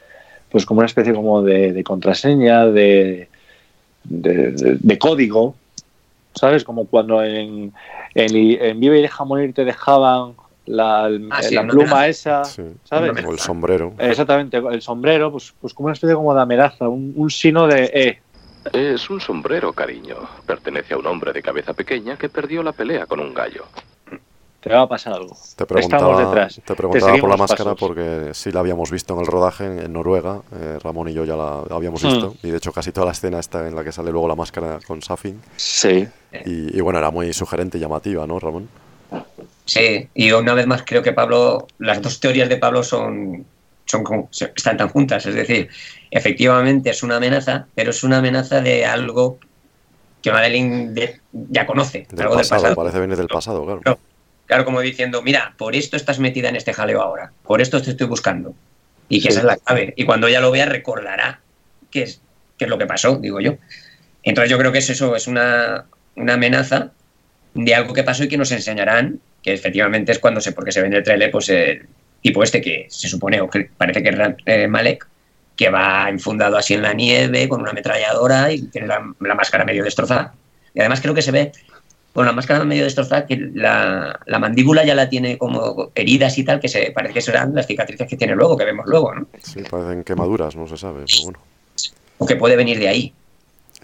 [0.51, 3.29] pues como una especie como de, contraseña, de-
[4.81, 5.55] de código,
[6.35, 6.65] ¿sabes?
[6.65, 7.73] Como cuando en,
[8.15, 10.35] en, en Vive y deja morir te dejaban
[10.67, 12.63] la, Ah, sí, la una pluma esa, Sí.
[12.85, 13.13] ¿sabes?
[13.25, 13.93] O el sombrero.
[13.99, 17.85] Exactamente, el sombrero, pues, pues como una especie como de amenaza, un, un sino de,
[17.93, 18.21] eh,
[18.73, 20.17] Es un sombrero, cariño.
[20.47, 23.65] Pertenece a un hombre de cabeza pequeña que perdió la pelea con un gallo.
[24.61, 25.35] te va a pasar algo.
[25.57, 26.61] Te Estamos preguntaba, detrás.
[26.65, 27.79] te preguntaba por la máscara pasos.
[27.79, 30.41] porque sí la habíamos visto en el rodaje en, en Noruega.
[30.55, 32.07] eh, Ramón y yo ya la habíamos Hmm.
[32.09, 32.35] visto.
[32.43, 34.79] Y de hecho casi toda la escena está en la que sale luego la máscara
[34.87, 35.39] con Safin.
[35.57, 36.09] Sí.
[36.47, 38.67] Y, y bueno, era muy sugerente y llamativa, ¿no, Ramón?
[39.67, 43.47] Sí, y una vez más creo que Pablo, las dos teorías de Pablo son,
[43.87, 45.25] son como- están tan juntas.
[45.27, 45.69] Es decir,
[46.11, 49.39] efectivamente es una amenaza, pero es una amenaza de algo
[50.23, 52.77] que Madeline de- ya conoce, Del algo pasado, del pasado.
[52.77, 53.81] parece venir del pasado, claro.
[53.81, 53.99] Claro.
[54.47, 57.91] Claro, como diciendo, mira, por esto estás metida en este jaleo ahora, por esto te
[57.93, 58.55] estoy buscando.
[59.09, 59.29] Y que Sí.
[59.29, 59.95] esa es la clave.
[59.97, 61.41] Y cuando ella lo vea, recordará
[61.91, 62.21] qué es,
[62.59, 63.57] qué es lo que pasó, digo yo.
[64.23, 65.87] Entonces yo creo que es eso, es una,
[66.17, 66.91] una amenaza
[67.55, 70.81] de algo que pasó y que nos enseñarán, que efectivamente es cuando se, porque se
[70.81, 71.87] ve en el trailer, pues el
[72.23, 75.07] tipo este que se supone, o que parece que es eh, Malek,
[75.55, 79.67] que va infundado así en la nieve con una ametralladora y tiene la, la máscara
[79.67, 80.33] medio destrozada.
[80.73, 81.53] Y además creo que se ve
[82.15, 86.45] con la máscara medio destrozada que la, la, mandíbula ya la tiene como heridas y
[86.45, 89.27] tal, que se parece que serán las cicatrices que tiene luego, que vemos luego, ¿no?
[89.43, 91.39] Sí, parecen quemaduras, no se sabe, pero bueno.
[92.17, 93.13] O que puede venir de ahí.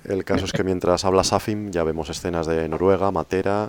[0.08, 3.68] El caso es que mientras habla Safin ya vemos escenas de Noruega, Matera,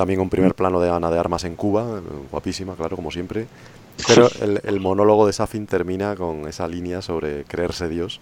[0.00, 2.00] también un primer plano de Ana de Armas en Cuba,
[2.30, 3.46] guapísima, claro, como siempre.
[4.08, 8.18] Pero el, el monólogo de Safin termina con esa línea sobre creerse Dios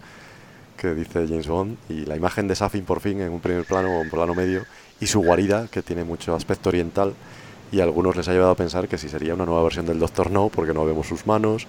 [0.77, 3.97] que dice James Bond y la imagen de Safin por fin en un primer plano
[3.97, 4.65] o un plano medio
[4.99, 7.15] y su guarida que tiene mucho aspecto oriental
[7.71, 10.01] y a algunos les ha llevado a pensar que si sería una nueva versión del
[10.01, 11.69] Doctor No porque no vemos sus manos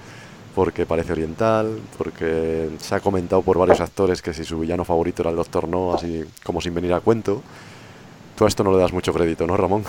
[0.55, 5.21] porque parece oriental, porque se ha comentado por varios actores que si su villano favorito
[5.21, 7.43] era el Doctor No, así como sin venir a cuento.
[8.39, 9.83] Tú a esto no le das mucho crédito, ¿no, Ramón?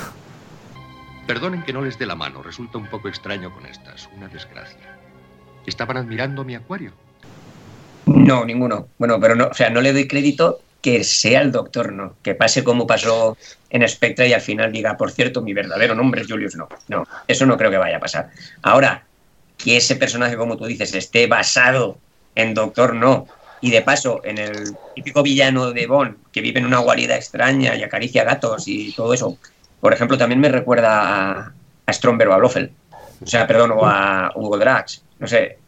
[1.24, 4.98] Perdonen que no les dé la mano, resulta un poco extraño con estas, una desgracia.
[5.66, 6.90] ¿Estaban admirando mi acuario?
[8.06, 8.88] No, ninguno.
[8.98, 12.14] Bueno, pero no, o sea, no le doy crédito que sea el doctor, no.
[12.24, 13.38] Que pase como pasó
[13.70, 16.68] en Spectra y al final diga, por cierto, mi verdadero nombre es Julius, no.
[16.88, 18.30] No, eso no creo que vaya a pasar.
[18.62, 19.04] Ahora,
[19.58, 21.98] que ese personaje, como tú dices, esté basado
[22.34, 23.28] en Doctor No,
[23.60, 27.76] y de paso en el típico villano de Bond, que vive en una guarida extraña
[27.76, 29.38] y acaricia gatos y todo eso,
[29.80, 31.52] por ejemplo, también me recuerda
[31.86, 32.70] a, Stromberg o a Blofeld.
[33.22, 35.02] O sea, perdón, o a Hugo Drax.
[35.18, 35.58] No sé.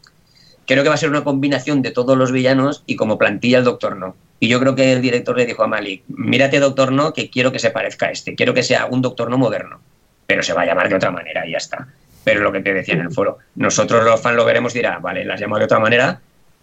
[0.65, 3.63] Creo que va a ser una combinación de todos los villanos y como plantilla el
[3.63, 4.15] Doctor No.
[4.39, 7.51] Y yo creo que el director le dijo a Malik, mírate Doctor No, que quiero
[7.51, 8.35] que se parezca a este.
[8.35, 9.79] Quiero que sea un Doctor No moderno.
[10.25, 11.87] Pero se va a llamar de otra manera y ya está
[12.23, 14.99] pero lo que te decía en el foro, nosotros los fans lo veremos y dirá,
[14.99, 16.19] vale, las llamo de otra manera,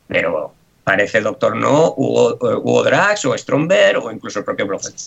[0.06, 0.54] pero
[0.90, 4.98] parece el Doctor No, Hugo, Hugo Drax o Stromberg o incluso el propio Blofeld.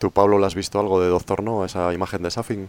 [0.00, 2.68] ¿Tú, Pablo, le has visto algo de Doctor No, esa imagen de Safin?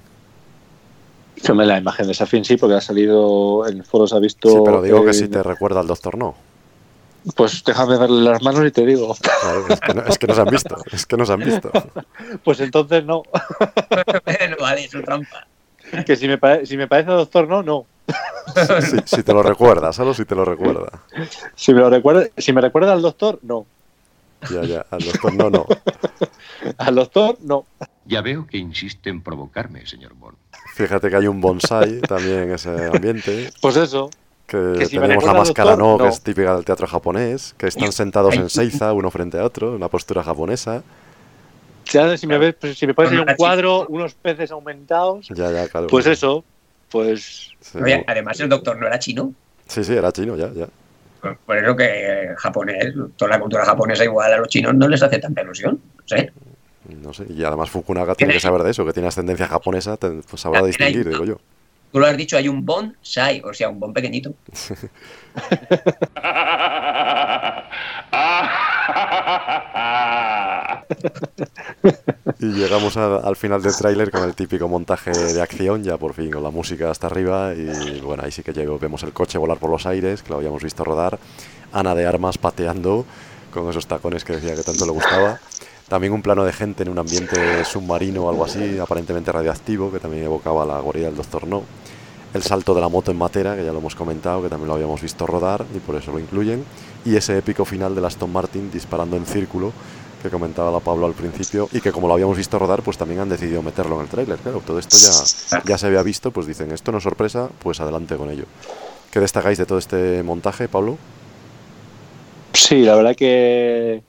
[1.38, 4.20] Yo me la imagen de Safin sí, porque ha salido en el foro, se ha
[4.20, 4.50] visto...
[4.50, 6.36] Sí, pero digo eh, que si te recuerda al Doctor No.
[7.36, 9.16] Pues déjame darle las manos y te digo.
[9.20, 11.40] Claro, es, que no, es que no se han visto, es que no se han
[11.40, 11.72] visto.
[12.44, 13.24] Pues entonces no.
[14.50, 15.48] no vale, es trampa.
[16.06, 17.86] Que si me, pare si me parece doctor, no, no.
[18.82, 21.02] Si, si, te lo recuerda, solo si te lo recuerda.
[21.56, 23.66] Si me, lo recuerda, si me recuerda al doctor, no.
[24.52, 25.66] Ya, ya, al doctor no, no.
[26.78, 27.66] al doctor, no.
[28.06, 30.38] Ya veo que insiste en provocarme, señor Bond.
[30.76, 33.50] Fíjate que hay un bonsai también en ese ambiente.
[33.62, 34.10] Pues eso.
[34.46, 37.56] Que, que si tenemos la máscara doctor, no, no, que es típica del teatro japonés,
[37.58, 40.84] que están sentados en seiza, uno frente a otro, una postura japonesa.
[42.18, 45.68] Si me, ves, pues, si me pones en un cuadro, unos peces aumentados, ya, ya,
[45.68, 46.14] claro, pues claro.
[46.14, 46.46] eso,
[46.94, 47.50] pues...
[47.60, 49.34] Sí, Oye, además el doctor no era chino.
[49.68, 50.68] Sí, sí, era chino, ya, ya.
[51.20, 55.02] Por, por eso que japonés, toda la cultura japonesa igual a los chinos no les
[55.02, 56.32] hace tanta ilusión, no sé.
[57.02, 60.42] No sé, y además Fukunaga tiene que saber de eso, que tiene ascendencia japonesa, pues
[60.42, 61.40] sabrá distinguir, digo yo.
[61.92, 64.36] Tú lo has dicho, hay un bonsai, o sea, un bon pequeñito.
[72.40, 76.32] y llegamos al final del tráiler con el típico montaje de acción, ya por fin
[76.32, 79.58] con la música hasta arriba y bueno, ahí sí que llego, vemos el coche volar
[79.58, 81.20] por los aires, que lo habíamos visto rodar,
[81.72, 83.06] Ana de Armas pateando
[83.54, 85.40] con esos tacones que decía que tanto le gustaba.
[85.88, 90.00] También un plano de gente en un ambiente submarino o algo así, aparentemente radioactivo, que
[90.00, 91.64] también evocaba la guarida del Doctor No.
[92.34, 94.74] El salto de la moto en Matera, que ya lo hemos comentado, que también lo
[94.74, 96.66] habíamos visto rodar y por eso lo incluyen.
[97.06, 99.72] Y ese épico final de Aston Martin disparando en círculo,
[100.22, 103.20] que comentaba la Pablo al principio, y que como lo habíamos visto rodar, pues también
[103.20, 104.38] han decidido meterlo en el tráiler.
[104.38, 107.82] Claro, todo esto ya, ya se había visto, pues dicen, esto no es sorpresa, pues
[107.82, 108.46] adelante con ello.
[109.12, 110.98] ¿Qué destacáis de todo este montaje, Pablo?
[112.54, 114.02] Sí, la verdad que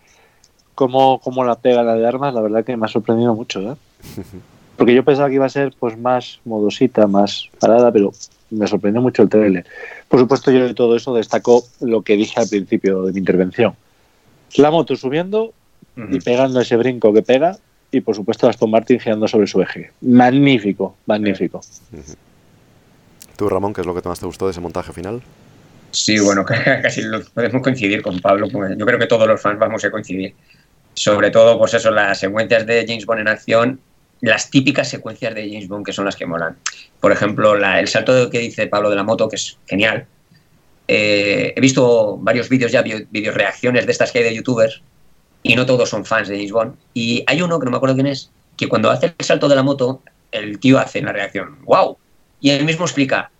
[0.74, 3.76] como, como la pega la de armas, la verdad que me ha sorprendido mucho, ¿eh?
[4.76, 8.12] Porque yo pensaba que iba a ser pues más modosita, más parada, pero
[8.50, 9.66] me sorprendió mucho el trailer.
[10.08, 13.74] Por supuesto, yo de todo eso destaco lo que dije al principio de mi intervención.
[14.56, 15.52] La moto subiendo uh
[16.00, 16.16] -huh.
[16.16, 17.58] y pegando ese brinco que pega,
[17.90, 19.90] y por supuesto Aston Martin girando sobre su eje.
[20.00, 21.60] Magnífico, magnífico.
[21.92, 22.16] Uh -huh.
[23.36, 25.22] ¿Tú, Ramón, qué es lo que más te gustó de ese montaje final?
[25.90, 26.44] Sí, bueno,
[26.82, 27.02] casi
[27.34, 28.48] podemos coincidir con Pablo.
[28.48, 30.34] Yo creo que todos los fans vamos a coincidir.
[30.94, 33.80] Sobre todo, pues eso, las secuencias de James Bond en acción
[34.24, 36.56] las típicas secuencias de James Bond que son las que molan.
[37.00, 40.06] Por ejemplo, la, el salto que dice Pablo de la moto, que es genial.
[40.88, 44.82] Eh, he visto varios vídeos ya, vídeos reacciones de estas que hay de youtubers,
[45.42, 46.74] y no todos son fans de James Bond.
[46.94, 49.56] Y hay uno, que no me acuerdo quién es, que cuando hace el salto de
[49.56, 50.02] la moto,
[50.32, 51.96] el tío hace la reacción, ¡wow!
[52.40, 53.30] Y él mismo explica,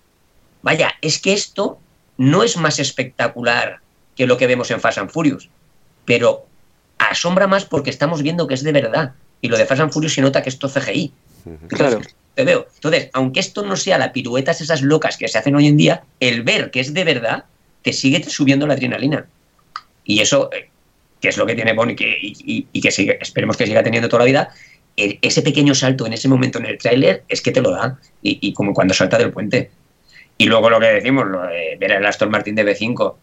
[0.62, 1.78] vaya, es que esto
[2.16, 3.80] no es más espectacular
[4.16, 5.48] que lo que vemos en Fast and Furious,
[6.04, 6.46] pero
[6.98, 9.14] asombra más porque estamos viendo que es de verdad.
[9.44, 11.12] Y lo de Fast and Furious se nota que esto CGI.
[11.68, 12.00] Claro.
[12.34, 12.66] Te veo.
[12.76, 16.02] Entonces, aunque esto no sea la piruetas esas locas que se hacen hoy en día,
[16.18, 17.44] el ver que es de verdad
[17.82, 19.26] te sigue subiendo la adrenalina.
[20.02, 20.70] Y eso, eh,
[21.20, 23.82] que es lo que tiene Bond y que, y, y que sigue, esperemos que siga
[23.82, 24.48] teniendo toda la vida,
[24.96, 27.98] ese pequeño salto en ese momento en el tráiler es que te lo da.
[28.22, 29.70] Y, y como cuando salta del puente.
[30.38, 33.14] Y luego lo que decimos, lo de ver el Aston Martin de B5,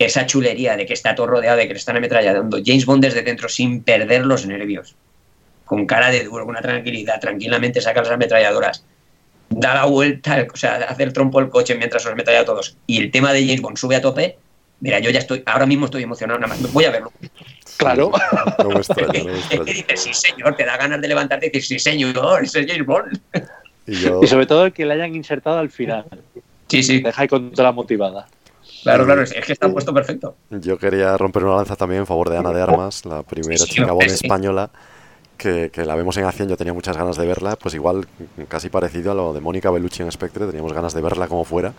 [0.00, 2.58] esa chulería de que está todo rodeado, de que le están ametrallando.
[2.66, 4.96] James Bond desde dentro sin perder los nervios.
[5.68, 8.84] Con cara de duro, con una tranquilidad, tranquilamente saca las ametralladoras.
[9.50, 12.76] Da la vuelta, o sea, hace el trompo el coche mientras los ametralla a todos.
[12.86, 14.38] Y el tema de James Bond sube a tope.
[14.80, 16.72] Mira, yo ya estoy, ahora mismo estoy emocionado, nada más.
[16.72, 17.12] Voy a verlo.
[17.76, 18.12] Claro.
[18.58, 19.64] No me extraña, no me Es que extraña.
[19.64, 22.86] dices, sí, señor, te da ganas de levantarte y decir, sí, señor, ese es James
[22.86, 23.20] Bond.
[23.86, 26.06] Y yo, Y sobre todo el que le hayan insertado al final.
[26.68, 27.00] Sí, sí.
[27.00, 28.26] Deja ahí con toda la motivada.
[28.82, 30.36] Claro, claro, es que está puesto perfecto.
[30.50, 33.92] yo quería romper una lanza también en favor de Ana de Armas, la primera chica
[33.92, 34.28] Bond sí.
[35.38, 36.48] Que, que la vemos en acción.
[36.48, 38.06] Yo tenía muchas ganas de verla, pues igual
[38.48, 41.72] casi parecido a lo de Mónica Bellucci en Spectre, teníamos ganas de verla como fuera.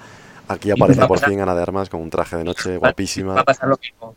[0.47, 2.77] Aquí aparece va a por fin Ana de Armas con un traje de noche Va
[2.79, 3.39] guapísima.
[3.39, 4.15] a pasar lo mismo.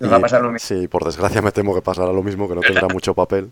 [0.00, 0.66] Nos Y- va a pasar lo mismo.
[0.66, 3.50] Sí, por desgracia me temo que pasará lo mismo, que no tendrá mucho papel.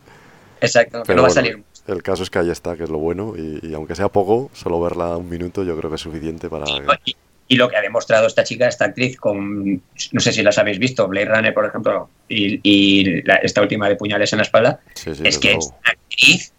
[0.61, 1.65] Exacto, que Pero no va a bueno, salir.
[1.89, 3.35] el caso es que ahí está, que es lo bueno.
[3.37, 6.65] Y, y aunque sea poco, solo verla un minuto yo creo que es suficiente para...
[7.05, 7.17] Y,
[7.49, 9.75] y lo que ha demostrado esta chica, esta actriz, con
[10.13, 13.89] no sé si las habéis visto, Blade Runner, por ejemplo, y, y la- esta última
[13.89, 16.53] de Puñales en la espalda, Sí, sí, es que es una actriz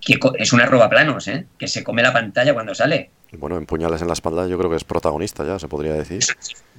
[0.00, 1.46] que es una roba planos, ¿eh?
[1.58, 3.10] que se come la pantalla cuando sale.
[3.32, 6.22] Bueno, en Puñales en la espalda yo creo que es protagonista ya, se podría decir.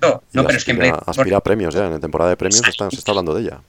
[0.02, 2.68] No, pero es que en aspira, Blade aspira a premios ya, en temporada de premios
[2.68, 3.60] está- se está hablando de ella.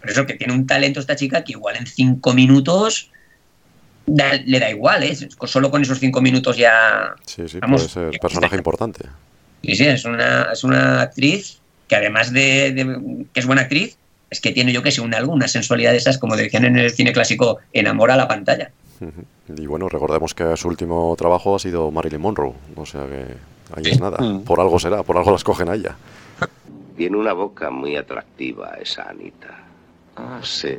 [0.00, 3.10] Por eso que tiene un talento esta chica que igual en cinco minutos
[4.06, 5.16] da- le da igual, ¿eh?
[5.44, 7.14] Solo con esos cinco minutos ya...
[7.26, 9.04] Sí, sí, Vamos, puede ser personaje importante.
[9.62, 11.58] Sí, sí, es una, es una actriz
[11.88, 13.96] que además de, de que es buena actriz,
[14.30, 16.78] es que tiene yo que sé, un algo, una sensualidad de esas, como decían en
[16.78, 18.70] el cine clásico, enamora a la pantalla.
[19.56, 23.24] Y bueno, recordemos que su último trabajo ha sido Marilyn Monroe, o sea que
[23.74, 24.18] ahí es nada.
[24.18, 24.42] Mm.
[24.44, 25.96] Por algo será, por algo la escogen a ella.
[26.96, 29.58] Tiene una boca muy atractiva esa Anita.
[30.16, 30.76] Ah, sí.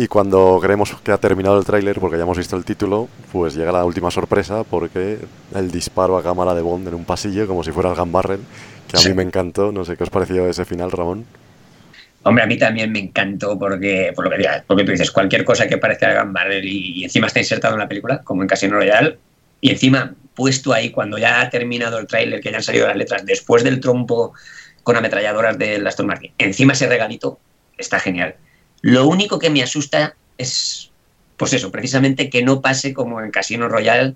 [0.00, 3.54] Y cuando creemos que ha terminado el tráiler, porque ya hemos visto el título, pues
[3.54, 5.18] llega la última sorpresa, porque
[5.54, 8.40] el disparo a cámara de Bond en un pasillo, como si fuera el Gun Barrel,
[8.88, 9.72] que a mí me encantó.
[9.72, 11.26] No sé qué os pareció ese final, Ramón.
[12.22, 15.44] Hombre, a mí también me encantó porque, por lo que digas, porque tú dices, cualquier
[15.44, 18.48] cosa que parezca Gun Barrel y, y encima está insertado en la película, como en
[18.48, 19.18] Casino Royale,
[19.60, 22.96] y encima puesto ahí cuando ya ha terminado el tráiler, que ya han salido las
[22.96, 24.32] letras, después del trompo
[24.82, 27.38] con ametralladoras del Aston Martin, encima ese regalito,
[27.76, 28.34] está genial.
[28.82, 30.90] Lo único que me asusta es,
[31.36, 34.14] pues eso, precisamente que no pase como en Casino Royale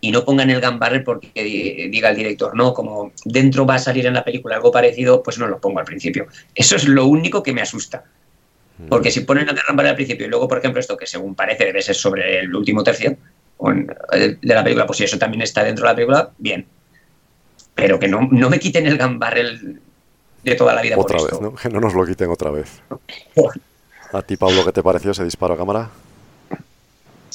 [0.00, 3.74] y no pongan el Gun Barrel porque di- diga el director, no, como dentro va
[3.74, 6.26] a salir en la película algo parecido, pues no lo pongo al principio.
[6.54, 8.04] Eso es lo único que me asusta.
[8.88, 11.34] Porque si ponen el Gun Barrel al principio y luego, por ejemplo, esto que según
[11.34, 15.42] parece debe ser sobre el último tercio eh, de la película, pues si eso también
[15.42, 16.66] está dentro de la película, bien.
[17.74, 19.80] Pero que no, no me quiten el Gun Barrel
[20.42, 21.40] de toda la vida por Otra esto.
[21.40, 21.54] vez, ¿no?
[21.54, 22.80] Que no nos lo quiten otra vez.
[24.12, 25.90] ¿A ti, Pablo, qué te pareció ese disparo a cámara?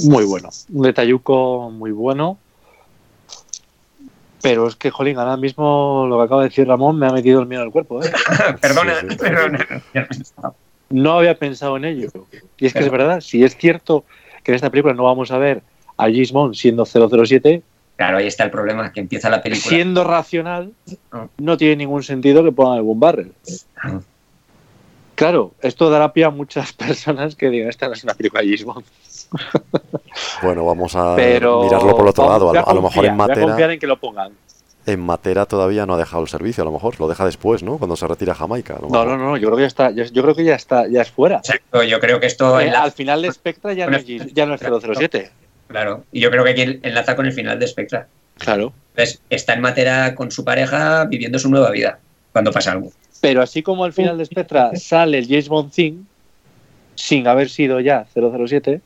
[0.03, 0.49] Muy bueno.
[0.73, 2.37] Un detalluco muy bueno.
[4.41, 7.39] Pero es que, jolín, ahora mismo lo que acaba de decir Ramón me ha metido
[7.39, 8.03] el miedo al cuerpo.
[8.03, 8.11] ¿eh?
[8.61, 9.65] perdona, perdona.
[10.89, 12.09] No había pensado en ello.
[12.57, 14.03] Y es que es verdad, si es cierto
[14.43, 15.63] que en esta película no vamos a ver
[15.97, 17.63] a Bond siendo 007,
[17.95, 19.69] Claro, ahí está el problema, que empieza la película.
[19.69, 20.73] siendo racional,
[21.37, 23.31] no tiene ningún sentido que pongan algún barrel.
[25.15, 28.47] Claro, esto dará pie a muchas personas que digan, esta no es una película de
[28.47, 28.85] James Bond.
[30.41, 32.49] Bueno, vamos a Pero mirarlo por otro vamos, lado.
[32.49, 34.33] A, voy lo- a lo mejor en voy a confiar Matera, en que lo pongan.
[34.85, 36.99] en Matera todavía no ha dejado el servicio, a lo mejor.
[36.99, 37.77] Lo deja después, ¿no?
[37.77, 38.75] Cuando se retira a Jamaica.
[38.75, 41.01] a No, no, no, yo creo que ya está, yo creo que ya está, ya
[41.01, 41.37] es fuera.
[41.37, 44.61] Exacto, yo creo que esto Eh, al final de Spectra ya no, ya no es
[44.61, 45.31] 007.
[45.67, 48.07] Claro, y yo creo que aquí enlaza con el final de Spectra.
[48.37, 48.73] Claro.
[48.95, 51.99] Entonces, está en Matera con su pareja viviendo su nueva vida
[52.31, 52.91] cuando pasa algo.
[53.21, 56.03] Pero así como al final de Spectra sale el James Bond Thing,
[56.95, 58.81] sin haber sido ya 007,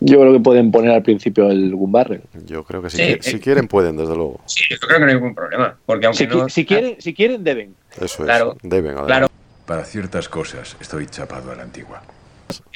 [0.00, 2.22] yo creo que pueden poner al principio el Gun Barrel.
[2.46, 3.18] Yo creo que si, Sí, qui- eh.
[3.22, 4.40] si quieren, pueden, desde luego.
[4.46, 5.76] Sí, yo creo que no hay ningún problema.
[5.86, 6.48] Porque aunque Si, no.
[6.48, 7.74] si quieren, si quieren, deben.
[8.00, 8.68] Eso Claro, es.
[8.68, 9.06] Deben, además.
[9.06, 9.28] claro.
[9.66, 12.02] Para ciertas cosas estoy chapado a la antigua.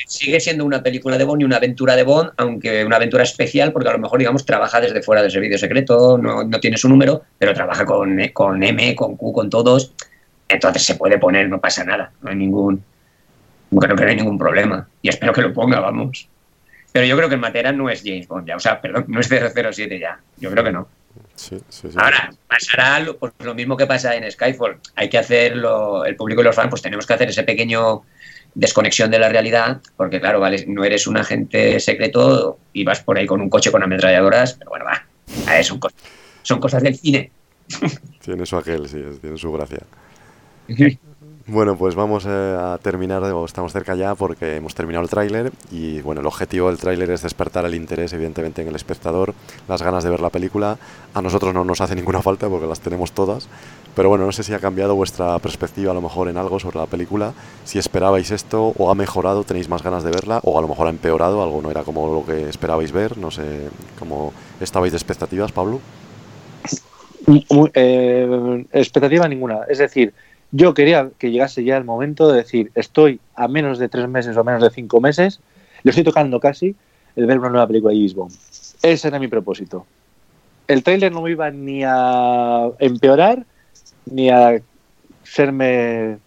[0.06, 3.72] Sigue siendo una película de Bond y una aventura de Bond, aunque una aventura especial,
[3.72, 6.88] porque a lo mejor, digamos, trabaja desde fuera del servicio secreto, no, no tiene su
[6.88, 9.92] número, pero trabaja con, con M, con Q, con todos.
[10.48, 12.12] Entonces se puede poner, no pasa nada.
[12.22, 12.82] No hay ningún.
[13.78, 14.88] Creo que no hay ningún problema.
[15.02, 16.28] Y espero que lo ponga, vamos.
[16.92, 18.56] Pero yo creo que en Matera no es James Bond ya.
[18.56, 20.18] O sea, perdón, no es 007 ya.
[20.38, 20.88] Yo creo que no.
[21.34, 21.96] Sí, sí, sí.
[21.96, 24.78] Ahora, pasará lo, pues, lo mismo que pasa en Skyfall.
[24.94, 28.02] Hay que hacerlo, el público y los fans, pues tenemos que hacer ese pequeño
[28.56, 33.18] desconexión de la realidad, porque claro, vale, no eres un agente secreto y vas por
[33.18, 35.06] ahí con un coche con ametralladoras, pero bueno, va,
[35.46, 35.98] ver, son, cosas,
[36.42, 37.30] son cosas del cine.
[38.24, 39.80] Tiene su aquel, sí, tiene su gracia.
[41.48, 45.52] Bueno, pues vamos eh, a terminar, o estamos cerca ya porque hemos terminado el tráiler
[45.70, 49.32] y bueno, el objetivo del tráiler es despertar el interés evidentemente en el espectador,
[49.68, 50.76] las ganas de ver la película.
[51.14, 53.48] A nosotros no nos hace ninguna falta porque las tenemos todas,
[53.96, 56.78] pero bueno, no sé si ha cambiado vuestra perspectiva a lo mejor en algo sobre
[56.78, 57.32] la película,
[57.64, 60.86] si esperabais esto o ha mejorado, tenéis más ganas de verla o a lo mejor
[60.86, 63.68] ha empeorado, algo no era como lo que esperabais ver, no sé
[63.98, 65.80] cómo estabais de expectativas, Pablo.
[67.72, 70.12] Eh, expectativa ninguna, es decir,
[70.52, 74.36] yo quería que llegase ya el momento de decir, estoy a menos de tres meses
[74.36, 75.40] o menos de cinco meses,
[75.84, 76.76] le estoy tocando casi
[77.16, 78.34] el ver una nueva película de James Bond.
[78.82, 79.86] Ese era mi propósito.
[80.68, 83.46] El tráiler no me iba ni a empeorar
[84.06, 84.60] ni a
[85.24, 86.18] serme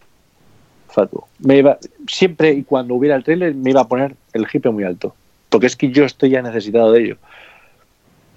[0.88, 1.28] fatuo.
[1.40, 1.78] Me iba,
[2.08, 5.16] siempre y cuando hubiera el tráiler me iba a poner el hipe muy alto.
[5.50, 7.18] Porque es que yo estoy ya necesitado de ello.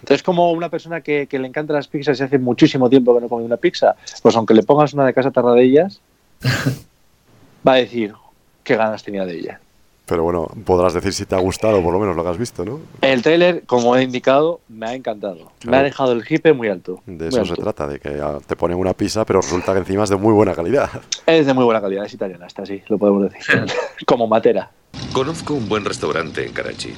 [0.01, 3.21] Entonces, como una persona que, que, le encanta las pizzas y hace muchísimo tiempo que
[3.21, 6.01] no come una pizza, pues aunque le pongas una de casa ellas,
[7.67, 8.15] va a decir
[8.65, 9.61] qué ganas tenía de ella.
[10.13, 12.67] Pero bueno, podrás decir si te ha gustado, por lo menos lo que has visto,
[12.67, 12.81] ¿no?
[13.01, 15.37] El tráiler, como he indicado, me ha encantado.
[15.37, 15.71] Claro.
[15.71, 17.01] Me ha dejado el hipe muy alto.
[17.07, 20.11] De eso se trata, de que te ponen una pizza, pero resulta que encima es
[20.11, 20.91] de muy buena calidad.
[21.25, 23.65] Es de muy buena calidad, es italiana, está así, lo podemos decir.
[24.07, 24.71] como matera.
[25.15, 26.93] Conozco un buen restaurante en Karachi.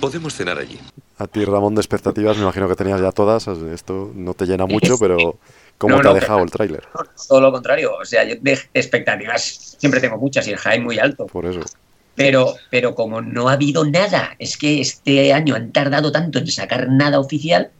[0.00, 0.78] Podemos cenar allí.
[1.18, 3.48] A ti, Ramón, de expectativas, me imagino que tenías ya todas.
[3.48, 5.36] Esto no te llena mucho, pero
[5.78, 6.84] ¿cómo no, te no, ha dejado el tráiler?
[7.28, 7.96] Todo lo contrario.
[8.00, 11.26] O sea, yo de expectativas siempre tengo muchas y el hype muy alto.
[11.26, 11.60] Por eso.
[12.14, 16.46] Pero, pero como no ha habido nada, es que este año han tardado tanto en
[16.46, 17.70] sacar nada oficial,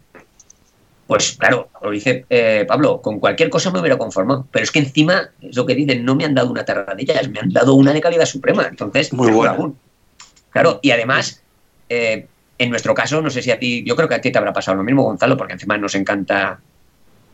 [1.07, 4.47] pues claro, lo dice eh, Pablo, con cualquier cosa me hubiera conformado.
[4.51, 7.41] Pero es que encima, es lo que dicen, no me han dado una tarradilla, me
[7.41, 8.67] han dado una de calidad suprema.
[8.67, 9.75] Entonces, muy bueno.
[10.49, 11.43] Claro, y además,
[11.91, 12.27] eh,
[12.57, 14.55] en nuestro caso, no sé si a ti, yo creo que a ti te habrá
[14.55, 16.61] pasado lo mismo, Gonzalo, porque encima nos encanta,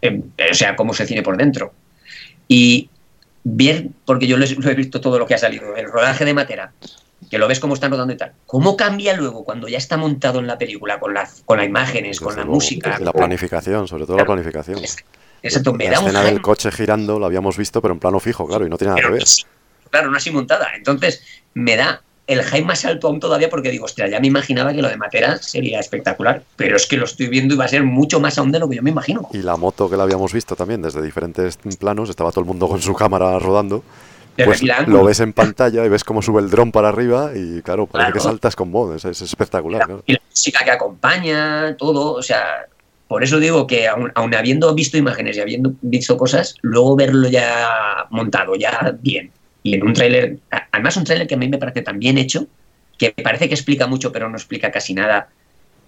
[0.02, 1.72] eh, o sea, cómo se cine por dentro.
[2.48, 2.90] Y
[3.56, 6.72] ver, porque yo lo he visto todo lo que ha salido, el rodaje de Matera,
[7.30, 8.32] que lo ves cómo están rodando y tal.
[8.46, 12.16] ¿Cómo cambia luego cuando ya está montado en la película, con, la, con las imágenes,
[12.16, 12.98] Desde con la luego, música?
[13.00, 14.78] La planificación, sobre todo claro, la planificación.
[15.42, 18.18] Exacto, me la da escena un del coche girando la habíamos visto, pero en plano
[18.20, 19.28] fijo, claro, y no tiene nada pero que ver.
[19.90, 20.68] Claro, no así montada.
[20.74, 21.22] Entonces,
[21.54, 24.82] me da el hype más alto aún todavía porque digo, hostia, ya me imaginaba que
[24.82, 27.82] lo de Matera sería espectacular, pero es que lo estoy viendo y va a ser
[27.82, 29.28] mucho más aún de lo que yo me imagino.
[29.32, 32.68] Y la moto que la habíamos visto también desde diferentes planos, estaba todo el mundo
[32.68, 33.82] con su cámara rodando.
[34.44, 37.86] Pues lo ves en pantalla y ves cómo sube el dron para arriba y claro,
[37.88, 38.30] parece que Claro.
[38.30, 39.84] saltas con mod, es, es espectacular.
[39.84, 40.02] claro.
[40.06, 42.66] y la música que acompaña, todo, o sea,
[43.08, 47.26] por eso digo que aun, aun habiendo visto imágenes y habiendo visto cosas, luego verlo
[47.28, 49.32] ya montado, ya bien,
[49.68, 50.38] y en un tráiler,
[50.72, 52.46] además un tráiler que a mí me parece tan bien hecho,
[52.98, 55.28] que parece que explica mucho pero no explica casi nada,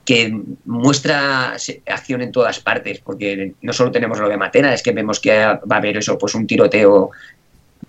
[0.04, 0.34] que
[0.64, 1.54] muestra
[1.86, 5.30] acción en todas partes, porque no solo tenemos lo de Matera, es que vemos que
[5.38, 7.10] va a haber eso, pues un tiroteo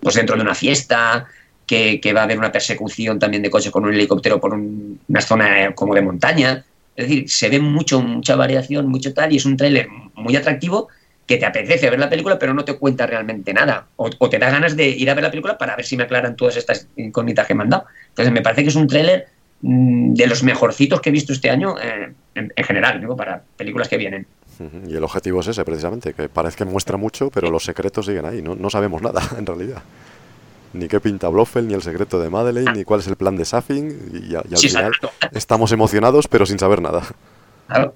[0.00, 1.26] pues dentro de una fiesta,
[1.66, 5.00] que, que va a haber una persecución también de coches con un helicóptero por un-
[5.08, 6.64] una zona como de montaña.
[6.96, 10.88] Es decir, se ve mucho, mucha variación, mucho tal, y es un tráiler muy atractivo
[11.26, 13.86] que te apetece ver la película, pero no te cuenta realmente nada.
[13.96, 16.02] O, o te da ganas de ir a ver la película para ver si me
[16.04, 17.84] aclaran todas estas incógnitas que me han dado.
[18.08, 19.28] Entonces, me parece que es un tráiler
[19.62, 23.42] mm, de los mejorcitos que he visto este año eh, en, en general, digo, para
[23.56, 24.26] películas que vienen.
[24.86, 28.26] Y el objetivo es ese, precisamente, que parece que muestra mucho, pero los secretos siguen
[28.26, 29.82] ahí, no, no sabemos nada, en realidad.
[30.74, 33.44] Ni qué pinta Blofeld, ni el secreto de Madeleine, ni cuál es el plan de
[33.44, 35.10] Safin, y, y al Sí, final exacto.
[35.32, 37.02] estamos emocionados, pero sin saber nada.
[37.68, 37.94] Claro.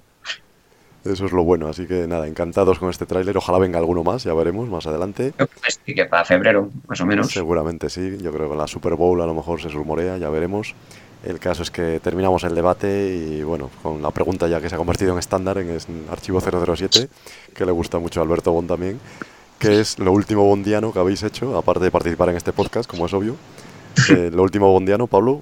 [1.07, 4.25] Eso es lo bueno, así que nada, encantados con este tráiler, ojalá venga alguno más,
[4.25, 5.33] ya veremos más adelante.
[5.67, 7.31] Así que para febrero, más o menos.
[7.31, 10.75] Seguramente sí, yo creo que la Super Bowl a lo mejor se rumorea, ya veremos.
[11.25, 14.75] El caso es que terminamos el debate y bueno, con la pregunta ya que se
[14.75, 17.09] ha convertido en estándar en es- Archivo 007,
[17.55, 19.01] que le gusta mucho a Alberto Bond también,
[19.59, 23.07] que es lo último bondiano que habéis hecho, aparte de participar en este podcast, como
[23.07, 23.37] es obvio.
[24.11, 25.41] Eh, lo último bondiano, Pablo,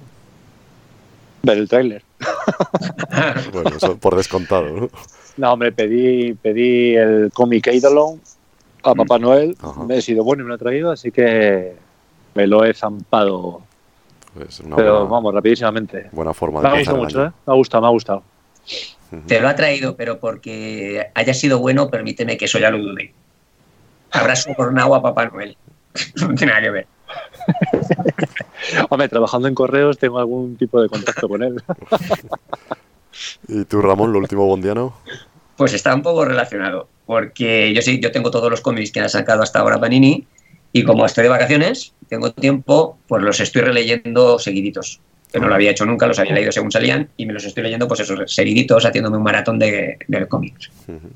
[1.43, 2.03] Ver el tráiler.
[3.53, 4.89] bueno, eso por descontado, ¿no?
[5.37, 8.21] No, hombre, pedí, pedí el cómic Eidolon
[8.83, 9.57] a Papá Noel.
[9.87, 11.75] Me he sido bueno y me lo ha traído, así que
[12.33, 13.61] me lo he zampado.
[14.33, 16.09] Pues una Pero buena, vamos, rapidísimamente.
[16.11, 17.29] buena forma Me ha gustado mucho, año.
[17.29, 17.33] ¿eh?
[17.45, 18.23] Me ha gustado, me ha gustado.
[19.27, 23.13] Te lo ha traído, pero porque haya sido bueno, permíteme que eso ya lo dude.
[24.11, 25.57] Habrás sobornado a Papá Noel.
[26.15, 26.87] no tiene nada que ver.
[28.89, 31.61] Hombre, trabajando en correos tengo algún tipo de contacto con él.
[33.47, 34.93] ¿Y tú, Ramón, lo último bondiano?
[35.55, 39.09] pues está un poco relacionado, porque yo sí, yo tengo todos los cómics que ha
[39.09, 40.25] sacado hasta ahora Panini
[40.73, 44.99] y como estoy de vacaciones, tengo tiempo, pues los estoy releyendo seguiditos.
[45.31, 47.63] Que no lo había hecho nunca, los había leído según salían y me los estoy
[47.63, 50.71] leyendo, pues esos seguiditos, haciéndome un maratón de, de cómics.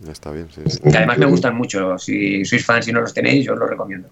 [0.09, 0.61] Está bien, sí.
[0.81, 1.97] Que además me gustan mucho.
[1.97, 4.09] Si sois fans y no los tenéis, yo os los recomiendo.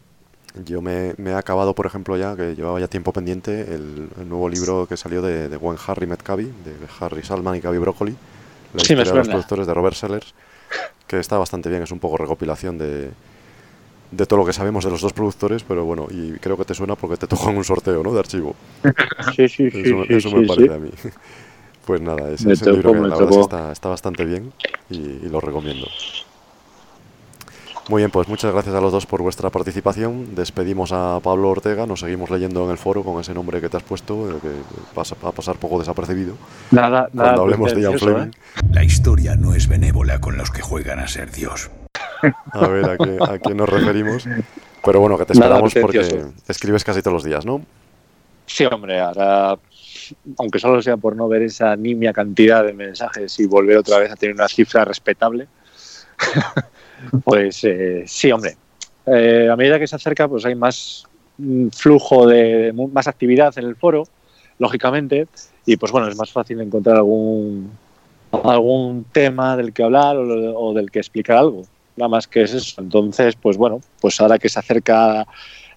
[0.66, 4.30] Yo me, me, he acabado, por ejemplo, ya, que llevaba ya tiempo pendiente, el, el
[4.30, 8.18] nuevo libro que salió de, de buen Harry Metcalfe, de Harry Salman y Cavi Broccoli,
[8.74, 10.34] la Sí, historia de los productores de Robert Sellers,
[11.08, 13.16] que está bastante bien, es un poco recopilación de,
[14.12, 16.74] de todo lo que sabemos de los dos productores, pero bueno, y creo que te
[16.74, 18.14] suena porque te tocó en un sorteo, ¿no?
[18.14, 18.56] De archivo.
[19.20, 19.82] Sí, sí, sí.
[19.82, 20.48] Eso, sí, eso sí, me sí.
[20.48, 20.92] parece a mí.
[21.86, 24.54] Pues nada, ese, ese libro tocó, que me la verdad que está, está bastante bien
[24.90, 25.88] y, y lo recomiendo.
[27.90, 30.36] Muy bien, pues muchas gracias a los dos por vuestra participación.
[30.36, 33.78] Despedimos a Pablo Ortega, nos seguimos leyendo en el foro con ese nombre que te
[33.78, 34.50] has puesto, eh, que
[34.94, 36.36] pasa, va a pasar poco desapercibido.
[36.72, 38.74] Nada, nada Cuando hablemos de Ian pretencioso, Fleming.
[38.74, 41.72] La historia no es benévola con los que juegan a ser Dios.
[42.52, 44.28] A ver a qué, a qué nos referimos.
[44.84, 47.62] Pero bueno, que te Nada esperamos porque escribes casi todos los días, ¿no?
[48.48, 49.58] Sí, hombre, ahora,
[50.38, 54.12] aunque solo sea por no ver esa nimia cantidad de mensajes y volver otra vez
[54.12, 55.48] a tener una cifra respetable,
[57.24, 58.56] pues eh, sí, hombre.
[59.06, 61.06] Eh, a medida que se acerca, pues hay más
[61.38, 64.04] mm, flujo de más actividad en el foro,
[64.60, 65.28] lógicamente,
[65.66, 67.72] y pues bueno, es más fácil encontrar algún
[68.44, 71.64] algún tema del que hablar o, o del que explicar algo.
[71.96, 72.82] Nada más que es eso.
[72.82, 75.26] Entonces, pues bueno, pues ahora que se acerca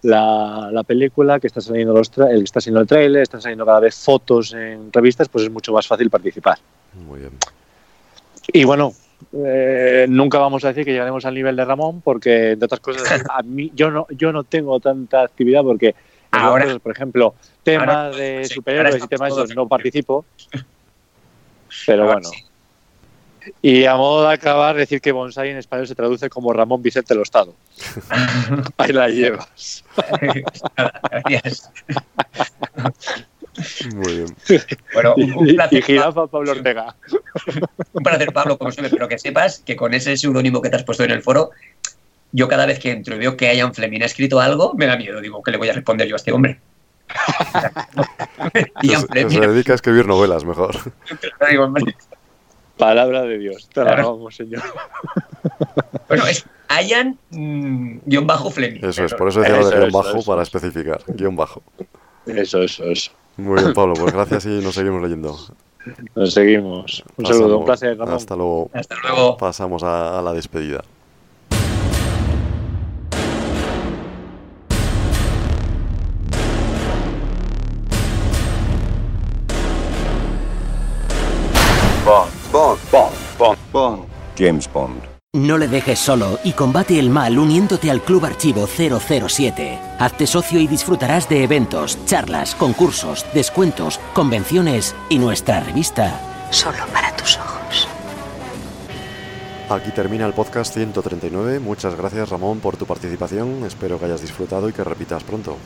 [0.02, 3.64] la, la película, que está saliendo los tra- el, está saliendo el trailer, están saliendo
[3.64, 6.58] cada vez fotos en revistas, pues es mucho más fácil participar.
[7.06, 7.32] Muy bien.
[8.52, 8.92] Y bueno,
[9.32, 13.22] eh, nunca vamos a decir que llegaremos al nivel de Ramón, porque entre otras cosas,
[13.30, 15.94] a mí, yo no, yo no tengo tanta actividad porque
[16.32, 20.24] Ahora- otros, por ejemplo, temas ahora- de sí, superhéroes y temas de esos no participo.
[21.86, 22.30] Pero Ahora bueno.
[23.62, 27.14] Y a modo de acabar, decir que bonsai en español se traduce como Ramón Vicente
[27.14, 27.54] Lostado.
[28.76, 29.82] Ahí la llevas.
[31.24, 31.70] Gracias.
[33.94, 34.36] Muy bien.
[34.94, 36.94] Bueno, un, placer, y jirafa Pablo Ortega.
[37.92, 40.84] un placer, Pablo, como siempre, pero que sepas que con ese seudónimo que te has
[40.84, 41.50] puesto en el foro,
[42.32, 44.96] yo cada vez que entro y veo que Ian Fleming ha escrito algo, me da
[44.96, 45.20] miedo.
[45.20, 46.60] Digo, ¿qué le voy a responder yo a este hombre?
[48.82, 49.30] Ian Fleming.
[49.34, 50.76] se dedica a escribir novelas mejor.
[52.76, 53.68] Palabra de Dios.
[53.72, 54.02] Te la Claro.
[54.04, 54.62] robamos, señor.
[56.08, 56.44] Bueno, es
[56.86, 58.80] Ian mm, guion bajo Fleming.
[58.82, 60.30] Eso es, por eso decía lo de guion eso, bajo eso.
[60.30, 61.02] para especificar.
[61.08, 61.62] Guión bajo.
[62.26, 63.10] Eso, eso, eso.
[63.40, 65.36] Muy bien, Pablo, pues gracias y nos seguimos leyendo.
[66.14, 67.02] Nos seguimos.
[67.16, 68.14] Un Pasamos- saludo, un placer, Ramón.
[68.14, 68.70] Hasta luego.
[68.72, 69.36] Hasta luego.
[69.36, 70.82] Pasamos a, a la despedida.
[82.04, 82.30] Bond.
[82.52, 82.78] Bond.
[82.90, 83.14] Bond.
[83.38, 83.58] Bond.
[83.72, 84.04] Bond.
[84.36, 85.19] James Bond.
[85.32, 89.78] No le dejes solo y combate el mal uniéndote al Club Archivo 007.
[90.00, 96.20] Hazte socio y disfrutarás de eventos, charlas, concursos, descuentos, convenciones y nuestra revista.
[96.50, 97.86] Solo para tus ojos.
[99.68, 101.60] Aquí termina el podcast 139.
[101.60, 103.62] Muchas gracias, Ramón, por tu participación.
[103.64, 105.56] Espero que hayas disfrutado y que repitas pronto.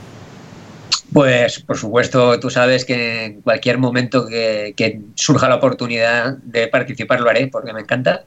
[1.10, 6.68] Pues, por supuesto, tú sabes que en cualquier momento que, que surja la oportunidad de
[6.68, 8.24] participar lo haré, porque me encanta.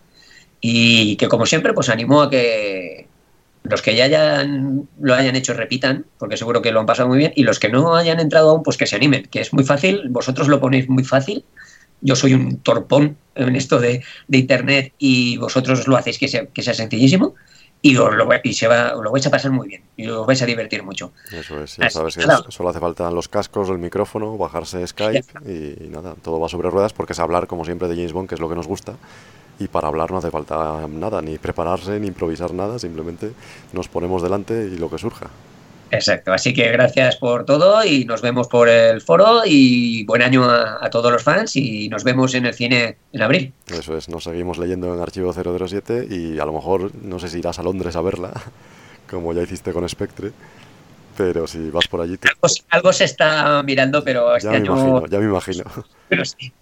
[0.62, 3.08] Y que, como siempre, pues animo a que
[3.64, 7.18] los que ya hayan, lo hayan hecho repitan, porque seguro que lo han pasado muy
[7.18, 9.64] bien, y los que no hayan entrado aún, pues que se animen, que es muy
[9.66, 11.44] fácil, vosotros lo ponéis muy fácil.
[12.02, 16.46] Yo soy un torpón en esto de, de Internet y vosotros lo hacéis que sea,
[16.46, 17.34] que sea sencillísimo
[17.82, 20.26] y, os lo, y se va, os lo vais a pasar muy bien y os
[20.26, 21.12] vais a divertir mucho.
[21.32, 25.24] Eso es, ya sabes que es- solo hace falta los cascos, el micrófono, bajarse Skype
[25.48, 28.30] y, y nada, todo va sobre ruedas porque es hablar, como siempre, de James Bond,
[28.30, 28.94] que es lo que nos gusta.
[29.60, 33.32] Y para hablar no hace falta nada, ni prepararse, ni improvisar nada, simplemente
[33.74, 35.28] nos ponemos delante y lo que surja.
[35.90, 40.44] Exacto, así que gracias por todo y nos vemos por el foro y buen año
[40.44, 43.54] a, a todos los fans y nos vemos en el cine en abril.
[43.72, 47.40] Eso es, nos seguimos leyendo en Archivo 007 y a lo mejor, no sé si
[47.40, 48.34] irás a Londres a verla,
[49.10, 50.34] como ya hiciste con Spectre,
[51.16, 54.58] pero si vas por allí, te- Algo, algo se está mirando, pero este ya me
[54.58, 54.74] año...
[54.76, 55.64] imagino, ya me imagino.
[56.10, 56.54] Pero sí.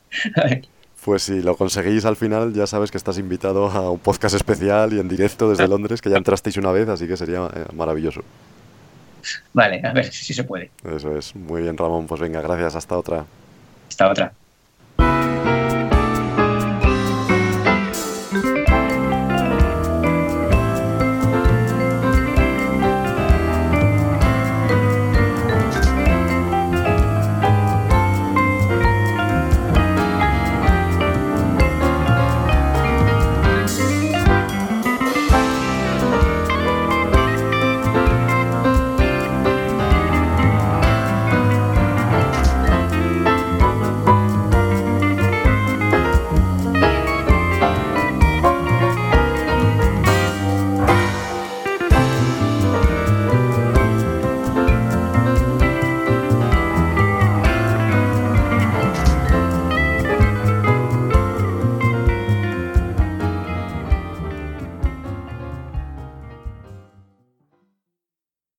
[1.05, 4.91] Pues si lo conseguís al final, ya sabes que estás invitado a un podcast especial
[4.91, 8.21] y en directo desde Londres, que ya entrasteis una vez, así que sería eh, maravilloso.
[9.53, 10.71] Vale, a ver si se puede.
[10.83, 13.23] Eso es, muy bien Ramón, pues venga, gracias, hasta otra.
[13.87, 14.33] Hasta otra.